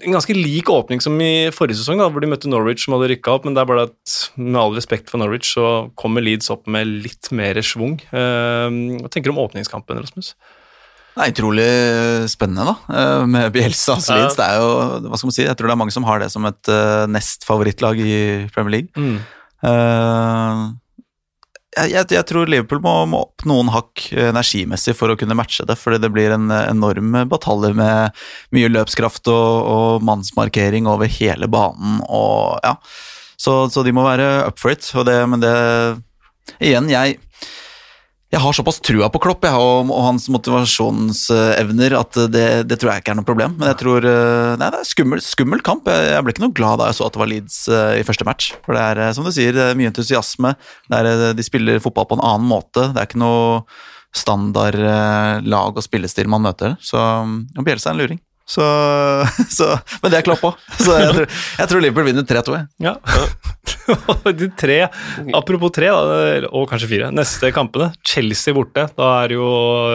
en 0.00 0.14
ganske 0.14 0.34
lik 0.36 0.70
åpning 0.70 1.00
som 1.02 1.16
i 1.22 1.50
forrige 1.54 1.80
sesong, 1.80 1.98
da, 2.00 2.06
hvor 2.12 2.22
de 2.22 2.30
møtte 2.30 2.50
Norwich 2.50 2.84
som 2.84 2.94
hadde 2.94 3.10
rykka 3.10 3.34
opp, 3.34 3.46
men 3.46 3.56
det 3.56 3.64
er 3.64 3.68
bare 3.68 3.88
at 3.88 4.14
med 4.38 4.60
all 4.60 4.76
respekt 4.76 5.10
for 5.10 5.22
Norwich, 5.22 5.50
så 5.56 5.90
kommer 5.98 6.24
Leeds 6.24 6.52
opp 6.52 6.70
med 6.70 6.88
litt 7.06 7.32
mer 7.34 7.58
schwung. 7.66 7.98
Eh, 8.12 8.78
hva 9.00 9.10
tenker 9.10 9.30
du 9.30 9.34
om 9.34 9.42
åpningskampen, 9.42 10.00
Rasmus? 10.00 10.34
Det 11.10 11.24
er 11.24 11.32
utrolig 11.34 11.70
spennende, 12.30 12.70
da, 12.70 12.76
eh, 12.94 13.24
med 13.28 13.50
Bielsas 13.56 14.06
ja. 14.08 14.20
Leeds. 14.20 14.38
Det 14.38 14.46
er 14.46 14.62
jo, 14.62 14.70
hva 15.08 15.18
skal 15.18 15.32
man 15.32 15.36
si, 15.36 15.44
Jeg 15.48 15.58
tror 15.58 15.70
det 15.70 15.74
er 15.74 15.82
mange 15.82 15.96
som 15.96 16.06
har 16.06 16.22
det 16.22 16.30
som 16.32 16.46
et 16.48 16.70
uh, 16.70 17.10
nest 17.10 17.44
favorittlag 17.48 17.98
i 17.98 18.14
Premier 18.54 18.78
League. 18.78 18.94
Mm. 18.94 19.18
Uh, 19.60 20.70
jeg, 21.76 22.06
jeg, 22.10 22.26
tror 22.26 22.50
Liverpool 22.50 22.80
må, 22.82 22.94
må, 23.06 23.22
opp 23.28 23.44
noen 23.46 23.70
hakk 23.70 24.08
energimessig 24.10 24.96
for 24.98 25.12
å 25.12 25.16
kunne 25.18 25.36
matche 25.38 25.66
det, 25.68 25.76
fordi 25.78 26.00
det 26.02 26.10
blir 26.14 26.34
en 26.34 26.50
enorm 26.50 27.14
batalje 27.30 27.70
med 27.78 28.16
mye 28.56 28.72
løpskraft 28.72 29.30
og, 29.30 29.70
og 29.70 30.06
mannsmarkering 30.06 30.90
over 30.90 31.10
hele 31.20 31.46
banen. 31.50 32.00
og 32.08 32.58
ja, 32.66 32.74
Så, 33.36 33.62
så 33.70 33.86
de 33.86 33.94
må 33.94 34.04
være 34.08 34.48
up 34.48 34.58
for 34.58 34.74
it. 34.74 34.86
Det, 35.06 35.18
men 35.30 35.42
det 35.44 35.56
Igjen, 36.58 36.88
jeg 36.90 37.20
jeg 38.30 38.38
har 38.44 38.54
såpass 38.54 38.78
trua 38.86 39.08
på 39.10 39.18
Klopp 39.22 39.42
jeg, 39.42 39.58
og, 39.58 39.88
og, 39.90 40.04
hans 40.06 40.28
motivasjonsevner 40.30 41.96
at 41.98 42.18
det, 42.30 42.44
det, 42.70 42.78
tror 42.78 42.92
jeg 42.92 43.02
ikke 43.02 43.14
er 43.14 43.18
noe 43.18 43.26
problem. 43.26 43.56
Men 43.58 43.72
jeg 43.72 43.80
tror 43.80 44.06
Nei, 44.06 44.68
det 44.70 44.78
er 44.78 44.86
skummel, 44.86 45.22
skummel 45.24 45.64
kamp. 45.66 45.90
Jeg, 45.90 46.12
jeg, 46.12 46.22
ble 46.22 46.34
ikke 46.36 46.44
noe 46.44 46.54
glad 46.54 46.78
da 46.78 46.90
jeg 46.90 47.00
så 47.00 47.08
at 47.08 47.16
det 47.16 47.22
var 47.24 47.30
Leeds 47.32 47.58
uh, 47.72 47.98
i 47.98 48.06
første 48.06 48.28
match. 48.28 48.52
For 48.66 48.78
det 48.78 48.86
er, 48.86 49.02
som 49.16 49.26
du 49.26 49.32
sier, 49.34 49.50
det 49.56 49.66
er 49.66 49.78
mye 49.78 49.90
entusiasme. 49.90 50.54
Er, 50.94 51.10
de 51.34 51.46
spiller 51.46 51.82
fotball 51.82 52.06
på 52.12 52.20
en 52.20 52.26
annen 52.30 52.46
måte. 52.50 52.92
Det 52.94 53.02
er 53.02 53.10
ikke 53.10 53.24
noe 53.24 53.64
standard 54.14 54.78
lag 55.46 55.76
og 55.78 55.86
spillestil 55.86 56.30
man 56.30 56.46
møter. 56.46 56.78
Så 56.82 56.98
og 57.02 57.66
Bjelsa 57.66 57.90
er 57.90 57.96
en 57.96 58.02
luring. 58.04 58.22
Så, 58.50 58.64
så, 59.58 59.72
men 60.02 60.12
det 60.12 60.20
er 60.20 60.26
Klopp 60.26 60.42
òg, 60.48 60.62
så 60.80 60.96
jeg 60.98 61.12
tror, 61.14 61.26
jeg 61.60 61.70
tror, 61.70 61.84
Liverpool 61.84 62.08
vinner 62.08 62.26
3-2. 62.26 62.58
Ja. 62.82 62.96
De 64.40 64.48
apropos 65.36 65.72
tre, 65.74 65.90
da, 65.90 66.48
og 66.50 66.68
kanskje 66.70 66.90
fire, 66.90 67.10
neste 67.14 67.50
kampene. 67.54 67.90
Chelsea 68.06 68.54
borte. 68.56 68.86
Da 68.96 69.10
er 69.22 69.30
det 69.32 69.38
jo 69.38 69.50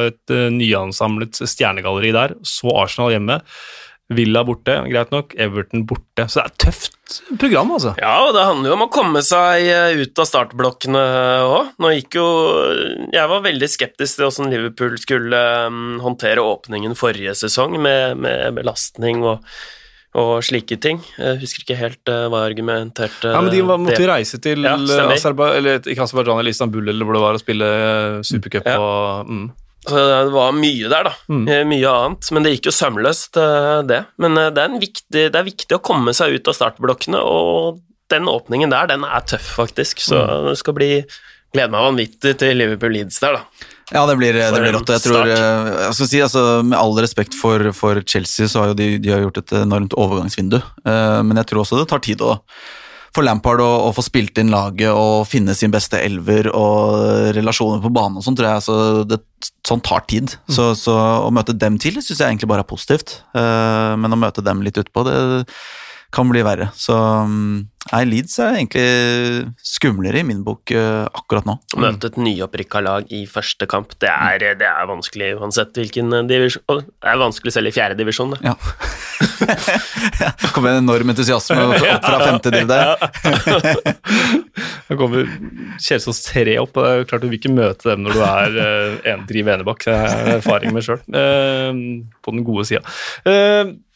et 0.07 0.33
uh, 0.33 0.47
nyansamlet 0.53 1.39
stjernegalleri 1.43 2.11
der. 2.15 2.35
Så 2.45 2.71
Arsenal 2.75 3.13
hjemme. 3.15 3.39
Villa 4.13 4.43
borte, 4.45 4.75
greit 4.85 5.09
nok. 5.09 5.31
Everton 5.41 5.85
borte. 5.89 6.27
Så 6.29 6.37
det 6.37 6.43
er 6.43 6.51
et 6.51 6.59
tøft 6.61 7.15
program, 7.41 7.71
altså. 7.73 7.95
Ja, 7.97 8.13
og 8.27 8.35
det 8.37 8.43
handler 8.45 8.69
jo 8.69 8.75
om 8.75 8.83
å 8.85 8.91
komme 8.93 9.23
seg 9.25 9.65
eh, 9.65 10.01
ut 10.03 10.21
av 10.21 10.27
startblokkene 10.29 11.05
òg. 11.45 11.71
Nå 11.81 11.93
gikk 11.95 12.19
jo 12.19 12.27
Jeg 13.13 13.31
var 13.31 13.41
veldig 13.45 13.69
skeptisk 13.71 14.19
til 14.19 14.27
hvordan 14.27 14.53
Liverpool 14.53 14.99
skulle 15.01 15.39
um, 15.65 15.97
håndtere 16.05 16.43
åpningen 16.43 16.93
forrige 16.99 17.33
sesong, 17.39 17.79
med, 17.81 18.21
med 18.21 18.61
belastning 18.61 19.25
og 19.25 19.41
og 20.15 20.37
slike 20.47 20.77
ting. 20.79 21.01
Jeg 21.19 21.41
husker 21.41 21.65
ikke 21.65 21.75
helt 21.75 22.07
uh, 22.07 22.29
hva 22.31 22.45
jeg 22.45 22.53
argumenterte 22.53 23.33
Ja, 23.33 23.41
Men 23.43 23.51
de 23.51 23.59
var, 23.67 23.81
måtte 23.83 23.99
jo 23.99 24.07
reise 24.07 24.39
til 24.39 24.63
ja, 24.63 24.77
Aserba, 25.11 25.49
eller, 25.57 25.81
ikke 25.83 26.05
Aserbajdsjan 26.05 26.39
eller 26.39 26.55
Istanbul 26.55 26.87
eller 26.87 27.07
hvor 27.07 27.17
det 27.17 27.23
var, 27.25 27.35
og 27.35 27.43
spille 27.43 27.67
supercup 28.23 28.69
ja. 28.69 28.77
og 28.79 29.27
mm. 29.27 29.45
Så 29.85 30.01
det 30.01 30.33
var 30.33 30.55
mye 30.57 30.89
der, 30.89 31.09
da. 31.09 31.13
Mm. 31.29 31.43
Eh, 31.47 31.63
mye 31.69 31.91
annet. 31.91 32.31
Men 32.33 32.45
det 32.45 32.55
gikk 32.55 32.69
jo 32.69 32.75
sømløst, 32.75 33.37
eh, 33.41 33.81
det. 33.89 34.01
Men 34.21 34.39
eh, 34.41 34.51
det 34.55 34.63
er, 34.63 34.79
viktig, 34.81 35.25
det 35.33 35.39
er, 35.39 35.45
viktig, 35.45 35.71
å 35.77 35.83
komme 35.85 36.15
seg 36.17 36.37
ut 36.37 36.49
av 36.49 36.57
startblokkene, 36.57 37.21
og 37.21 37.81
den 38.13 38.29
åpningen 38.29 38.73
der, 38.73 38.89
den 38.91 39.05
er 39.05 39.25
tøff, 39.29 39.55
faktisk. 39.61 40.01
Så 40.05 40.19
mm. 40.21 40.51
det 40.51 40.59
skal 40.61 40.77
bli 40.77 40.91
Gleder 41.55 41.71
meg 41.71 41.85
vanvittig 41.85 42.31
til 42.41 42.57
Liverpool 42.59 42.91
Leeds 42.91 43.21
der, 43.23 43.37
da. 43.37 43.67
Ja, 43.93 44.01
det 44.09 44.17
blir, 44.19 44.35
det 44.35 44.57
blir 44.59 44.73
rått. 44.75 44.89
Jeg 44.91 45.03
tror, 45.05 45.29
jeg 45.29 45.93
skal 45.95 46.09
si, 46.09 46.19
altså, 46.25 46.41
Med 46.65 46.75
all 46.75 46.91
respekt 46.99 47.37
for, 47.37 47.69
for 47.77 48.01
Chelsea, 48.03 48.49
så 48.51 48.59
har 48.59 48.73
jo 48.73 48.75
de, 48.81 48.87
de 48.99 49.13
har 49.13 49.21
gjort 49.23 49.39
et 49.39 49.53
enormt 49.61 49.95
overgangsvindu. 49.95 50.57
Men 50.83 51.39
jeg 51.39 51.47
tror 51.47 51.61
også 51.63 51.79
det 51.79 51.85
tar 51.93 52.03
tid 52.03 52.25
å 52.25 52.33
for 53.15 53.25
Lampard 53.25 53.63
å, 53.63 53.69
å, 53.87 53.93
få 53.95 54.03
spilt 54.03 54.39
inn 54.41 54.51
laget 54.51 54.91
og 54.91 55.23
finne 55.29 55.55
sin 55.55 55.73
beste 55.73 56.01
elver 56.03 56.49
og 56.51 57.31
relasjoner 57.37 57.79
på 57.83 57.93
banen 57.95 58.19
og 58.19 58.25
sånn, 58.25 58.35
tror 58.37 58.49
jeg 58.49 58.61
altså, 58.61 58.77
det, 59.07 59.21
sånn 59.67 59.83
tar 59.85 60.03
tid. 60.09 60.35
Mm. 60.45 60.55
Så, 60.57 60.67
så, 60.79 60.97
å 61.23 61.31
møte 61.33 61.55
dem 61.55 61.79
til 61.81 62.01
syns 62.01 62.19
jeg 62.19 62.27
egentlig 62.27 62.51
bare 62.51 62.65
er 62.65 62.69
positivt. 62.69 63.19
Uh, 63.37 63.95
men 64.01 64.13
å 64.13 64.19
møte 64.19 64.43
dem 64.45 64.63
litt 64.65 64.79
utpå, 64.81 65.05
det 65.07 65.17
kan 66.15 66.29
bli 66.31 66.41
verre. 66.45 66.69
Så 66.79 66.95
mm, 66.95 67.55
nei, 67.91 68.01
Leeds 68.09 68.37
er 68.39 68.57
egentlig 68.59 68.85
skumlere 69.65 70.21
i 70.21 70.27
min 70.27 70.43
bok 70.45 70.71
uh, 70.75 71.05
akkurat 71.11 71.47
nå. 71.47 71.57
Å 71.75 71.81
møte 71.83 72.11
et 72.11 72.19
nyopprykka 72.21 72.81
lag 72.85 73.11
i 73.13 73.25
første 73.29 73.67
kamp, 73.69 73.97
det 74.03 74.11
er, 74.11 74.45
det 74.59 74.69
er, 74.69 74.87
vanskelig 74.89 75.33
uansett 75.39 75.75
hvilken 75.75 76.13
divisjon 76.29 76.83
Det 76.85 77.11
er 77.11 77.19
vanskelig 77.19 77.55
selv 77.55 77.71
i 77.71 77.75
fjerde 77.75 77.99
divisjon, 77.99 78.35
det. 78.35 78.41
Ja. 78.55 78.55
det 80.19 80.49
kommer 80.51 80.73
en 80.73 80.81
enorm 80.83 81.11
entusiasme 81.13 81.55
opp 81.71 82.03
fra 82.03 82.17
femte 82.19 82.51
div 82.53 82.67
der. 82.67 82.95
Det 84.85 84.97
kommer 84.99 85.25
Kjelsås 85.81 86.19
tre 86.27 86.57
opp, 86.61 86.75
og 86.77 86.85
det 86.85 86.91
er 86.91 87.07
klart 87.09 87.23
du 87.23 87.29
vil 87.31 87.39
ikke 87.39 87.53
møte 87.55 87.89
dem 87.89 88.03
når 88.05 88.15
du 88.15 88.21
er 88.27 88.59
en, 89.11 89.23
driver 89.27 89.55
enebakk. 89.55 89.87
Det 89.87 89.95
er 89.95 90.29
erfaring 90.35 90.75
med 90.75 90.85
sjøl, 90.85 91.01
på 91.09 92.35
den 92.35 92.45
gode 92.45 92.67
sida. 92.69 92.83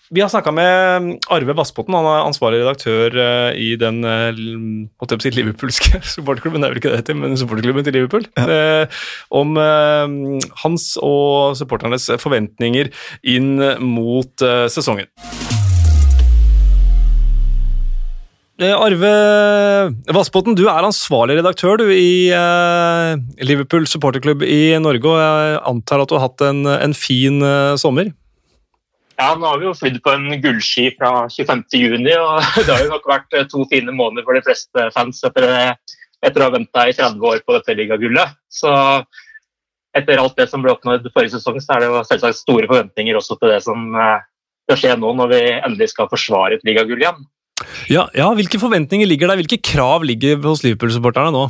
Vi 0.10 0.22
har 0.22 0.30
snakka 0.30 0.50
med 0.52 1.20
Arve 1.30 1.54
Vassbotten, 1.54 1.94
han 1.94 2.08
er 2.10 2.24
ansvarlig 2.26 2.64
redaktør 2.64 3.14
eh, 3.14 3.60
i 3.62 3.68
den 3.78 4.02
eh, 4.02 4.40
si, 5.22 5.32
liverpoolske 5.36 6.00
supporterklubben, 6.16 6.64
det 6.64 6.66
er 6.66 6.74
vel 6.74 6.80
ikke 6.82 6.94
det 6.96 7.02
heter, 7.04 7.18
men 7.20 7.38
supporterklubben 7.38 7.86
til 7.86 7.94
Liverpool. 7.94 8.26
Ja. 8.34 8.48
Eh, 8.50 9.04
om 9.30 9.54
hans 10.64 10.86
og 11.06 11.54
supporternes 11.60 12.08
forventninger 12.22 12.90
inn 13.30 13.62
mot 13.86 14.42
sesongen. 14.74 15.10
Arve 18.60 19.12
Vassbotten, 20.16 20.58
du 20.58 20.66
er 20.66 20.88
ansvarlig 20.88 21.38
redaktør 21.40 21.78
du, 21.80 21.86
i 21.94 22.34
Liverpool 23.46 23.86
supporterklubb 23.88 24.42
i 24.44 24.74
Norge, 24.82 25.06
og 25.06 25.22
jeg 25.22 25.62
antar 25.70 26.04
at 26.04 26.10
du 26.10 26.18
har 26.18 26.26
hatt 26.26 26.48
en, 26.50 26.66
en 26.74 26.98
fin 26.98 27.46
sommer? 27.80 28.10
Ja, 29.20 29.34
nå 29.36 29.50
har 29.50 29.60
vi 29.60 29.68
jo 29.68 29.76
flydd 29.76 29.98
på 30.04 30.14
en 30.16 30.30
gullski 30.40 30.90
fra 30.96 31.26
25.6, 31.28 31.96
og 32.16 32.46
det 32.66 32.72
har 32.72 32.86
jo 32.86 32.94
nok 32.94 33.08
vært 33.10 33.36
eh, 33.36 33.48
to 33.52 33.66
fine 33.72 33.92
måneder 33.92 34.24
for 34.28 34.38
de 34.38 34.44
fleste 34.46 34.86
fans 34.96 35.20
etter, 35.28 35.76
etter 36.24 36.40
å 36.40 36.48
ha 36.48 36.56
venta 36.56 36.86
i 36.88 36.96
30 36.96 37.26
år 37.28 37.42
på 37.44 37.58
dette 37.58 37.76
ligagullet. 37.76 38.38
Så 38.48 38.72
etter 39.98 40.22
alt 40.22 40.38
det 40.40 40.48
som 40.52 40.64
ble 40.64 40.72
oppnådd 40.72 41.10
forrige 41.12 41.36
sesong, 41.36 41.60
så 41.60 41.76
er 41.76 41.84
det 41.84 41.92
jo 41.92 42.06
selvsagt 42.08 42.40
store 42.40 42.70
forventninger 42.70 43.20
også 43.20 43.36
til 43.42 43.52
det 43.52 43.60
som 43.66 43.90
eh, 43.92 44.24
skal 44.70 44.80
skje 44.84 44.98
nå 45.02 45.12
når 45.18 45.34
vi 45.34 45.44
endelig 45.58 45.92
skal 45.92 46.10
forsvare 46.12 46.56
et 46.56 46.68
ligagull 46.68 47.02
igjen. 47.02 47.24
Ja, 47.92 48.06
ja, 48.16 48.30
Hvilke 48.38 48.62
forventninger 48.62 49.10
ligger 49.10 49.28
der? 49.28 49.42
Hvilke 49.42 49.60
krav 49.60 50.06
ligger 50.08 50.40
hos 50.46 50.64
Liverpool-supporterne 50.64 51.34
nå? 51.36 51.50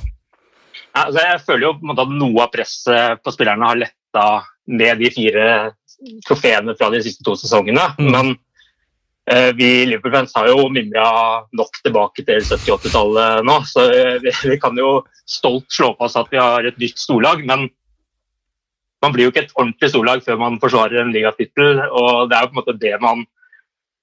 Altså 0.98 1.22
jeg 1.22 1.42
føler 1.46 1.68
jo 1.68 1.74
at 1.94 2.14
noe 2.18 2.46
av 2.48 2.50
presset 2.54 3.22
på 3.22 3.34
spillerne 3.36 3.68
har 3.70 3.78
letta 3.78 4.24
med 4.70 5.02
de 5.02 5.10
fire 5.14 5.50
trofeene 6.28 6.76
fra 6.78 6.90
de 6.94 7.02
siste 7.04 7.26
to 7.26 7.36
sesongene. 7.40 7.84
Mm. 8.00 8.12
Men 8.14 8.32
uh, 9.32 9.52
vi 9.58 9.70
Liverpool-fans 9.90 10.36
har 10.38 10.52
jo 10.52 10.70
mimra 10.74 11.10
nok 11.56 11.82
tilbake 11.84 12.26
til 12.28 12.44
70-80-tallet 12.46 13.48
nå, 13.48 13.58
så 13.68 13.90
eh, 13.94 14.16
vi, 14.24 14.34
vi, 14.54 14.60
kan 14.62 14.78
jo 14.80 15.00
stolt 15.30 15.68
slå 15.74 15.94
på 15.98 16.08
oss 16.08 16.18
at 16.20 16.32
vi 16.32 16.42
har 16.42 16.66
et 16.66 16.80
nytt 16.82 17.02
storlag. 17.02 17.44
Men 17.48 17.68
man 19.04 19.16
blir 19.16 19.28
jo 19.28 19.34
ikke 19.34 19.46
et 19.48 19.58
ordentlig 19.58 19.92
storlag 19.92 20.24
før 20.26 20.40
man 20.42 20.62
forsvarer 20.62 21.04
en 21.04 21.14
ligatittel, 21.16 21.84
og 21.88 22.30
det 22.30 22.38
er 22.38 22.46
jo 22.46 22.52
på 22.52 22.58
en 22.58 22.62
måte 22.62 22.80
det 22.82 22.96
man 23.04 23.26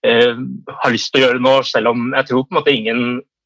eh, 0.06 0.36
har 0.82 0.94
lyst 0.94 1.12
til 1.12 1.22
å 1.22 1.26
gjøre 1.26 1.42
nå, 1.44 1.56
selv 1.68 1.92
om 1.92 2.12
jeg 2.14 2.30
tror 2.30 2.46
på 2.46 2.54
en 2.54 2.60
måte 2.60 2.76
ingen 2.76 3.02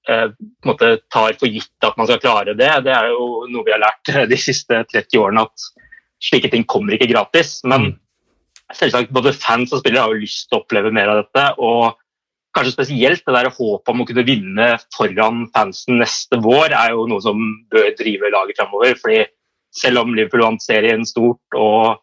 eh, 0.08 0.28
en 0.30 0.68
måte 0.70 0.92
tar 1.12 1.38
for 1.40 1.50
gitt 1.50 1.86
at 1.86 1.98
man 1.98 2.10
skal 2.10 2.22
klare 2.22 2.54
det. 2.54 2.70
Det 2.86 2.94
er 2.94 3.10
jo 3.10 3.46
noe 3.50 3.66
vi 3.66 3.74
har 3.74 3.82
lært 3.82 4.12
de 4.30 4.38
siste 4.38 4.84
30 4.92 5.22
årene, 5.24 5.46
at 5.48 5.89
slike 6.20 6.50
ting 6.52 6.66
kommer 6.68 6.96
ikke 6.96 7.10
gratis. 7.12 7.58
Men 7.64 7.90
mm 7.90 7.98
selvsagt 8.76 9.12
både 9.14 9.34
fans 9.36 9.72
og 9.74 9.82
spillere 9.82 10.04
har 10.04 10.14
jo 10.14 10.22
lyst 10.22 10.48
til 10.48 10.58
å 10.58 10.62
oppleve 10.62 10.92
mer 10.94 11.10
av 11.12 11.24
dette. 11.24 11.46
og 11.58 11.98
Kanskje 12.56 12.74
spesielt 12.74 13.22
det 13.22 13.34
der 13.36 13.46
håpet 13.54 13.92
om 13.92 14.00
å 14.02 14.06
kunne 14.08 14.26
vinne 14.26 14.64
foran 14.96 15.44
fansen 15.54 16.00
neste 16.00 16.40
vår 16.42 16.74
er 16.74 16.96
jo 16.96 17.04
noe 17.06 17.22
som 17.22 17.38
bør 17.70 17.92
drive 17.98 18.32
laget 18.34 18.58
framover. 18.58 18.96
fordi 18.98 19.20
selv 19.70 20.02
om 20.02 20.16
Liverpool 20.16 20.42
vant 20.42 20.64
serien 20.64 21.04
stort 21.06 21.54
og, 21.54 22.00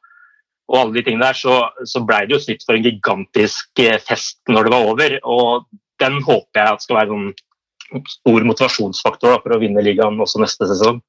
og 0.71 0.77
alle 0.79 0.95
de 0.95 1.03
tingene 1.03 1.27
der, 1.27 1.35
så, 1.35 1.57
så 1.83 1.99
ble 1.99 2.21
det 2.23 2.37
jo 2.37 2.39
snitt 2.45 2.63
for 2.63 2.77
en 2.77 2.85
gigantisk 2.85 3.83
eh, 3.83 3.99
fest 3.99 4.39
når 4.47 4.67
det 4.69 4.71
var 4.71 4.87
over. 4.93 5.17
og 5.27 5.67
Den 5.99 6.21
håper 6.23 6.61
jeg 6.61 6.77
at 6.77 6.85
skal 6.85 7.01
være 7.01 7.17
en 7.17 8.07
stor 8.07 8.47
motivasjonsfaktor 8.47 9.35
da, 9.35 9.43
for 9.43 9.55
å 9.55 9.59
vinne 9.59 9.83
ligaen 9.83 10.19
også 10.23 10.39
neste 10.39 10.67
sesong. 10.71 11.03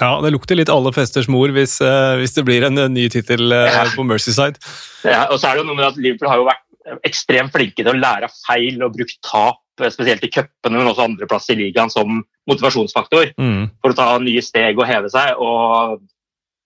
Ja, 0.00 0.14
det 0.24 0.32
lukter 0.32 0.56
litt 0.56 0.72
alle 0.72 0.92
festers 0.96 1.28
mor 1.28 1.52
hvis, 1.52 1.76
uh, 1.84 2.16
hvis 2.20 2.36
det 2.36 2.46
blir 2.48 2.64
en 2.64 2.80
uh, 2.80 2.88
ny 2.88 3.08
tittel 3.12 3.52
uh, 3.52 3.66
ja. 3.68 3.82
på 3.92 4.06
Mercyside. 4.08 4.60
Ja, 5.04 5.26
og 5.28 5.36
så 5.38 5.50
er 5.50 5.58
det 5.58 5.64
jo 5.64 5.68
noe 5.68 5.80
med 5.80 5.90
at 5.90 5.98
Liverpool 6.00 6.30
har 6.32 6.40
jo 6.40 6.48
vært 6.48 7.04
ekstremt 7.06 7.52
flinke 7.54 7.84
til 7.84 7.92
å 7.92 7.98
lære 7.98 8.26
av 8.26 8.38
feil 8.46 8.80
og 8.82 8.96
brukt 8.96 9.18
tap, 9.26 9.60
spesielt 9.92 10.24
i 10.26 10.30
cupene, 10.32 10.78
men 10.78 10.88
også 10.90 11.04
andreplass 11.06 11.50
i 11.52 11.58
ligaen, 11.58 11.92
som 11.92 12.22
motivasjonsfaktor 12.50 13.30
mm. 13.38 13.60
for 13.82 13.92
å 13.92 13.98
ta 13.98 14.08
nye 14.22 14.42
steg 14.44 14.80
og 14.80 14.88
heve 14.88 15.12
seg. 15.12 15.38
og 15.38 16.00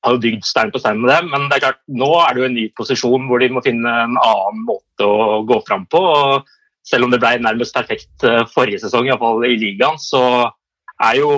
har 0.07 0.15
jo 0.15 0.23
bygd 0.23 0.47
stein 0.47 0.73
på 0.73 0.81
stein 0.81 1.01
med 1.03 1.11
det, 1.11 1.21
men 1.31 1.49
det 1.49 1.57
er 1.57 1.65
klart, 1.67 1.81
nå 1.91 2.09
er 2.23 2.35
det 2.35 2.43
jo 2.43 2.49
en 2.49 2.57
ny 2.57 2.67
posisjon 2.79 3.27
hvor 3.29 3.43
de 3.43 3.51
må 3.53 3.63
finne 3.65 3.95
en 4.05 4.19
annen 4.21 4.63
måte 4.69 5.07
å 5.07 5.41
gå 5.49 5.59
fram 5.67 5.87
på. 5.91 5.99
og 5.99 6.47
Selv 6.87 7.07
om 7.07 7.15
det 7.15 7.21
ble 7.23 7.35
nærmest 7.43 7.75
perfekt 7.75 8.27
eh, 8.27 8.45
forrige 8.53 8.85
sesong, 8.85 9.09
iallfall 9.09 9.43
i 9.49 9.57
ligaen, 9.59 9.99
så 9.99 10.23
er 11.05 11.19
jo 11.21 11.31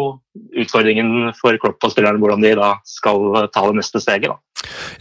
utfordringen 0.60 1.32
for 1.38 1.56
Klopp 1.58 1.82
og 1.82 1.90
spillerne 1.94 2.20
hvordan 2.22 2.44
de 2.44 2.52
da 2.58 2.74
skal 2.86 3.48
ta 3.54 3.64
det 3.66 3.78
neste 3.80 4.00
steget. 4.02 4.30
da. 4.30 4.38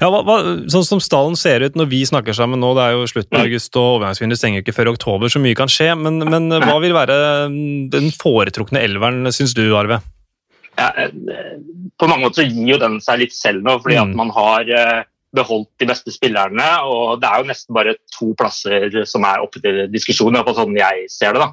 Ja, 0.01 0.09
hva, 0.13 0.21
hva, 0.25 0.35
sånn 0.69 0.85
som 0.85 1.01
stallen 1.01 1.35
ser 1.37 1.65
ut 1.65 1.77
når 1.77 1.89
vi 1.91 1.99
snakker 2.05 2.33
sammen 2.37 2.61
nå, 2.61 2.71
det 2.77 2.83
er 2.87 2.95
jo 2.97 3.07
slutten 3.09 3.37
av 3.39 3.45
august 3.47 3.77
og 3.77 3.87
overgangsvinduet 3.97 4.39
stenger 4.41 4.63
ikke 4.63 4.75
før 4.77 4.91
oktober, 4.93 5.29
så 5.33 5.41
mye 5.41 5.57
kan 5.57 5.69
skje. 5.71 5.91
Men, 5.97 6.19
men 6.25 6.49
hva 6.65 6.77
vil 6.83 6.95
være 6.97 7.17
den 7.93 8.09
foretrukne 8.17 8.81
elveren, 8.85 9.25
syns 9.33 9.53
du, 9.57 9.65
Arve? 9.77 9.99
Ja, 10.77 10.91
på 11.97 12.05
mange 12.09 12.27
måter 12.27 12.43
så 12.43 12.47
gir 12.49 12.73
jo 12.75 12.81
den 12.81 12.99
seg 13.01 13.23
litt 13.23 13.33
selv 13.33 13.63
nå, 13.65 13.79
fordi 13.81 13.97
at 13.97 14.09
Mm. 14.11 14.17
man 14.19 14.29
har 14.35 14.69
eh, 14.69 14.99
beholdt 15.33 15.69
de 15.81 15.87
beste 15.89 16.13
spillerne. 16.13 16.67
Og 16.85 17.17
det 17.21 17.29
er 17.29 17.41
jo 17.41 17.49
nesten 17.49 17.73
bare 17.73 17.95
to 18.13 18.29
plasser 18.37 18.93
som 19.09 19.25
er 19.25 19.41
oppe 19.41 19.61
til 19.63 19.87
diskusjon, 19.93 20.37
iallfall 20.37 20.55
sånn 20.61 20.77
jeg 20.77 21.07
ser 21.09 21.33
det. 21.33 21.41
da. 21.45 21.49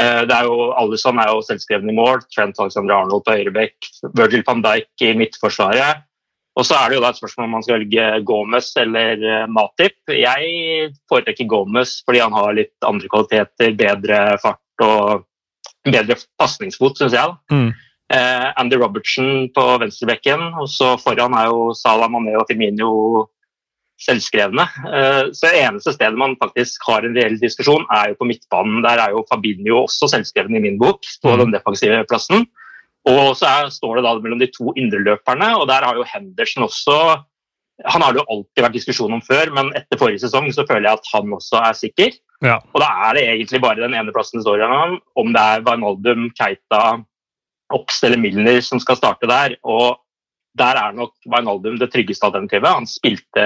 Eh, 0.00 0.22
Det 0.26 0.34
er 0.34 0.48
jo, 0.48 0.72
Alison 0.76 1.18
er 1.18 1.30
jo 1.32 1.44
selvskreven 1.44 1.90
i 1.90 1.96
mål, 1.96 2.22
Trent 2.32 2.58
Alexander 2.60 2.94
Arnold 2.96 3.24
på 3.26 3.36
høyrebekk, 3.36 3.76
Virgil 4.16 4.44
van 4.46 4.62
Dijk 4.64 5.06
i 5.06 5.14
midtforsvaret. 5.14 6.02
Og 6.56 6.64
så 6.64 6.78
er 6.78 6.88
det 6.88 6.96
jo 6.96 7.02
da 7.04 7.10
et 7.12 7.18
spørsmål 7.20 7.44
om 7.44 7.50
man 7.58 7.64
skal 7.64 7.82
velge 7.82 8.04
Gomez 8.24 8.70
eller 8.80 9.20
eh, 9.20 9.48
Matip. 9.52 9.98
Jeg 10.08 10.92
foretrekker 11.10 11.48
Gomez 11.50 11.98
fordi 12.06 12.22
han 12.24 12.32
har 12.32 12.56
litt 12.56 12.86
andre 12.86 13.10
kvaliteter, 13.12 13.74
bedre 13.76 14.20
fart 14.40 14.84
og 14.86 15.26
bedre 15.84 16.16
pasningsfot, 16.40 16.96
syns 16.96 17.12
jeg. 17.16 17.36
Mm. 17.52 17.68
Eh, 18.16 18.46
Andy 18.56 18.78
Robertson 18.80 19.48
på 19.54 19.66
venstrebekken, 19.82 20.48
og 20.62 20.68
så 20.70 20.94
foran 21.02 21.36
er 21.36 21.50
jo 21.50 21.72
Salah 21.76 22.08
Mané 22.08 22.36
og 22.38 22.46
Firmino 22.48 22.90
selvskrevne. 24.02 24.66
Eh, 24.92 25.22
så 25.32 25.48
det 25.48 25.62
eneste 25.64 25.94
stedet 25.96 26.18
man 26.20 26.36
faktisk 26.40 26.82
har 26.88 27.06
en 27.06 27.16
reell 27.16 27.38
diskusjon, 27.40 27.86
er 27.92 28.12
jo 28.12 28.18
på 28.20 28.28
midtbanen. 28.28 28.82
Der 28.84 29.00
er 29.00 29.14
jo 29.14 29.24
Fabinho 29.30 29.84
også 29.86 30.10
selvskreven 30.12 30.56
i 30.56 30.60
min 30.60 30.78
bok, 30.78 31.00
på 31.22 31.32
Mm. 31.32 31.38
den 31.44 31.54
defensive 31.56 32.04
plassen. 32.10 32.46
Og 33.06 33.36
så 33.38 33.46
er, 33.46 33.70
står 33.70 33.96
det 33.96 34.04
da 34.04 34.14
mellom 34.18 34.38
de 34.42 34.48
to 34.50 34.72
indreløperne, 34.76 35.56
og 35.60 35.68
der 35.68 35.84
har 35.86 35.94
jo 35.94 36.04
Henderson 36.04 36.64
også 36.66 37.22
Han 37.92 38.00
har 38.00 38.12
det 38.12 38.22
jo 38.22 38.30
alltid 38.32 38.62
vært 38.64 38.72
diskusjon 38.72 39.12
om 39.12 39.20
før, 39.20 39.50
men 39.52 39.66
etter 39.76 39.98
forrige 40.00 40.22
sesong 40.22 40.46
så 40.50 40.64
føler 40.64 40.88
jeg 40.88 40.96
at 40.96 41.08
han 41.12 41.28
også 41.36 41.58
er 41.60 41.74
sikker. 41.76 42.14
Ja. 42.40 42.54
Og 42.72 42.80
da 42.80 42.86
er 43.04 43.12
det 43.18 43.24
egentlig 43.28 43.60
bare 43.60 43.82
den 43.82 43.92
ene 43.92 44.14
plassen 44.16 44.38
det 44.40 44.46
står 44.46 44.62
igjen 44.62 44.72
om, 44.72 44.94
om 45.14 45.32
det 45.34 45.42
er 45.42 45.60
Wijnaldum, 45.66 46.30
Keita, 46.32 47.02
Ops 47.76 48.02
eller 48.02 48.16
Milner 48.16 48.62
som 48.64 48.80
skal 48.80 48.96
starte 48.96 49.28
der. 49.28 49.58
Og 49.62 49.98
der 50.56 50.80
er 50.80 50.96
nok 50.96 51.12
Wijnaldum 51.28 51.76
det 51.78 51.90
tryggeste 51.92 52.24
alternativet. 52.24 52.64
Han 52.78 52.88
spilte 52.88 53.44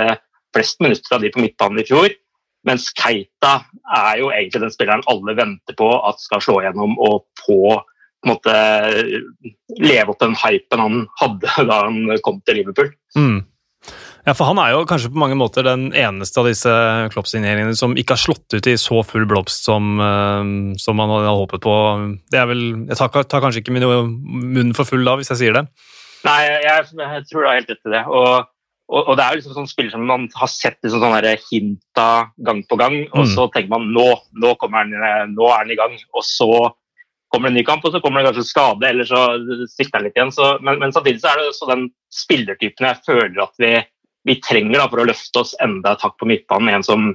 flest 0.54 0.80
minutter 0.82 1.16
av 1.16 1.22
de 1.24 1.30
på 1.34 1.42
midtbanen 1.42 1.82
i 1.82 1.86
fjor. 1.88 2.10
Mens 2.68 2.90
Keita 2.92 3.54
er 3.96 4.20
jo 4.20 4.32
egentlig 4.34 4.66
den 4.66 4.74
spilleren 4.74 5.06
alle 5.08 5.36
venter 5.38 5.76
på 5.78 5.88
at 5.96 6.20
skal 6.20 6.42
slå 6.44 6.60
gjennom 6.64 6.98
og 7.00 7.24
på 7.40 7.80
på 8.20 8.28
en 8.28 8.34
måte 8.34 8.54
leve 9.80 10.12
opp 10.12 10.20
den 10.20 10.34
hypen 10.36 10.82
han 10.82 10.98
hadde 11.22 11.64
da 11.70 11.78
han 11.86 12.20
kom 12.24 12.42
til 12.44 12.60
Liverpool. 12.60 12.92
Mm. 13.16 13.46
Ja, 14.26 14.34
for 14.36 14.50
han 14.50 14.60
er 14.60 14.74
jo 14.74 14.82
kanskje 14.88 15.08
på 15.08 15.20
mange 15.22 15.38
måter 15.40 15.64
den 15.64 15.86
eneste 15.96 16.42
av 16.42 16.50
disse 16.50 16.72
Klopp-signeringene 17.14 17.72
som 17.78 17.94
ikke 17.96 18.18
har 18.18 18.20
slått 18.20 18.52
ut 18.52 18.68
i 18.68 18.76
så 18.76 19.00
full 19.08 19.24
blomst 19.28 19.64
som, 19.64 19.94
eh, 20.04 20.50
som 20.82 21.00
man 21.00 21.12
hadde 21.14 21.32
håpet 21.40 21.64
på. 21.64 21.76
Det 22.28 22.42
er 22.42 22.50
vel, 22.50 22.64
Jeg 22.90 23.00
tar, 23.00 23.24
tar 23.24 23.40
kanskje 23.40 23.64
ikke 23.64 23.72
min 23.72 23.88
munn 24.52 24.76
for 24.76 24.84
full 24.84 25.06
da, 25.08 25.16
hvis 25.16 25.32
jeg 25.32 25.40
sier 25.40 25.56
det. 25.56 25.64
Nei, 26.28 26.40
jeg, 26.44 26.90
jeg 26.92 27.24
tror 27.30 27.40
du 27.40 27.48
har 27.48 27.56
helt 27.56 27.72
rett 27.72 27.88
i 27.88 27.94
det. 27.96 28.04
Og, 28.12 28.50
og, 28.90 29.08
og 29.08 29.16
det 29.16 29.24
er 29.24 29.32
jo 29.32 29.38
liksom 29.40 29.54
sånn 29.54 29.70
spiller 29.70 29.92
som 29.94 30.02
man 30.08 30.26
har 30.34 30.50
sett 30.50 30.80
liksom 30.82 31.02
sånn 31.04 31.14
der 31.22 31.38
hinta 31.46 32.08
gang 32.42 32.64
på 32.66 32.78
gang, 32.80 32.96
og 33.12 33.22
Mm. 33.24 33.30
så 33.36 33.46
tenker 33.54 33.70
man 33.70 33.86
nå, 33.94 34.08
nå, 34.34 34.54
kommer 34.58 34.82
han, 34.82 34.92
eh, 34.92 35.26
nå 35.30 35.46
er 35.46 35.58
han 35.62 35.70
i 35.70 35.78
gang. 35.78 35.94
Og 36.14 36.24
så 36.26 36.50
kommer 37.30 37.48
det 37.48 37.52
en 37.54 37.58
ny 37.60 37.64
kamp, 37.68 37.84
og 37.86 37.94
så 37.94 38.00
kommer 38.02 38.22
det 38.24 38.32
kanskje 38.32 38.48
skade, 38.50 38.88
eller 38.88 39.06
så 39.06 39.20
svikter 39.70 40.00
han 40.00 40.08
litt 40.08 40.18
igjen. 40.18 40.32
Så, 40.34 40.58
men, 40.66 40.80
men 40.82 40.92
samtidig 40.92 41.22
så 41.22 41.30
er 41.30 41.38
det 41.38 41.48
også 41.52 41.70
den 41.70 41.86
spillertypen 42.10 42.88
jeg 42.88 43.02
føler 43.06 43.42
at 43.44 43.54
vi, 43.62 43.72
vi 44.26 44.40
trenger 44.42 44.80
da, 44.82 44.88
for 44.90 45.04
å 45.04 45.06
løfte 45.06 45.44
oss 45.44 45.54
enda 45.62 45.94
et 45.94 46.02
hakk 46.02 46.18
på 46.18 46.26
midtbanen. 46.26 46.74
En 46.74 46.82
som 46.82 47.10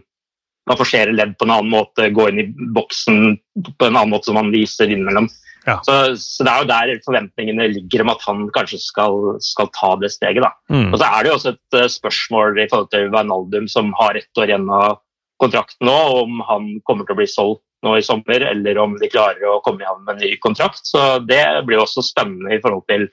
kan 0.65 0.79
forsere 0.79 1.11
ledd 1.13 1.35
på 1.37 1.45
en 1.45 1.57
annen 1.57 1.69
måte, 1.75 2.07
gå 2.15 2.29
inn 2.31 2.39
i 2.41 2.47
boksen 2.73 3.35
på 3.67 3.85
en 3.85 3.97
annen 3.99 4.15
måte 4.15 4.31
som 4.31 4.39
man 4.39 4.53
viser 4.55 4.87
innimellom. 4.89 5.27
Ja. 5.65 5.79
Så, 5.85 5.93
så 6.21 6.45
det 6.45 6.51
er 6.51 6.61
jo 6.61 6.69
der 6.69 7.05
forventningene 7.05 7.67
ligger 7.73 8.03
om 8.03 8.11
at 8.13 8.25
han 8.27 8.43
kanskje 8.53 8.79
skal, 8.83 9.15
skal 9.43 9.71
ta 9.73 9.95
det 10.01 10.11
steget. 10.13 10.45
Mm. 10.69 10.91
Og 10.91 10.99
så 11.01 11.09
er 11.09 11.23
det 11.23 11.31
jo 11.31 11.37
også 11.39 11.53
et 11.55 11.79
eh, 11.79 11.91
spørsmål 11.91 12.59
i 12.61 12.67
forhold 12.69 12.91
til 12.93 13.09
Wijnaldum, 13.13 13.69
som 13.71 13.93
har 13.99 14.19
ett 14.19 14.41
år 14.41 14.51
igjen 14.51 14.69
av 14.69 14.99
kontrakten 15.41 15.89
nå, 15.89 15.97
om 16.21 16.43
han 16.47 16.69
kommer 16.87 17.07
til 17.07 17.17
å 17.17 17.19
bli 17.19 17.29
solgt 17.29 17.63
nå 17.85 17.97
i 17.99 18.05
sommer, 18.05 18.45
eller 18.53 18.79
om 18.81 18.95
de 19.01 19.09
klarer 19.11 19.43
å 19.49 19.59
komme 19.65 19.83
i 19.83 19.87
havn 19.89 20.05
med 20.05 20.15
en 20.15 20.23
ny 20.23 20.35
kontrakt. 20.41 20.85
Så 20.87 21.19
det 21.25 21.43
blir 21.67 21.79
jo 21.79 21.85
også 21.85 22.05
spennende 22.05 22.55
i 22.55 22.61
forhold 22.63 22.85
til 22.89 23.09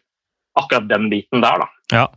akkurat 0.60 0.88
den 0.90 1.08
biten 1.12 1.42
der, 1.44 1.64
da. 1.64 1.68
Ja. 1.92 2.08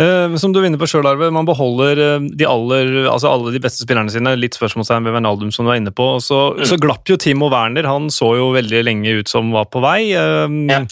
Uh, 0.00 0.34
som 0.40 0.54
du 0.54 0.58
var 0.58 0.66
inne 0.70 0.78
på 0.80 0.88
sjøl, 0.88 1.04
Arve, 1.06 1.28
man 1.30 1.44
beholder 1.46 1.98
eh, 2.00 2.24
de 2.40 2.46
aller, 2.48 2.88
altså 3.12 3.28
alle 3.28 3.52
de 3.52 3.60
beste 3.62 3.84
spillerne 3.84 4.10
sine. 4.10 4.32
Litt 4.40 4.56
spørsmålstegn 4.56 5.04
ved 5.04 5.12
Wijnaldum, 5.18 5.52
som 5.52 5.66
du 5.66 5.70
var 5.70 5.78
inne 5.78 5.92
på. 5.94 6.06
Og 6.16 6.22
så, 6.24 6.40
Mm. 6.56 6.64
så 6.66 6.78
glapp 6.80 7.04
jo 7.12 7.18
Timo 7.20 7.50
Werner. 7.52 7.84
Han 7.86 8.08
så 8.08 8.32
jo 8.40 8.50
veldig 8.56 8.82
lenge 8.88 9.12
ut 9.20 9.28
som 9.28 9.52
var 9.52 9.66
på 9.70 9.82
vei. 9.84 10.14
Uh, 10.16 10.48
Ja. 10.72 10.82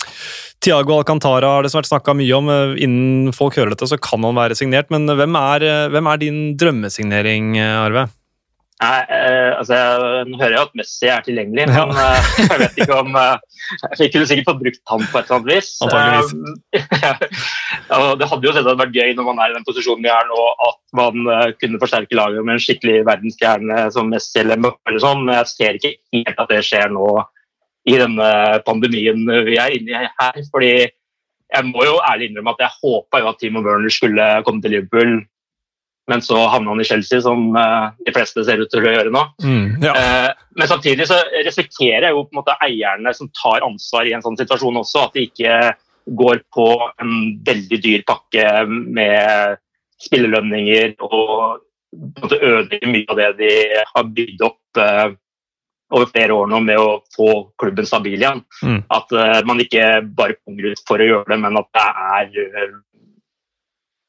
Tiago 0.61 0.99
Alcantara 0.99 1.55
har 1.57 1.63
det 1.65 1.73
vært 1.73 1.89
snakka 1.89 2.13
mye 2.15 2.37
om. 2.37 2.49
Innen 2.77 3.33
folk 3.33 3.57
hører 3.57 3.71
dette, 3.73 3.89
så 3.89 3.97
kan 3.99 4.23
han 4.23 4.37
være 4.37 4.53
signert. 4.55 4.91
Men 4.93 5.07
hvem 5.09 5.35
er, 5.41 5.89
hvem 5.89 6.07
er 6.13 6.17
din 6.21 6.41
drømmesignering, 6.61 7.57
Arve? 7.59 8.11
Nei, 8.81 9.01
eh, 9.13 9.51
altså 9.61 9.77
Jeg 9.77 10.39
hører 10.41 10.55
jo 10.55 10.61
at 10.65 10.77
Messi 10.79 11.09
er 11.13 11.25
tilgjengelig, 11.25 11.67
Ja. 11.69 11.83
men 11.85 11.99
eh, 12.01 12.29
jeg 12.51 12.61
vet 12.63 12.79
ikke 12.81 13.01
om 13.03 13.17
eh, 13.21 13.35
Vi 13.99 14.09
kunne 14.15 14.29
sikkert 14.31 14.49
fått 14.49 14.63
brukt 14.63 14.81
han 14.93 15.03
på 15.05 15.21
et 15.21 15.27
eller 15.29 15.37
annet 15.37 15.51
vis. 15.53 15.69
Eh, 15.85 16.81
ja, 17.91 17.99
det 18.17 18.29
hadde 18.31 18.49
jo 18.49 18.55
selvsagt 18.57 18.81
vært 18.81 18.97
gøy 18.97 19.13
når 19.19 19.29
man 19.29 19.43
er 19.45 19.53
i 19.53 19.59
den 19.59 19.67
posisjonen 19.69 20.07
vi 20.07 20.13
er 20.15 20.31
nå, 20.31 20.47
at 20.69 20.81
man 20.97 21.29
eh, 21.35 21.51
kunne 21.61 21.81
forsterke 21.83 22.17
laget 22.17 22.47
med 22.47 22.57
en 22.57 22.65
skikkelig 22.65 23.03
verdensstjerne 23.11 23.85
som 23.93 24.09
Messi 24.13 24.41
eller 24.41 24.63
Mbappé 24.63 24.97
sånn, 25.05 25.27
men 25.27 25.37
jeg 25.43 25.53
ser 25.53 25.77
ikke 25.81 25.93
helt 26.17 26.41
at 26.47 26.55
det 26.55 26.63
skjer 26.65 26.89
nå 26.97 27.11
i 27.89 27.97
denne 28.01 28.31
pandemien 28.65 29.23
vi 29.47 29.57
er 29.61 29.77
inne 29.77 30.05
i 30.05 30.09
her. 30.09 30.41
fordi 30.53 30.73
jeg 31.51 31.67
må 31.67 31.85
jo 31.85 31.97
ærlig 32.07 32.31
innrømme 32.31 32.53
at 32.55 32.65
jeg 32.65 32.77
håpa 32.81 33.21
at 33.27 33.41
Timo 33.41 33.63
Werner 33.65 33.93
skulle 33.93 34.27
komme 34.47 34.63
til 34.63 34.77
Liverpool, 34.77 35.17
men 36.11 36.23
så 36.23 36.41
havna 36.51 36.73
han 36.73 36.81
i 36.83 36.85
Chelsea, 36.85 37.21
som 37.23 37.57
eh, 37.57 37.91
de 38.07 38.15
fleste 38.15 38.43
ser 38.47 38.59
ut 38.59 38.71
til 38.73 38.83
å 38.83 38.95
gjøre 38.97 39.13
nå. 39.15 39.23
Ja. 39.85 39.95
Eh, 39.95 40.31
Men 40.59 40.69
samtidig 40.69 41.07
så 41.07 41.21
respekterer 41.47 42.09
jeg 42.09 42.17
jo 42.17 42.25
på 42.27 42.35
en 42.35 42.41
måte 42.41 42.57
eierne 42.67 43.13
som 43.15 43.31
tar 43.39 43.63
ansvar 43.63 44.09
i 44.09 44.15
en 44.17 44.25
sånn 44.25 44.39
situasjon 44.41 44.81
også, 44.83 45.07
at 45.07 45.15
de 45.15 45.29
ikke 45.29 45.55
går 46.19 46.43
på 46.51 46.67
en 47.01 47.15
veldig 47.47 47.79
dyr 47.85 48.03
pakke 48.09 48.47
med 48.67 49.61
spillelønninger 50.03 50.97
og 51.07 51.63
ødelegger 52.41 52.91
mye 52.91 53.07
av 53.13 53.21
det 53.21 53.31
de 53.39 53.55
har 53.93 54.13
bygd 54.19 54.45
opp 54.49 54.83
eh, 54.83 55.15
over 55.95 56.11
flere 56.11 56.35
år 56.35 56.51
nå 56.51 56.61
med 56.67 56.83
å 56.83 57.01
få 57.15 57.31
klubben 57.59 57.87
stabil 57.87 58.19
igjen. 58.19 58.43
Mm. 58.63 58.83
At 58.95 59.11
man 59.47 59.59
ikke 59.63 59.87
bare 60.07 60.39
punger 60.39 60.71
ut 60.71 60.83
for 60.87 61.03
å 61.03 61.09
gjøre 61.09 61.33
det, 61.33 61.39
men 61.43 61.59
at 61.59 61.67
det 61.75 61.89
er 61.89 62.77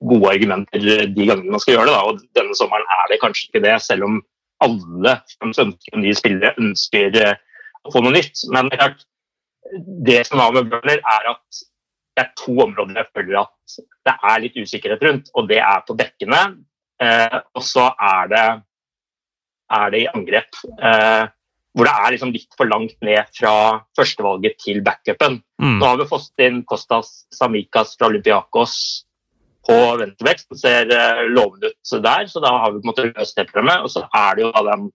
gode 0.02 0.34
argumenter 0.34 1.06
de 1.14 1.28
gangene 1.28 1.54
man 1.54 1.62
skal 1.62 1.78
gjøre 1.78 1.90
det. 1.90 1.96
Da. 1.96 2.04
Og 2.10 2.22
denne 2.38 2.58
sommeren 2.58 2.94
er 2.98 3.12
det 3.12 3.22
kanskje 3.22 3.48
ikke 3.50 3.64
det, 3.66 3.78
selv 3.86 4.08
om 4.08 4.20
alle 4.62 5.16
som 5.34 5.54
ønsker 5.66 6.02
nye 6.02 6.18
spillere, 6.18 6.54
ønsker 6.62 7.18
eh, 7.22 7.36
å 7.86 7.94
få 7.94 8.04
noe 8.04 8.16
nytt. 8.16 8.46
Men 8.54 8.70
det 8.72 8.80
klart, 8.82 9.06
det 10.08 10.22
som 10.30 10.42
er 10.44 10.58
med 10.58 10.72
Bøhler, 10.72 11.02
er 11.02 11.30
at 11.34 11.62
det 12.18 12.26
er 12.26 12.34
to 12.38 12.54
områder 12.66 13.00
jeg 13.00 13.10
føler 13.16 13.38
at 13.40 13.78
det 14.08 14.16
er 14.32 14.42
litt 14.44 14.58
usikkerhet 14.60 15.06
rundt, 15.08 15.30
og 15.38 15.48
det 15.50 15.62
er 15.64 15.86
på 15.88 15.96
dekkene. 15.98 16.42
Eh, 17.02 17.38
og 17.58 17.64
så 17.66 17.88
er 17.96 18.34
det, 18.34 18.48
er 19.78 19.94
det 19.94 20.02
i 20.04 20.10
angrep. 20.12 20.60
Eh, 20.78 21.24
hvor 21.72 21.88
det 21.88 21.94
er 21.96 22.14
liksom 22.14 22.34
litt 22.36 22.58
for 22.60 22.68
langt 22.68 22.98
ned 23.06 23.30
fra 23.38 23.54
førstevalget 23.96 24.58
til 24.60 24.82
backupen. 24.84 25.40
Mm. 25.62 25.78
Nå 25.80 25.88
har 25.88 26.02
vi 26.02 26.10
fått 26.10 26.44
inn 26.44 26.66
Kostas 26.68 27.24
Samikas 27.32 27.96
fra 27.96 28.10
Olympiakos 28.12 28.76
på 29.68 29.78
venstrebekk, 30.00 30.42
som 30.48 30.60
ser 30.60 30.92
eh, 30.96 31.28
lovende 31.30 31.70
ut 31.72 31.94
der, 32.04 32.26
så 32.30 32.42
da 32.44 32.56
har 32.64 32.72
vi 32.72 32.82
på 32.82 32.88
en 32.88 32.92
måte 32.92 33.08
løst 33.12 33.38
det 33.38 33.48
problemet. 33.52 33.86
Og 33.86 33.94
så 33.94 34.06
er 34.08 34.38
det 34.38 34.46
jo 34.46 34.52
den, 34.68 34.88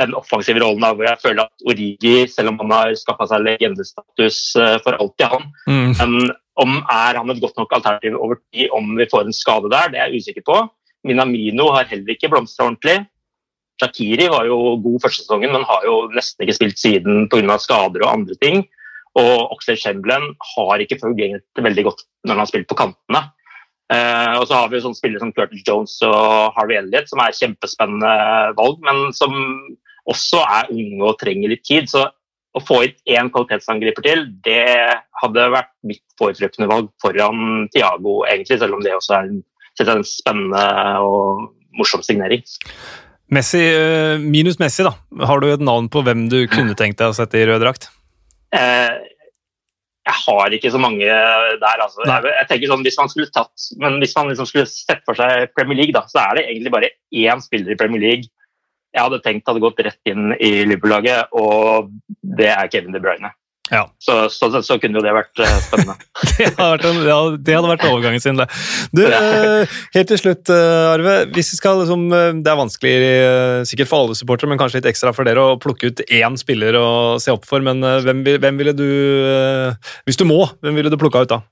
den 0.00 0.16
offensive 0.18 0.62
rollen 0.62 0.82
da, 0.82 0.92
hvor 0.96 1.06
jeg 1.06 1.22
føler 1.22 1.44
at 1.44 1.68
Origi, 1.70 2.16
selv 2.32 2.52
om 2.52 2.58
han 2.64 2.74
har 2.74 2.96
skaffa 2.98 3.28
seg 3.30 3.46
legendestatus 3.46 4.40
eh, 4.58 4.78
for 4.84 4.98
alltid, 4.98 5.28
han, 5.36 5.52
Mm. 5.66 5.92
men 5.98 6.32
om 6.56 6.78
er 6.88 7.18
han 7.18 7.30
et 7.30 7.40
godt 7.42 7.58
nok 7.60 7.72
alternativ 7.76 8.14
over 8.16 8.38
tid 8.48 8.72
om 8.72 8.94
vi 8.96 9.08
får 9.10 9.26
en 9.26 9.36
skade 9.36 9.68
der, 9.70 9.90
det 9.92 10.00
er 10.00 10.08
jeg 10.08 10.22
usikker 10.24 10.44
på. 10.46 10.56
Minamino 11.06 11.68
har 11.74 11.88
heller 11.90 12.14
ikke 12.14 12.30
blomstra 12.32 12.66
ordentlig. 12.70 13.04
Shakiri 13.82 14.30
var 14.32 14.46
jo 14.48 14.56
god 14.80 15.02
første 15.04 15.22
sesongen, 15.26 15.52
men 15.52 15.66
har 15.68 15.84
jo 15.84 16.06
nesten 16.14 16.46
ikke 16.46 16.56
spilt 16.56 16.80
siden 16.80 17.26
pga. 17.28 17.58
skader 17.60 18.06
og 18.06 18.12
andre 18.12 18.34
ting. 18.40 18.64
Og 19.16 19.52
Oxlade 19.52 19.80
Chamberlain 19.80 20.32
har 20.56 20.80
ikke 20.80 20.98
fungert 21.00 21.44
veldig 21.60 21.84
godt 21.84 22.02
når 22.24 22.34
han 22.34 22.42
har 22.42 22.50
spilt 22.50 22.68
på 22.68 22.78
kantene. 22.78 23.22
Eh, 23.92 24.32
og 24.40 24.48
så 24.48 24.58
har 24.58 24.70
vi 24.72 24.80
sånne 24.82 24.98
spillere 24.98 25.22
som 25.22 25.32
Curtis 25.34 25.62
Jones 25.66 25.94
og 26.06 26.56
Harvey 26.56 26.78
Elliot, 26.80 27.10
som 27.10 27.22
er 27.22 27.36
kjempespennende 27.38 28.12
valg, 28.58 28.80
men 28.86 29.12
som 29.14 29.34
også 30.10 30.42
er 30.42 30.72
unge 30.74 31.06
og 31.06 31.18
trenger 31.20 31.52
litt 31.52 31.64
tid. 31.66 31.90
Så 31.90 32.02
å 32.56 32.62
få 32.64 32.82
inn 32.86 33.18
én 33.18 33.30
kvalitetsangriper 33.32 34.06
til, 34.06 34.24
det 34.46 34.66
hadde 35.22 35.48
vært 35.52 35.72
mitt 35.86 36.04
foretrukne 36.18 36.68
valg 36.70 36.88
foran 37.02 37.66
Tiago, 37.74 38.22
egentlig, 38.26 38.60
selv 38.62 38.78
om 38.78 38.84
det 38.84 38.94
også 38.96 39.18
er 39.18 39.28
en, 39.30 39.42
en 39.84 40.06
spennende 40.08 40.64
og 41.04 41.50
morsom 41.76 42.02
signering. 42.06 42.42
Messi, 43.32 43.60
eh, 43.60 44.22
minus 44.22 44.58
Messi, 44.62 44.86
da. 44.86 44.94
Har 45.26 45.42
du 45.42 45.50
et 45.50 45.62
navn 45.62 45.90
på 45.92 46.02
hvem 46.06 46.28
du 46.32 46.44
kunne 46.50 46.76
tenkt 46.78 47.00
deg 47.02 47.10
å 47.10 47.16
sette 47.16 47.38
i 47.38 47.46
rød 47.48 47.62
drakt? 47.64 47.90
Eh, 48.54 48.94
jeg 50.06 50.16
har 50.22 50.54
ikke 50.54 50.70
så 50.70 50.78
mange 50.78 51.02
der. 51.02 51.80
Altså. 51.82 52.04
Jeg, 52.06 52.30
jeg, 52.30 52.46
tenker 52.50 52.70
sånn, 52.70 52.84
Hvis 52.86 52.98
man 53.00 53.10
skulle 53.10 53.32
tatt, 53.34 53.68
men 53.82 53.98
hvis 53.98 54.14
man 54.14 54.30
liksom 54.30 54.46
skulle 54.46 54.70
sett 54.70 55.02
for 55.08 55.18
seg 55.18 55.50
Premier 55.58 55.80
League, 55.80 55.94
da, 55.96 56.04
så 56.10 56.22
er 56.22 56.38
det 56.38 56.44
egentlig 56.46 56.74
bare 56.74 56.92
én 57.10 57.42
spiller 57.42 57.74
i 57.74 57.78
Premier 57.80 58.04
League 58.04 58.30
jeg 58.96 59.04
hadde 59.04 59.22
tenkt 59.24 59.50
hadde 59.50 59.60
gått 59.60 59.82
rett 59.84 60.08
inn 60.08 60.30
i 60.40 60.52
Liverpool-laget, 60.64 61.34
og 61.36 61.90
det 62.38 62.48
er 62.48 62.70
Kevin 62.72 62.96
De 62.96 63.02
Bruyne. 63.02 63.28
Ja. 63.70 63.82
Så, 63.98 64.28
så, 64.30 64.50
så, 64.62 64.76
kunne 64.78 65.00
jo 65.00 65.02
det 65.02 65.12
vært 65.14 65.40
uh, 65.42 65.54
spennende. 65.64 65.96
det, 66.36 66.50
hadde 66.54 66.68
vært 66.76 66.86
en, 66.86 67.00
ja, 67.08 67.16
det 67.34 67.56
hadde 67.56 67.72
vært 67.72 67.86
overgangen 67.88 68.22
sin, 68.22 68.38
det. 68.38 68.46
Du, 68.94 69.02
uh, 69.10 69.78
helt 69.96 70.10
til 70.12 70.20
slutt, 70.20 70.52
uh, 70.52 70.92
Arve. 70.92 71.16
hvis 71.34 71.50
vi 71.54 71.58
skal, 71.58 71.82
liksom, 71.82 72.06
Det 72.44 72.52
er 72.52 72.60
vanskelig 72.60 72.94
sikkert 73.66 73.90
for 73.90 74.04
alle 74.04 74.18
supportere, 74.18 74.52
men 74.52 74.60
kanskje 74.60 74.80
litt 74.80 74.90
ekstra 74.92 75.14
for 75.16 75.26
dere 75.26 75.42
å 75.42 75.58
plukke 75.62 75.90
ut 75.90 76.04
én 76.06 76.38
spiller 76.38 76.78
å 76.78 76.86
se 77.22 77.34
opp 77.34 77.48
for. 77.48 77.64
Men 77.64 77.82
hvem, 77.82 78.22
hvem, 78.38 78.62
ville 78.62 78.76
du 78.76 78.88
Hvis 80.06 80.20
du 80.20 80.26
må, 80.28 80.44
hvem 80.62 80.78
ville 80.78 80.92
du 80.92 81.00
plukka 81.00 81.26
ut 81.26 81.34
da? 81.34 81.42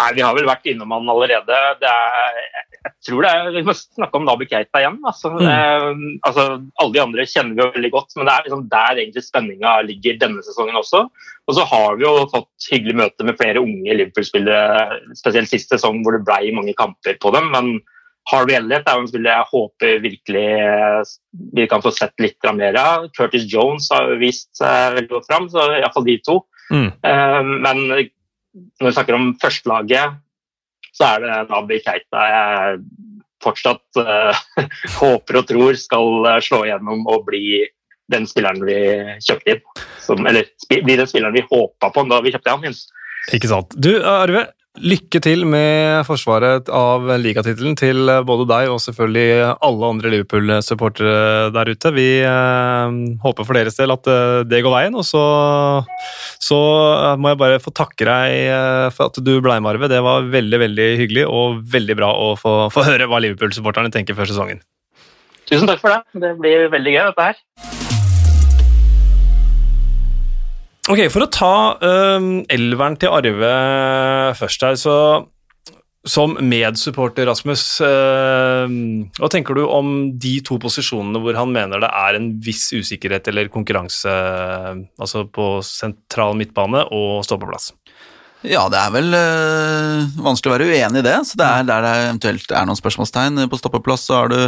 Nei, 0.00 0.10
Vi 0.16 0.24
har 0.24 0.36
vel 0.36 0.48
vært 0.48 0.68
innom 0.70 0.92
han 0.94 1.10
allerede. 1.12 1.58
Det 1.80 1.90
er, 1.90 2.38
jeg 2.80 2.92
tror 3.06 3.24
det 3.24 3.32
er, 3.32 3.50
Vi 3.58 3.64
må 3.66 3.74
snakke 3.76 4.16
om 4.16 4.26
Nabi 4.28 4.48
Keita 4.48 4.80
igjen. 4.80 4.96
Altså, 5.04 5.32
mm. 5.34 5.44
eh, 5.44 5.88
altså, 6.28 6.46
alle 6.80 6.96
de 6.96 7.02
andre 7.04 7.28
kjenner 7.28 7.56
vi 7.56 7.64
jo 7.64 7.68
veldig 7.76 7.92
godt, 7.94 8.16
men 8.16 8.28
det 8.28 8.34
er 8.34 8.48
liksom 8.48 8.66
der 8.72 9.02
egentlig 9.04 9.26
spenninga 9.26 9.76
ligger 9.88 10.18
denne 10.24 10.44
sesongen 10.46 10.80
også. 10.80 11.04
Og 11.50 11.56
så 11.56 11.66
har 11.68 11.96
vi 11.98 12.06
jo 12.06 12.14
fått 12.32 12.70
hyggelig 12.72 12.98
møte 13.02 13.26
med 13.26 13.38
flere 13.40 13.62
unge 13.62 13.96
Liverpool-spillere, 14.00 15.00
spesielt 15.18 15.50
sist 15.50 15.72
sesong 15.72 16.04
hvor 16.04 16.16
det 16.16 16.24
ble 16.28 16.54
mange 16.56 16.76
kamper 16.78 17.18
på 17.20 17.34
dem. 17.36 17.50
men 17.54 17.80
Harvey 18.28 18.54
Elliot 18.54 18.86
er 18.86 19.00
en 19.00 19.08
spiller 19.08 19.32
jeg 19.32 19.48
håper 19.50 20.02
virkelig 20.04 20.44
eh, 20.60 21.12
vi 21.56 21.66
kan 21.70 21.82
få 21.82 21.90
sett 21.94 22.12
litt 22.22 22.50
mer 22.54 22.76
av. 22.78 23.08
Curtis 23.16 23.46
Jones 23.50 23.88
har 23.90 24.12
vist 24.20 24.50
seg 24.58 24.96
veldig 24.98 25.10
godt 25.14 25.28
fram, 25.30 25.48
så 25.50 25.66
iallfall 25.78 26.06
de 26.06 26.16
to. 26.26 26.36
Mm. 26.70 26.90
Uh, 27.02 27.42
men 27.64 27.80
når 28.54 28.88
vi 28.88 28.94
snakker 28.96 29.16
om 29.16 29.32
førstelaget, 29.40 30.18
så 30.96 31.12
er 31.14 31.24
det 31.24 31.36
Nabi 31.50 31.78
Keita 31.84 32.24
jeg 32.30 32.80
fortsatt 33.40 34.00
uh, 34.00 34.40
håper 35.00 35.40
og 35.40 35.46
tror 35.48 35.78
skal 35.80 36.26
eh, 36.28 36.40
slå 36.44 36.64
igjennom 36.66 37.06
og 37.08 37.22
bli 37.28 37.62
den 38.10 38.26
spilleren 38.28 38.60
vi 38.66 38.80
kjøpte 39.22 39.54
inn. 39.54 39.62
Som, 40.02 40.26
eller 40.28 40.50
bli 40.68 40.96
den 40.98 41.08
spilleren 41.08 41.36
vi 41.36 41.46
håpa 41.46 41.92
på 41.94 42.04
da 42.10 42.18
vi 42.24 42.34
kjøpte 42.34 42.52
han 42.52 42.66
inn. 42.68 42.76
Ikke 43.36 43.48
sant. 43.48 43.76
Du, 43.78 43.92
Arve, 44.04 44.48
Lykke 44.78 45.18
til 45.18 45.40
med 45.50 46.04
forsvaret 46.06 46.68
av 46.70 47.08
ligatittelen 47.18 47.74
til 47.74 48.06
både 48.22 48.44
deg 48.46 48.68
og 48.70 48.78
selvfølgelig 48.78 49.56
alle 49.66 49.88
andre 49.88 50.12
Liverpool-supportere 50.14 51.48
der 51.50 51.72
ute. 51.74 51.90
Vi 51.96 52.06
eh, 52.22 52.94
håper 53.24 53.48
for 53.48 53.58
deres 53.58 53.80
del 53.80 53.90
at 53.90 54.06
eh, 54.06 54.36
det 54.46 54.62
går 54.62 54.76
veien. 54.76 54.94
Og 54.94 55.02
så, 55.08 55.24
så, 56.38 56.60
må 57.18 57.32
jeg 57.32 57.40
bare 57.42 57.58
få 57.58 57.74
takke 57.74 58.06
deg 58.06 58.36
eh, 58.46 58.86
for 58.94 59.10
at 59.10 59.18
du 59.18 59.32
ble 59.42 59.58
med, 59.58 59.72
Arve. 59.74 59.90
Det 59.90 60.00
var 60.06 60.30
veldig 60.30 60.62
veldig 60.62 60.88
hyggelig 61.02 61.26
og 61.26 61.60
veldig 61.74 61.98
bra 61.98 62.14
å 62.14 62.32
få, 62.38 62.54
få 62.70 62.86
høre 62.86 63.10
hva 63.10 63.18
Liverpool-supporterne 63.26 63.90
tenker 63.90 64.14
før 64.14 64.30
sesongen. 64.30 64.62
Tusen 65.50 65.66
takk 65.66 65.82
for 65.82 65.96
det. 65.96 66.22
Det 66.22 66.34
blir 66.38 66.70
veldig 66.70 66.94
gøy, 66.94 67.04
dette 67.10 67.30
her. 67.32 67.69
Ok, 70.90 71.04
For 71.12 71.22
å 71.22 71.30
ta 71.30 71.54
um, 72.18 72.40
elveren 72.50 72.96
til 72.98 73.12
Arve 73.14 73.50
først 74.38 74.64
her, 74.66 74.78
så 74.80 74.96
som 76.08 76.32
medsupporter, 76.40 77.26
Rasmus, 77.28 77.62
hva 77.84 79.28
tenker 79.28 79.58
du 79.58 79.66
om 79.68 79.90
de 80.16 80.38
to 80.40 80.56
posisjonene 80.56 81.20
hvor 81.20 81.36
han 81.36 81.52
mener 81.52 81.82
det 81.82 81.90
er 81.92 82.16
en 82.16 82.30
viss 82.40 82.70
usikkerhet 82.72 83.28
eller 83.28 83.50
konkurranse, 83.52 84.14
altså 84.96 85.26
på 85.28 85.50
sentral 85.66 86.38
midtbane 86.40 86.86
og 86.96 87.20
stoppeplass? 87.28 87.74
Ja, 88.40 88.62
det 88.72 88.78
er 88.80 88.92
vel 88.94 89.12
øh, 89.12 90.06
vanskelig 90.24 90.48
å 90.48 90.54
være 90.54 90.68
uenig 90.70 91.02
i 91.02 91.04
det. 91.04 91.16
så 91.28 91.36
det 91.36 91.46
er 91.46 91.66
Der 91.68 91.84
det 91.84 91.90
eventuelt 92.06 92.54
er 92.56 92.64
noen 92.64 92.78
spørsmålstegn 92.78 93.42
på 93.52 93.58
stoppeplass, 93.60 94.06
så 94.08 94.22
har 94.22 94.32
du 94.32 94.38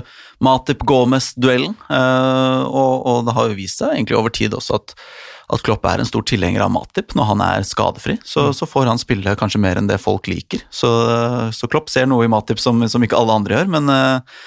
Matip 0.41 0.87
Gomez-duellen. 0.89 1.75
Øh, 1.93 2.63
og, 2.65 2.95
og, 3.05 3.19
det 3.29 3.37
har 3.37 3.51
jo 3.51 3.59
vist 3.59 3.83
seg 3.83 3.93
egentlig 3.99 4.17
over 4.17 4.33
tid 4.33 4.57
også 4.57 4.81
at 4.81 4.97
at 5.53 5.63
Klopp 5.67 5.85
er 5.89 6.01
en 6.01 6.09
stor 6.09 6.25
tilhenger 6.29 6.65
av 6.65 6.73
Matip 6.73 7.15
når 7.19 7.29
han 7.33 7.45
er 7.45 7.67
skadefri. 7.69 8.17
Så, 8.25 8.49
mm. 8.49 8.57
så, 8.57 8.69
får 8.69 8.89
han 8.91 9.01
spille 9.01 9.37
kanskje 9.39 9.61
mer 9.63 9.81
enn 9.81 9.91
det 9.91 10.01
folk 10.03 10.31
liker. 10.31 10.65
Så, 10.73 10.91
så 11.55 11.69
Klopp 11.71 11.93
ser 11.93 12.09
noe 12.11 12.27
i 12.27 12.33
Matip 12.33 12.63
som, 12.63 12.81
som, 12.89 13.05
ikke 13.05 13.19
alle 13.19 13.37
andre 13.37 13.59
gjør, 13.59 13.73
men 13.75 13.93
uh, 13.93 14.43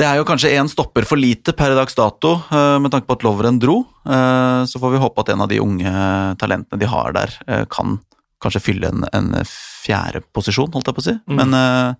det 0.00 0.08
er 0.08 0.18
jo 0.18 0.26
kanskje 0.28 0.54
én 0.56 0.70
stopper 0.72 1.04
for 1.08 1.20
lite 1.20 1.52
per 1.56 1.76
dags 1.76 1.96
dato, 1.98 2.38
uh, 2.48 2.78
med 2.82 2.94
tanke 2.94 3.10
på 3.10 3.18
at 3.18 3.26
Lovren 3.26 3.60
dro. 3.62 3.82
Uh, 4.08 4.64
så 4.68 4.80
får 4.80 4.94
vi 4.94 5.02
håpe 5.02 5.24
at 5.24 5.34
en 5.34 5.44
av 5.44 5.52
de 5.52 5.60
unge 5.62 5.92
talentene 6.40 6.80
de 6.80 6.90
har 6.90 7.16
der, 7.18 7.36
kan 7.72 8.00
kanskje 8.42 8.64
fylle 8.64 8.88
en, 8.90 9.04
en 9.14 9.34
fjerde 9.46 10.24
posisjon, 10.34 10.72
holdt 10.72 10.88
jeg 10.88 10.96
på 10.96 11.04
å 11.04 11.10
si. 11.10 11.18
Mm. 11.30 11.42
Men 11.42 11.58
Eh, 11.58 11.94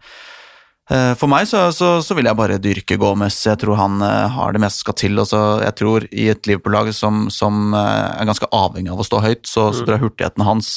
for 0.90 1.30
meg 1.30 1.46
så, 1.46 1.60
så, 1.72 1.88
så, 2.02 2.14
vil 2.18 2.26
jeg 2.26 2.36
bare 2.36 2.58
dyrke 2.60 2.96
Gomez. 3.00 3.36
Jeg 3.46 3.60
tror 3.62 3.78
han 3.78 4.02
uh, 4.02 4.26
har 4.34 4.52
det 4.52 4.60
meste 4.64 4.82
skal 4.82 4.96
til. 4.98 5.20
Også, 5.22 5.40
jeg 5.62 5.76
tror 5.78 6.06
I 6.10 6.26
et 6.34 6.48
Liverpool-lag 6.50 6.90
som, 6.96 7.28
som 7.32 7.70
uh, 7.70 8.18
er 8.18 8.26
ganske 8.28 8.48
avhengig 8.50 8.90
av 8.92 9.00
å 9.00 9.06
stå 9.06 9.22
høyt, 9.22 9.46
så, 9.46 9.68
mm. 9.68 9.76
så 9.78 9.86
tror 9.86 9.96
jeg 9.96 10.04
hurtigheten 10.04 10.46
hans 10.46 10.72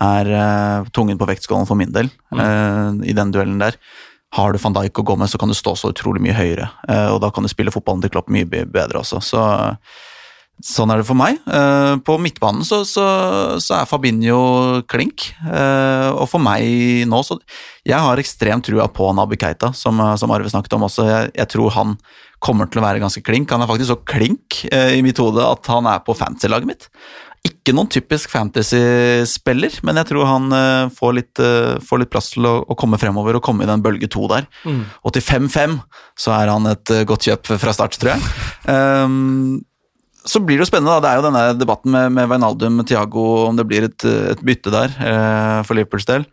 er 0.00 0.32
uh, 0.32 0.88
tungen 0.96 1.20
på 1.20 1.28
vektskålen 1.28 1.68
for 1.68 1.78
min 1.78 1.92
del 1.92 2.08
mm. 2.32 3.04
i 3.04 3.14
den 3.16 3.34
duellen 3.34 3.60
der. 3.60 3.76
Har 4.32 4.54
du 4.54 4.58
van 4.62 4.72
Dijk 4.78 5.02
og 5.02 5.12
Gomez, 5.12 5.34
så 5.34 5.38
kan 5.38 5.52
du 5.52 5.56
stå 5.58 5.76
så 5.76 5.92
utrolig 5.92 6.22
mye 6.24 6.32
høyere. 6.32 6.70
og 7.12 7.18
da 7.20 7.28
kan 7.28 7.44
du 7.44 7.50
spille 7.52 7.74
fotballen 7.74 8.00
til 8.00 8.14
Klopp 8.14 8.32
mye 8.32 8.48
bedre 8.48 9.02
også. 9.02 9.20
Så 9.20 9.42
Sånn 10.62 10.92
er 10.94 11.00
det 11.00 11.06
for 11.08 11.18
meg. 11.18 11.40
Uh, 11.42 11.98
på 12.06 12.14
midtbanen 12.22 12.62
så, 12.66 12.82
så, 12.86 13.04
så, 13.58 13.80
er 13.80 13.88
Fabinho 13.90 14.82
klink. 14.90 15.32
Uh, 15.42 16.14
og 16.14 16.28
for 16.30 16.42
meg 16.42 17.02
nå 17.10 17.22
så 17.26 17.40
Jeg 17.88 17.98
har 17.98 18.20
ekstremt 18.22 18.68
trua 18.68 18.86
på 18.86 19.08
Nabi 19.16 19.40
Keita, 19.42 19.72
som, 19.74 19.98
som 20.18 20.34
Arve 20.34 20.52
snakket 20.52 20.78
om 20.78 20.86
også. 20.86 21.08
Jeg, 21.08 21.32
jeg, 21.40 21.50
tror 21.56 21.74
han 21.74 21.96
kommer 22.42 22.70
til 22.70 22.78
å 22.78 22.86
være 22.86 23.02
ganske 23.02 23.24
klink. 23.26 23.50
Han 23.50 23.64
er 23.64 23.70
faktisk 23.70 23.90
så 23.90 23.98
klink 24.06 24.62
i 24.70 25.02
mitt 25.02 25.18
hode 25.22 25.42
at 25.46 25.66
han 25.70 25.86
er 25.90 26.00
på 26.06 26.14
fantasy-laget 26.18 26.66
mitt. 26.66 26.88
Ikke 27.46 27.74
noen 27.74 27.90
typisk 27.90 28.30
fantasy-spiller, 28.30 29.80
men 29.86 29.98
jeg 29.98 30.08
tror 30.10 30.26
han 30.26 30.56
får 30.94 31.14
litt, 31.18 31.42
får, 31.86 32.02
litt, 32.02 32.10
plass 32.10 32.32
til 32.34 32.46
å, 32.50 32.56
å, 32.66 32.78
komme 32.78 32.98
fremover 33.02 33.38
og 33.38 33.44
komme 33.46 33.62
i 33.62 33.70
den 33.70 33.82
bølge 33.82 34.10
to 34.10 34.26
der. 34.30 34.46
Mm. 34.66 34.82
Og 35.06 35.14
til 35.14 35.26
5-5 35.26 35.78
så 36.18 36.34
er 36.34 36.50
han 36.50 36.70
et 36.70 36.94
godt 37.06 37.30
kjøp 37.30 37.54
fra 37.62 37.74
start, 37.78 37.98
tror 38.02 38.16
jeg. 38.16 38.32
Um, 38.66 39.62
så 40.28 40.40
blir 40.42 40.58
det 40.58 40.66
jo 40.66 40.70
spennende. 40.70 40.94
da, 40.94 41.02
Det 41.02 41.10
er 41.10 41.18
jo 41.18 41.26
denne 41.26 41.42
debatten 41.58 41.94
med, 41.94 42.12
med 42.14 42.30
Wijnaldum 42.30 42.82
Thiago, 42.86 43.24
om 43.48 43.58
det 43.58 43.66
blir 43.68 43.88
et, 43.88 44.04
et 44.04 44.42
bytte 44.44 44.72
der 44.74 44.94
eh, 45.02 45.58
for 45.66 45.78
Liverpools 45.78 46.06
del. 46.08 46.26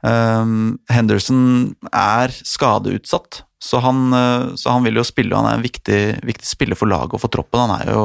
Um, 0.00 0.78
Henderson 0.88 1.74
er 1.92 2.32
skadeutsatt, 2.32 3.42
så 3.60 3.82
han, 3.84 4.06
eh, 4.16 4.46
så 4.60 4.72
han, 4.76 4.86
vil 4.86 5.00
jo 5.00 5.06
spille. 5.06 5.36
Han 5.36 5.48
er 5.48 5.58
en 5.58 5.66
viktig, 5.66 6.00
viktig 6.26 6.48
spiller 6.48 6.78
for 6.78 6.90
laget 6.90 7.16
og 7.16 7.24
for 7.24 7.32
troppen. 7.32 7.64
Han 7.66 7.76
er 7.80 7.92
jo 7.92 8.04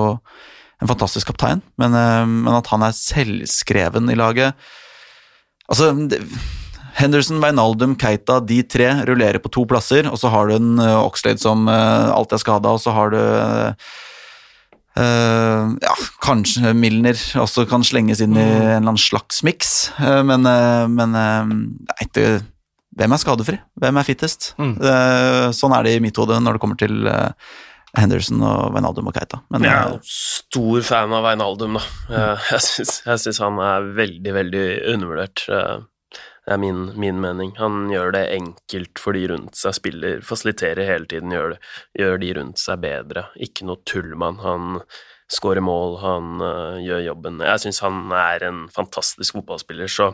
en 0.83 0.91
fantastisk 0.91 1.31
kaptein, 1.31 1.63
men, 1.79 1.95
uh, 1.95 2.23
men 2.27 2.55
at 2.55 2.71
han 2.71 2.83
er 2.83 2.95
selvskreven 2.95 4.11
i 4.11 4.17
laget 4.19 4.57
Altså 5.65 5.87
det, 6.11 6.19
Henderson, 6.99 7.39
Wijnaldum, 7.41 7.95
Keita, 7.97 8.35
de 8.37 8.59
tre 8.69 8.91
rullerer 9.07 9.39
på 9.41 9.49
to 9.49 9.63
plasser, 9.65 10.05
og 10.05 10.19
så 10.21 10.29
har 10.29 10.45
du 10.45 10.59
en 10.59 10.75
uh, 10.77 10.99
Oxlade 11.01 11.41
som 11.41 11.65
alltid 11.65 12.37
er 12.37 12.43
skada, 12.43 12.75
og 12.75 12.83
så 12.83 12.93
har 12.93 13.15
du 13.15 13.17
uh, 14.99 15.75
ja, 15.81 15.93
kanskje 16.23 16.73
Milner 16.77 17.19
også 17.41 17.65
kan 17.69 17.85
slenges 17.87 18.23
inn 18.23 18.35
i 18.35 18.41
mm. 18.41 18.49
en 18.49 18.65
eller 18.65 18.81
annen 18.81 19.01
slags 19.01 19.41
miks, 19.47 19.75
uh, 19.99 20.21
men, 20.27 20.47
uh, 20.47 20.85
men 20.91 21.15
det, 22.15 22.27
hvem 22.95 23.15
er 23.15 23.21
skadefri? 23.21 23.61
Hvem 23.81 24.01
er 24.01 24.07
fittest? 24.07 24.53
Mm. 24.61 24.75
sånn 25.55 25.73
er 25.75 25.87
det 25.87 25.95
i 25.97 26.03
mitt 26.03 26.15
hode 26.19 26.37
når 26.39 26.55
det 26.55 26.61
kommer 26.63 26.79
til 26.79 27.09
Henderson 27.95 28.39
og 28.43 28.75
Wijnaldum 28.75 29.09
og 29.11 29.15
Keita. 29.15 29.41
Men, 29.51 29.65
jeg 29.67 29.75
er 29.75 29.99
stor 30.07 30.85
fan 30.87 31.15
av 31.15 31.27
Wijnaldum, 31.27 31.75
da. 31.79 32.29
Jeg 32.53 33.19
syns 33.19 33.41
han 33.43 33.59
er 33.63 33.91
veldig, 33.99 34.33
veldig 34.39 34.63
undervurdert. 34.93 35.43
Det 36.45 36.53
er 36.53 36.61
min, 36.61 36.91
min, 36.99 37.17
mening. 37.21 37.55
Han 37.57 37.87
gjør 37.89 38.13
det 38.13 38.23
enkelt 38.35 39.01
for 39.01 39.17
de 39.17 39.25
rundt 39.31 39.57
seg, 39.57 39.73
spiller, 39.79 40.19
fasiliterer 40.25 40.85
hele 40.85 41.09
tiden, 41.09 41.33
gjør, 41.33 41.55
det, 41.55 41.71
gjør 41.97 42.19
de 42.21 42.31
rundt 42.37 42.61
seg 42.61 42.83
bedre. 42.83 43.27
Ikke 43.41 43.65
noe 43.65 43.81
tullmann. 43.89 44.37
Han 44.43 44.75
skårer 45.31 45.65
mål, 45.65 45.97
han 46.03 46.43
uh, 46.43 46.75
gjør 46.83 47.07
jobben. 47.07 47.41
Jeg 47.41 47.63
syns 47.63 47.81
han 47.81 48.03
er 48.13 48.45
en 48.45 48.65
fantastisk 48.73 49.39
fotballspiller, 49.39 49.89
så 49.89 50.11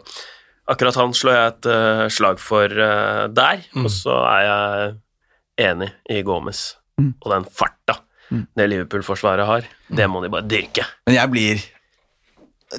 akkurat 0.72 1.00
han 1.02 1.12
slår 1.18 1.36
jeg 1.36 1.52
et 1.52 1.72
uh, 1.74 2.06
slag 2.20 2.40
for 2.40 2.80
uh, 2.80 3.26
der. 3.28 3.66
Mm. 3.76 3.84
Og 3.84 3.92
så 3.92 4.16
er 4.30 4.46
jeg 4.48 4.96
enig 5.68 5.92
i 6.16 6.24
Gomez. 6.24 6.70
Mm. 7.02 7.12
Og 7.20 7.36
den 7.36 7.52
farta 7.52 8.00
Mm. 8.32 8.46
det 8.56 8.68
Liverpool-forsvaret 8.72 9.46
har, 9.46 9.66
det 9.92 10.08
må 10.08 10.22
de 10.24 10.32
bare 10.32 10.48
dyrke. 10.48 10.86
Men 11.08 11.18
jeg 11.18 11.32
blir 11.34 11.64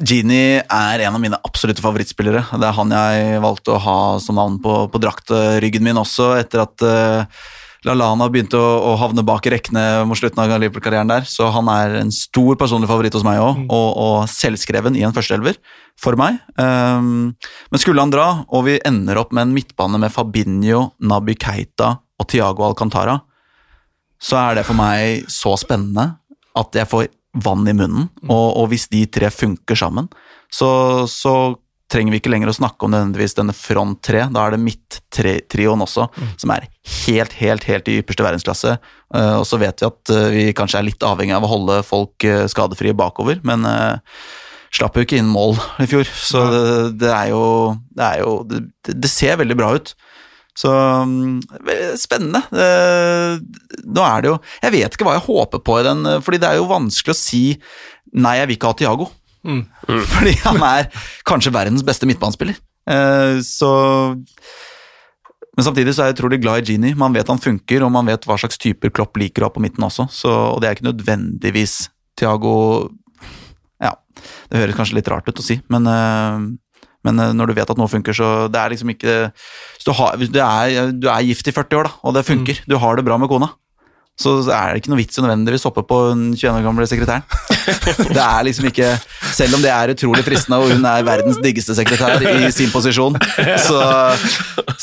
Genie 0.00 0.62
er 0.64 1.02
en 1.04 1.16
av 1.18 1.20
mine 1.20 1.38
absolutte 1.44 1.82
favorittspillere. 1.84 2.46
Det 2.56 2.64
er 2.68 2.76
han 2.78 2.94
jeg 2.94 3.40
valgte 3.44 3.74
å 3.74 3.82
ha 3.84 3.96
som 4.24 4.38
navn 4.40 4.56
på, 4.62 4.86
på 4.92 5.00
draktryggen 5.02 5.84
min 5.84 6.00
også, 6.00 6.30
etter 6.40 6.62
at 6.64 6.84
uh, 6.86 7.42
LaLana 7.84 8.28
begynte 8.32 8.56
å, 8.56 8.70
å 8.88 8.94
havne 9.00 9.24
bak 9.26 9.44
i 9.48 9.52
rekkene 9.56 9.82
mot 10.08 10.16
slutten 10.16 10.40
av 10.40 10.52
Liverpool-karrieren 10.54 11.10
der. 11.12 11.26
Så 11.28 11.48
han 11.52 11.68
er 11.72 11.98
en 12.00 12.12
stor 12.14 12.56
personlig 12.60 12.88
favoritt 12.88 13.16
hos 13.18 13.26
meg 13.26 13.42
òg, 13.42 13.62
Mm. 13.62 13.66
og, 13.74 13.88
og 14.00 14.16
selvskreven 14.32 14.96
i 14.96 15.02
en 15.04 15.12
førsteelver 15.12 15.58
for 16.00 16.16
meg. 16.16 16.38
Um, 16.56 17.34
men 17.68 17.82
skulle 17.82 18.00
han 18.00 18.14
dra, 18.14 18.46
og 18.48 18.64
vi 18.70 18.78
ender 18.88 19.20
opp 19.20 19.34
med 19.34 19.48
en 19.48 19.56
midtbane 19.56 20.00
med 20.00 20.14
Fabinho, 20.14 20.92
Naby 21.04 21.36
Keita 21.36 21.98
og 22.22 22.30
Tiago 22.32 22.64
Alcantara, 22.70 23.18
så 24.22 24.38
er 24.38 24.60
det 24.60 24.64
for 24.68 24.78
meg 24.78 25.26
så 25.28 25.52
spennende 25.58 26.14
at 26.56 26.78
jeg 26.78 26.88
får 26.88 27.10
vann 27.32 27.66
i 27.68 27.74
munnen. 27.76 28.08
Og, 28.28 28.48
og 28.60 28.70
hvis 28.72 28.88
de 28.92 29.06
tre 29.10 29.30
funker 29.32 29.78
sammen, 29.78 30.10
så, 30.52 30.68
så 31.08 31.54
trenger 31.92 32.14
vi 32.14 32.20
ikke 32.22 32.32
lenger 32.32 32.52
å 32.52 32.56
snakke 32.56 32.86
om 32.86 32.92
nødvendigvis 32.94 33.36
denne 33.36 33.54
front 33.56 34.00
tre. 34.04 34.24
Da 34.32 34.44
er 34.44 34.54
det 34.54 34.62
midt-trioen 34.64 35.84
også, 35.84 36.08
som 36.40 36.54
er 36.54 36.68
helt, 37.06 37.34
helt, 37.40 37.66
helt 37.68 37.90
i 37.90 37.98
ypperste 38.00 38.24
verdensklasse. 38.24 38.76
Uh, 39.12 39.36
og 39.40 39.46
så 39.48 39.60
vet 39.60 39.82
vi 39.82 39.88
at 39.90 40.14
uh, 40.14 40.28
vi 40.32 40.46
kanskje 40.56 40.80
er 40.80 40.88
litt 40.88 41.04
avhengig 41.06 41.36
av 41.36 41.44
å 41.46 41.52
holde 41.52 41.82
folk 41.86 42.28
uh, 42.28 42.46
skadefrie 42.50 42.96
bakover, 42.96 43.42
men 43.44 43.66
slapp 44.72 44.96
jo 44.96 45.04
ikke 45.04 45.18
inn 45.20 45.28
mål 45.28 45.58
i 45.84 45.88
fjor. 45.90 46.08
Så 46.08 46.46
det, 46.52 46.64
det 47.02 47.12
er 47.12 47.32
jo, 47.34 47.44
det, 47.92 48.06
er 48.08 48.22
jo 48.24 48.38
det, 48.48 48.62
det 48.88 49.12
ser 49.12 49.36
veldig 49.42 49.58
bra 49.60 49.74
ut. 49.76 49.92
Så 50.58 50.68
mm, 51.08 51.40
spennende. 52.00 52.42
Eh, 52.52 53.38
nå 53.88 54.04
er 54.04 54.22
det 54.22 54.28
jo 54.28 54.36
Jeg 54.60 54.74
vet 54.74 54.94
ikke 54.96 55.06
hva 55.08 55.16
jeg 55.16 55.24
håper 55.24 55.62
på 55.64 55.78
i 55.80 55.86
den, 55.86 56.04
eh, 56.08 56.20
fordi 56.24 56.42
det 56.42 56.50
er 56.50 56.60
jo 56.60 56.68
vanskelig 56.70 57.14
å 57.14 57.18
si 57.18 57.42
nei, 58.12 58.36
jeg 58.40 58.50
vil 58.50 58.58
ikke 58.58 58.72
ha 58.72 58.78
Tiago. 58.78 59.08
Mm. 59.42 59.64
Fordi 60.12 60.36
han 60.44 60.60
er 60.62 60.90
kanskje 61.26 61.54
verdens 61.54 61.84
beste 61.86 62.06
midtbanespiller. 62.06 62.58
Eh, 62.86 63.40
så 63.42 63.70
Men 65.56 65.66
samtidig 65.66 65.94
så 65.96 66.04
er 66.04 66.10
jeg 66.10 66.18
utrolig 66.18 66.38
glad 66.40 66.62
i 66.62 66.72
Genie. 66.72 66.96
Man 66.96 67.16
vet 67.16 67.28
han 67.28 67.40
funker, 67.40 67.84
og 67.84 67.92
man 67.92 68.08
vet 68.08 68.24
hva 68.28 68.38
slags 68.40 68.60
typer 68.60 68.92
Klopp 68.92 69.18
liker 69.20 69.44
å 69.44 69.48
ha 69.48 69.54
på 69.54 69.60
midten 69.64 69.84
også. 69.84 70.06
Så, 70.12 70.30
og 70.30 70.60
det 70.62 70.68
er 70.68 70.76
ikke 70.76 70.90
nødvendigvis 70.90 71.86
Tiago 72.16 72.54
Ja, 73.82 73.96
det 74.48 74.60
høres 74.60 74.78
kanskje 74.78 75.00
litt 75.00 75.10
rart 75.12 75.28
ut 75.28 75.40
å 75.40 75.44
si, 75.44 75.58
men 75.72 75.88
men 77.04 77.18
eh, 77.18 77.32
når 77.34 77.50
du 77.50 77.54
vet 77.60 77.70
at 77.70 77.78
noe 77.80 77.90
funker, 77.90 78.14
så 78.16 78.48
det 78.52 78.60
er 78.60 78.74
liksom 78.74 78.92
ikke 78.94 79.16
du, 79.86 79.92
har, 79.98 80.16
du, 80.20 80.38
er, 80.38 80.92
du 80.94 81.08
er 81.10 81.26
gift 81.28 81.48
i 81.48 81.54
40 81.56 81.80
år, 81.80 81.90
da, 81.90 81.96
og 82.02 82.14
det 82.16 82.24
funker, 82.28 82.62
du 82.68 82.76
har 82.78 82.96
det 82.98 83.04
bra 83.06 83.18
med 83.18 83.30
kona, 83.32 83.52
så 84.22 84.34
er 84.54 84.72
det 84.72 84.82
ikke 84.82 84.92
noe 84.92 85.00
vits 85.00 85.18
i 85.18 85.24
nødvendigvis 85.24 85.66
hoppe 85.66 85.84
på 85.88 85.98
den 86.12 86.24
21 86.34 86.58
år 86.58 86.66
gamle 86.66 86.86
sekretæren. 86.90 87.26
Det 88.16 88.22
er 88.22 88.42
liksom 88.46 88.66
ikke 88.66 88.88
Selv 89.32 89.54
om 89.56 89.62
det 89.62 89.70
er 89.70 89.92
utrolig 89.92 90.24
fristende, 90.26 90.58
og 90.58 90.72
hun 90.72 90.84
er 90.88 91.04
verdens 91.06 91.38
diggeste 91.40 91.76
sekretær 91.78 92.20
i 92.26 92.50
sin 92.52 92.68
posisjon, 92.72 93.14
så, 93.62 93.78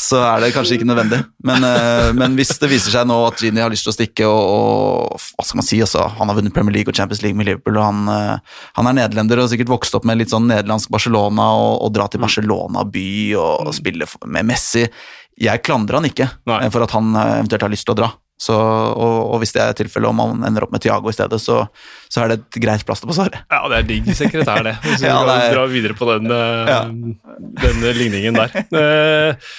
så 0.00 0.22
er 0.24 0.42
det 0.42 0.48
kanskje 0.56 0.78
ikke 0.78 0.88
nødvendig. 0.88 1.20
Men, 1.46 1.62
eh, 1.66 2.08
men 2.16 2.34
hvis 2.38 2.50
det 2.58 2.70
viser 2.72 2.94
seg 2.96 3.06
nå 3.06 3.18
at 3.28 3.38
Gini 3.38 3.62
har 3.62 3.70
lyst 3.70 3.86
til 3.86 3.92
å 3.92 3.94
stikke, 3.94 4.26
og, 4.26 4.40
og 4.40 5.20
hva 5.36 5.46
skal 5.46 5.60
man 5.60 5.68
si, 5.68 5.78
altså, 5.84 6.08
han 6.18 6.32
har 6.32 6.40
vunnet 6.40 6.56
Premier 6.56 6.80
League 6.80 6.90
og 6.90 6.98
Champions 6.98 7.22
League 7.22 7.38
med 7.38 7.46
Liverpool, 7.46 7.78
og 7.78 7.86
han, 7.86 8.02
eh, 8.16 8.58
han 8.80 8.90
er 8.90 8.98
nederlender 9.02 9.44
og 9.44 9.52
sikkert 9.52 9.70
vokst 9.76 9.94
opp 10.00 10.08
med 10.08 10.18
litt 10.18 10.34
sånn 10.34 10.48
nederlandsk 10.50 10.90
Barcelona, 10.90 11.46
og, 11.60 11.76
og 11.86 11.94
dra 11.94 12.08
til 12.10 12.24
Barcelona 12.24 12.82
by 12.90 13.08
og 13.38 13.70
spille 13.76 14.08
med 14.26 14.50
Messi. 14.50 14.88
Jeg 15.40 15.62
klandrer 15.64 16.00
han 16.00 16.08
ikke 16.08 16.26
Nei. 16.50 16.64
for 16.72 16.84
at 16.84 16.96
han 16.96 17.14
eh, 17.14 17.36
eventuelt 17.38 17.68
har 17.68 17.72
lyst 17.72 17.88
til 17.88 17.96
å 17.96 18.00
dra. 18.02 18.10
Så, 18.40 18.54
og, 18.56 19.16
og 19.34 19.42
hvis 19.42 19.52
det 19.52 19.60
er 19.60 19.74
tilfellet, 19.76 20.08
om 20.08 20.16
man 20.16 20.46
ender 20.48 20.64
opp 20.64 20.70
med 20.72 20.80
Tiago 20.80 21.10
i 21.12 21.16
stedet, 21.16 21.36
så, 21.44 21.58
så 22.08 22.22
er 22.22 22.30
det 22.32 22.38
et 22.40 22.60
greit 22.64 22.84
plaster 22.88 23.10
på 23.10 23.12
såret. 23.18 23.36
Ja, 23.52 23.58
det 23.68 23.82
er 23.82 23.88
digg 23.90 24.08
sekretær, 24.16 24.62
det. 24.64 24.72
Hvis 24.86 25.00
vi 25.04 25.10
Ja, 25.10 25.18
det 25.28 25.34
er- 25.44 25.54
dra 25.58 25.66
videre 25.68 25.96
på 25.98 26.08
den, 26.08 26.30
eh, 26.32 26.70
Ja. 26.72 26.80
den 26.88 27.84
ligningen 27.98 28.38
der. 28.40 28.54
Eh, 28.80 29.50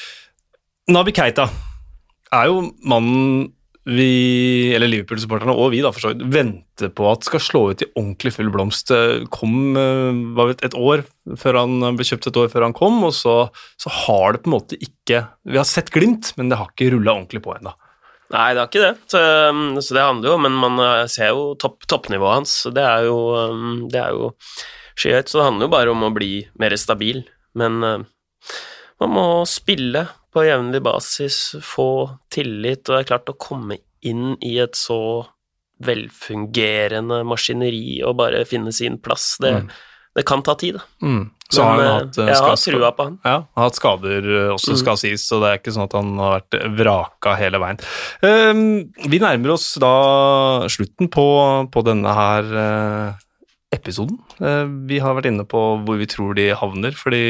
Nabi 0.91 1.13
Keita 1.13 1.45
er 2.33 2.49
jo 2.49 2.63
mannen 2.89 3.51
vi, 3.85 4.71
eller 4.77 4.85
Liverpool-supporterne 4.91 5.55
og 5.57 5.71
vi 5.73 5.79
da 5.81 5.89
for 5.93 6.03
så 6.03 6.11
vidt, 6.13 6.25
venter 6.33 6.91
på 6.93 7.07
at 7.09 7.25
skal 7.25 7.41
slå 7.41 7.61
ut 7.71 7.81
i 7.81 7.87
ordentlig 7.97 8.33
full 8.35 8.51
blomst. 8.53 8.91
Kom 9.33 9.77
eh, 9.77 10.19
vet, 10.41 10.61
et 10.67 10.75
år 10.77 11.01
før 11.41 11.57
han 11.63 11.77
ble 11.97 12.05
kjøpt 12.05 12.29
et 12.29 12.37
år 12.43 12.49
før 12.53 12.65
han 12.67 12.75
kom, 12.77 12.99
og 13.07 13.13
så, 13.17 13.37
så 13.81 13.93
har 14.05 14.33
det 14.37 14.43
på 14.45 14.51
en 14.51 14.57
måte 14.57 14.77
ikke 14.81 15.23
Vi 15.49 15.57
har 15.57 15.65
sett 15.69 15.89
glimt, 15.93 16.33
men 16.37 16.49
det 16.49 16.57
har 16.61 16.69
ikke 16.73 16.91
rulla 16.93 17.13
ordentlig 17.17 17.41
på 17.45 17.55
ennå. 17.57 17.73
Nei, 18.31 18.53
det 18.55 18.61
har 18.61 18.69
ikke 18.69 18.83
det. 18.85 18.93
Så, 19.11 19.21
um, 19.51 19.75
så 19.83 19.95
det 19.97 20.03
handler 20.05 20.31
jo 20.31 20.37
Men 20.39 20.53
man 20.61 20.79
uh, 20.79 21.05
ser 21.11 21.33
jo 21.33 21.49
topp, 21.59 21.83
toppnivået 21.91 22.37
hans. 22.39 22.53
så 22.63 22.71
Det 22.73 22.83
er 22.87 23.05
jo, 23.09 23.17
um, 23.35 23.89
det 23.91 23.99
er 23.99 24.15
jo 24.15 24.31
skyhøyt. 24.95 25.27
Så 25.31 25.39
det 25.41 25.47
handler 25.49 25.67
jo 25.67 25.73
bare 25.75 25.91
om 25.91 26.07
å 26.07 26.13
bli 26.15 26.31
mer 26.61 26.75
stabil. 26.79 27.23
Men 27.59 27.83
uh, 27.83 27.99
man 29.01 29.13
må 29.17 29.25
spille 29.49 30.05
på 30.31 30.45
jevnlig 30.47 30.79
basis, 30.85 31.37
få 31.67 31.89
tillit, 32.31 32.85
og 32.87 32.95
det 32.95 32.99
er 33.01 33.09
klart 33.09 33.31
å 33.33 33.35
komme 33.35 33.81
inn 34.07 34.37
i 34.39 34.53
et 34.63 34.77
så 34.79 35.25
velfungerende 35.83 37.21
maskineri 37.27 37.99
og 38.05 38.15
bare 38.21 38.43
finne 38.47 38.71
sin 38.73 38.97
plass, 39.01 39.37
det, 39.41 39.51
Mm. 39.57 39.69
det 40.15 40.25
kan 40.25 40.41
ta 40.43 40.55
tid. 40.55 40.75
da. 40.79 40.85
Så 41.51 41.63
har 41.65 41.77
han 41.77 41.89
hatt 41.91 42.19
eh, 42.21 42.29
jeg 42.31 42.43
har 42.45 42.59
trua 42.61 42.91
på 42.95 43.07
han. 43.07 43.17
Ja, 43.27 43.37
har 43.57 43.65
hatt 43.67 43.79
skader 43.79 44.27
eh, 44.29 44.51
også, 44.53 44.71
Mm. 44.75 44.79
skal 44.81 44.99
sies, 45.01 45.25
så 45.27 45.41
det 45.43 45.49
er 45.49 45.59
ikke 45.59 45.73
sånn 45.75 45.87
at 45.89 45.95
han 45.97 46.13
har 46.21 46.37
vært 46.39 46.59
vraka 46.79 47.33
hele 47.39 47.59
veien. 47.61 47.81
Um, 48.23 48.61
vi 49.11 49.19
nærmer 49.19 49.55
oss 49.57 49.73
da 49.81 49.91
slutten 50.71 51.11
på, 51.11 51.25
på 51.73 51.83
denne 51.87 52.13
her 52.15 52.51
uh, 52.55 53.19
episoden. 53.75 54.19
Uh, 54.39 54.63
vi 54.87 54.99
har 55.03 55.15
vært 55.17 55.27
inne 55.31 55.43
på 55.47 55.63
hvor 55.83 55.99
vi 55.99 56.07
tror 56.11 56.35
de 56.39 56.49
havner, 56.55 56.95
fordi, 56.95 57.23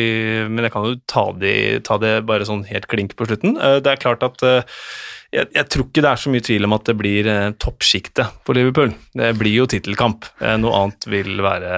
men 0.50 0.68
jeg 0.68 0.74
kan 0.76 0.86
jo 0.86 1.00
ta, 1.10 1.26
de, 1.42 1.56
ta 1.86 1.98
det 2.02 2.20
bare 2.30 2.46
sånn 2.48 2.64
helt 2.70 2.86
klink 2.92 3.18
på 3.18 3.26
slutten. 3.30 3.58
Uh, 3.58 3.80
det 3.82 3.96
er 3.96 4.04
klart 4.06 4.26
at 4.28 4.46
uh, 4.46 4.86
jeg, 5.32 5.48
jeg 5.56 5.68
tror 5.72 5.86
ikke 5.88 6.02
det 6.04 6.10
er 6.12 6.20
så 6.20 6.32
mye 6.34 6.44
tvil 6.44 6.68
om 6.68 6.74
at 6.76 6.90
det 6.90 6.94
blir 7.00 7.28
eh, 7.32 7.54
toppsjiktet 7.64 8.42
på 8.44 8.52
Liverpool. 8.58 8.90
Det 9.16 9.30
blir 9.40 9.54
jo 9.62 9.68
tittelkamp. 9.72 10.28
Eh, 10.44 10.58
noe 10.60 10.76
annet 10.76 11.08
vil 11.08 11.40
være 11.40 11.70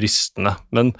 rystende. 0.00 0.54
Men 0.72 0.94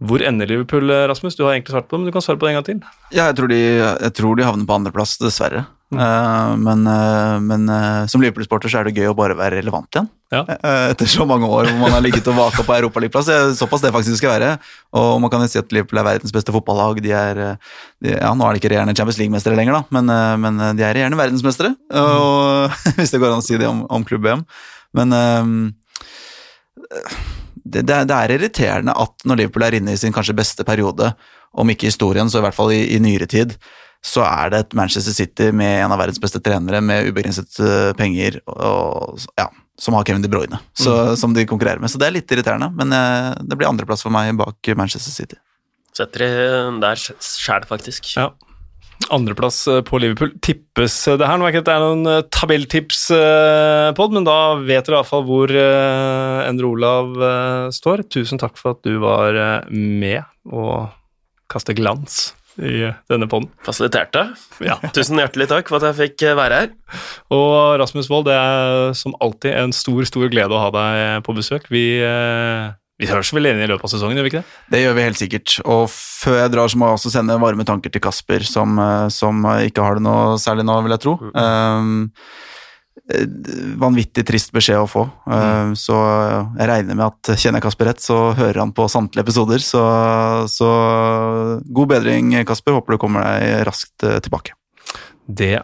hvor 0.00 0.22
ender 0.24 0.48
Liverpool, 0.48 0.88
Rasmus? 1.10 1.36
Du 1.36 1.44
har 1.44 1.54
egentlig 1.54 1.74
svart 1.74 1.90
på 1.90 1.96
det, 1.96 2.02
men 2.02 2.08
du 2.08 2.14
kan 2.14 2.24
svare 2.24 2.40
på 2.40 2.48
det 2.48 2.54
en 2.54 2.60
gang 2.60 2.68
til. 2.68 2.80
Ja, 3.12 3.26
jeg 3.28 3.36
tror 3.40 3.52
de, 3.52 3.60
jeg 3.60 4.14
tror 4.16 4.38
de 4.38 4.46
havner 4.48 4.68
på 4.68 4.78
andreplass, 4.78 5.18
dessverre. 5.20 5.66
Eh, 5.90 6.52
men 6.62 6.86
uh, 6.86 7.36
men 7.42 7.66
uh, 7.66 8.06
som 8.06 8.22
Liverpool-sporter 8.22 8.70
så 8.70 8.80
er 8.80 8.88
det 8.88 9.00
gøy 9.00 9.10
å 9.10 9.16
bare 9.18 9.34
være 9.38 9.58
relevant 9.58 9.90
igjen. 9.90 10.08
Ja. 10.30 10.44
Eh, 10.46 10.92
etter 10.92 11.08
så 11.10 11.24
mange 11.26 11.48
år 11.50 11.66
hvor 11.66 11.78
man 11.80 11.90
har 11.90 12.02
ligget 12.04 12.28
og 12.30 12.36
vaka 12.38 12.62
på 12.62 12.74
europaligaplass. 12.76 13.58
Såpass 13.58 13.82
det 13.82 13.90
faktisk 13.94 14.20
skal 14.20 14.36
være. 14.36 14.50
Og 14.94 15.18
man 15.22 15.32
kan 15.32 15.42
jo 15.42 15.48
si 15.50 15.58
at 15.58 15.74
Liverpool 15.74 15.98
er 15.98 16.06
verdens 16.06 16.34
beste 16.34 16.54
fotballag. 16.54 17.02
De 17.02 17.10
er, 17.10 17.40
eh, 17.42 17.80
de, 17.98 18.14
ja, 18.14 18.30
Nå 18.30 18.46
er 18.46 18.54
de 18.54 18.62
ikke 18.62 18.70
regjerende 18.70 18.94
Champions 18.94 19.18
League-mestere 19.18 19.58
lenger, 19.58 19.80
da, 19.80 19.82
men, 19.98 20.14
eh, 20.14 20.36
men 20.44 20.62
eh, 20.62 20.74
de 20.78 20.86
er 20.86 20.94
regjerende 20.94 21.18
verdensmestere. 21.18 21.74
Og, 21.98 22.78
hvis 23.00 23.10
det 23.10 23.18
går 23.22 23.34
an 23.34 23.42
å 23.42 23.46
si 23.46 23.58
det 23.58 23.66
om, 23.70 23.82
om 23.90 24.06
klubb-VM. 24.06 24.46
Men 24.94 25.18
eh, 25.18 25.44
det, 27.64 27.84
det, 27.88 27.94
er, 27.94 28.08
det 28.08 28.16
er 28.16 28.34
irriterende 28.36 28.94
at 28.96 29.26
når 29.28 29.42
Liverpool 29.42 29.66
er 29.66 29.76
inne 29.78 29.94
i 29.94 30.00
sin 30.00 30.14
kanskje 30.14 30.36
beste 30.38 30.66
periode, 30.66 31.12
om 31.50 31.70
ikke 31.72 31.88
i 31.88 31.90
historien, 31.90 32.30
så 32.30 32.40
i 32.40 32.44
hvert 32.44 32.56
fall 32.56 32.72
i, 32.74 32.82
i 32.94 33.00
nyere 33.02 33.26
tid, 33.30 33.56
så 34.04 34.22
er 34.24 34.52
det 34.52 34.60
et 34.62 34.76
Manchester 34.78 35.12
City 35.12 35.50
med 35.52 35.82
en 35.82 35.92
av 35.92 36.00
verdens 36.00 36.20
beste 36.22 36.40
trenere 36.40 36.80
med 36.84 37.10
ubegrenset 37.10 37.58
eh, 37.60 37.90
penger, 37.98 38.38
og, 38.48 39.20
ja, 39.36 39.48
som 39.80 39.96
har 39.96 40.06
Kevin 40.08 40.24
De 40.24 40.30
Bruyne, 40.32 40.60
så, 40.76 41.16
som 41.20 41.34
de 41.36 41.44
konkurrerer 41.48 41.82
med. 41.82 41.92
Så 41.92 42.00
det 42.00 42.08
er 42.08 42.16
litt 42.16 42.32
irriterende, 42.32 42.70
men 42.76 42.94
eh, 42.96 43.32
det 43.44 43.58
blir 43.60 43.68
andreplass 43.68 44.04
for 44.06 44.14
meg 44.14 44.32
bak 44.40 44.72
Manchester 44.78 45.12
City. 45.12 45.40
Setter 45.96 46.22
de 46.22 46.80
der 46.80 47.00
sjæl, 47.00 47.66
faktisk. 47.68 48.14
Ja. 48.14 48.30
Andreplass 49.08 49.68
eh, 49.68 49.80
på 49.86 49.98
Liverpool 49.98 50.32
tippes 50.44 50.96
eh, 51.08 51.16
det 51.18 51.28
her. 51.28 51.38
Nå 51.38 51.46
er 51.46 51.54
ikke 51.54 51.62
dette 51.64 51.78
noen 51.82 52.08
eh, 52.10 52.24
tabelltips-pod, 52.34 54.16
men 54.16 54.26
da 54.28 54.38
vet 54.60 54.86
dere 54.86 55.00
iallfall 55.00 55.24
hvor 55.28 55.54
Endre 55.54 56.68
Olav 56.68 57.14
står. 57.74 58.04
Tusen 58.12 58.40
takk 58.40 58.58
for 58.60 58.76
at 58.76 58.84
du 58.86 59.00
var 59.02 59.38
med 59.70 60.22
og 60.50 60.90
kaste 61.50 61.74
glans 61.74 62.30
i 62.60 62.90
denne 63.08 63.28
poden. 63.30 63.48
Fasiliterte. 63.64 64.26
Ja. 64.62 64.76
Tusen 64.96 65.20
hjertelig 65.20 65.48
takk 65.50 65.70
for 65.70 65.80
at 65.80 65.90
jeg 65.90 66.12
fikk 66.12 66.26
være 66.38 66.60
her. 66.62 67.00
Og 67.32 67.80
Rasmus 67.80 68.10
Wold, 68.12 68.28
det 68.28 68.36
er 68.36 68.92
som 68.98 69.16
alltid 69.22 69.56
en 69.56 69.74
stor, 69.74 70.02
stor 70.08 70.28
glede 70.32 70.54
å 70.54 70.62
ha 70.66 70.70
deg 70.74 71.24
på 71.26 71.34
besøk. 71.38 71.70
Vi, 71.72 71.86
vi 73.00 73.08
høres 73.08 73.32
vel 73.32 73.48
enige 73.48 73.64
i 73.64 73.70
løpet 73.70 73.86
av 73.86 73.92
sesongen, 73.94 74.18
gjør 74.18 74.26
vi 74.26 74.30
ikke 74.34 74.42
det? 74.42 74.58
Det 74.74 74.82
gjør 74.82 74.94
vi 74.98 75.06
helt 75.06 75.20
sikkert. 75.20 75.56
Og 75.64 75.86
før 75.94 76.38
jeg 76.42 76.52
drar, 76.52 76.68
så 76.68 76.80
må 76.80 76.90
jeg 76.90 76.98
også 76.98 77.12
sende 77.14 77.40
varme 77.40 77.64
tanker 77.68 77.92
til 77.94 78.02
Kasper, 78.04 78.44
som, 78.44 78.76
eh, 78.78 79.08
som 79.14 79.40
ikke 79.64 79.86
har 79.86 79.96
det 79.96 80.04
noe 80.04 80.36
særlig 80.42 80.66
nå, 80.68 80.76
vil 80.84 80.96
jeg 80.96 81.04
tro. 81.06 81.16
Um, 81.32 82.12
vanvittig 83.80 84.22
trist 84.28 84.52
beskjed 84.54 84.84
å 84.84 84.90
få. 84.90 85.06
Eh, 85.32 85.72
Så 85.80 85.96
jeg 86.60 86.68
regner 86.68 86.94
med 86.94 87.06
at 87.08 87.32
kjenner 87.40 87.58
jeg 87.58 87.66
Kasper 87.70 87.88
rett, 87.90 88.04
så 88.04 88.18
hører 88.36 88.60
han 88.60 88.74
på 88.76 88.86
samtlige 88.92 89.24
episoder. 89.24 89.64
Så, 89.64 89.80
så 90.52 90.70
god 91.66 91.88
bedring, 91.96 92.36
Kasper. 92.44 92.76
Håper 92.76 92.94
du 92.94 93.02
kommer 93.02 93.24
deg 93.24 93.64
raskt 93.66 94.04
tilbake. 94.04 94.52
Det 95.26 95.56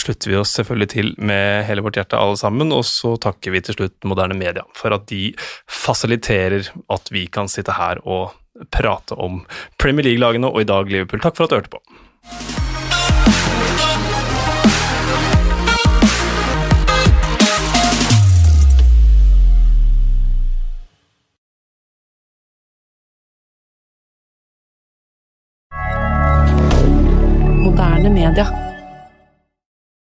slutter 0.00 0.30
vi 0.30 0.36
oss 0.36 0.52
selvfølgelig 0.56 0.88
til 0.92 1.12
med 1.18 1.64
hele 1.68 1.84
vårt 1.84 1.96
hjerte, 1.98 2.18
alle 2.20 2.36
sammen. 2.40 2.72
Og 2.76 2.84
så 2.88 3.14
takker 3.20 3.54
vi 3.54 3.62
til 3.64 3.78
slutt 3.78 4.08
moderne 4.08 4.36
media 4.38 4.66
for 4.76 4.94
at 4.96 5.08
de 5.10 5.30
fasiliterer 5.70 6.68
at 6.92 7.12
vi 7.14 7.26
kan 7.32 7.48
sitte 7.50 7.76
her 7.76 8.02
og 8.04 8.36
prate 8.72 9.16
om 9.16 9.42
Premier 9.80 10.06
League-lagene, 10.06 10.48
og 10.48 10.60
i 10.62 10.68
dag 10.68 10.88
Liverpool. 10.88 11.20
Takk 11.20 11.36
for 11.36 11.44
at 11.44 11.50
du 11.50 11.56
hørte 11.60 11.72
på. 11.76 11.82
Moderne 27.66 28.10
media. 28.14 28.65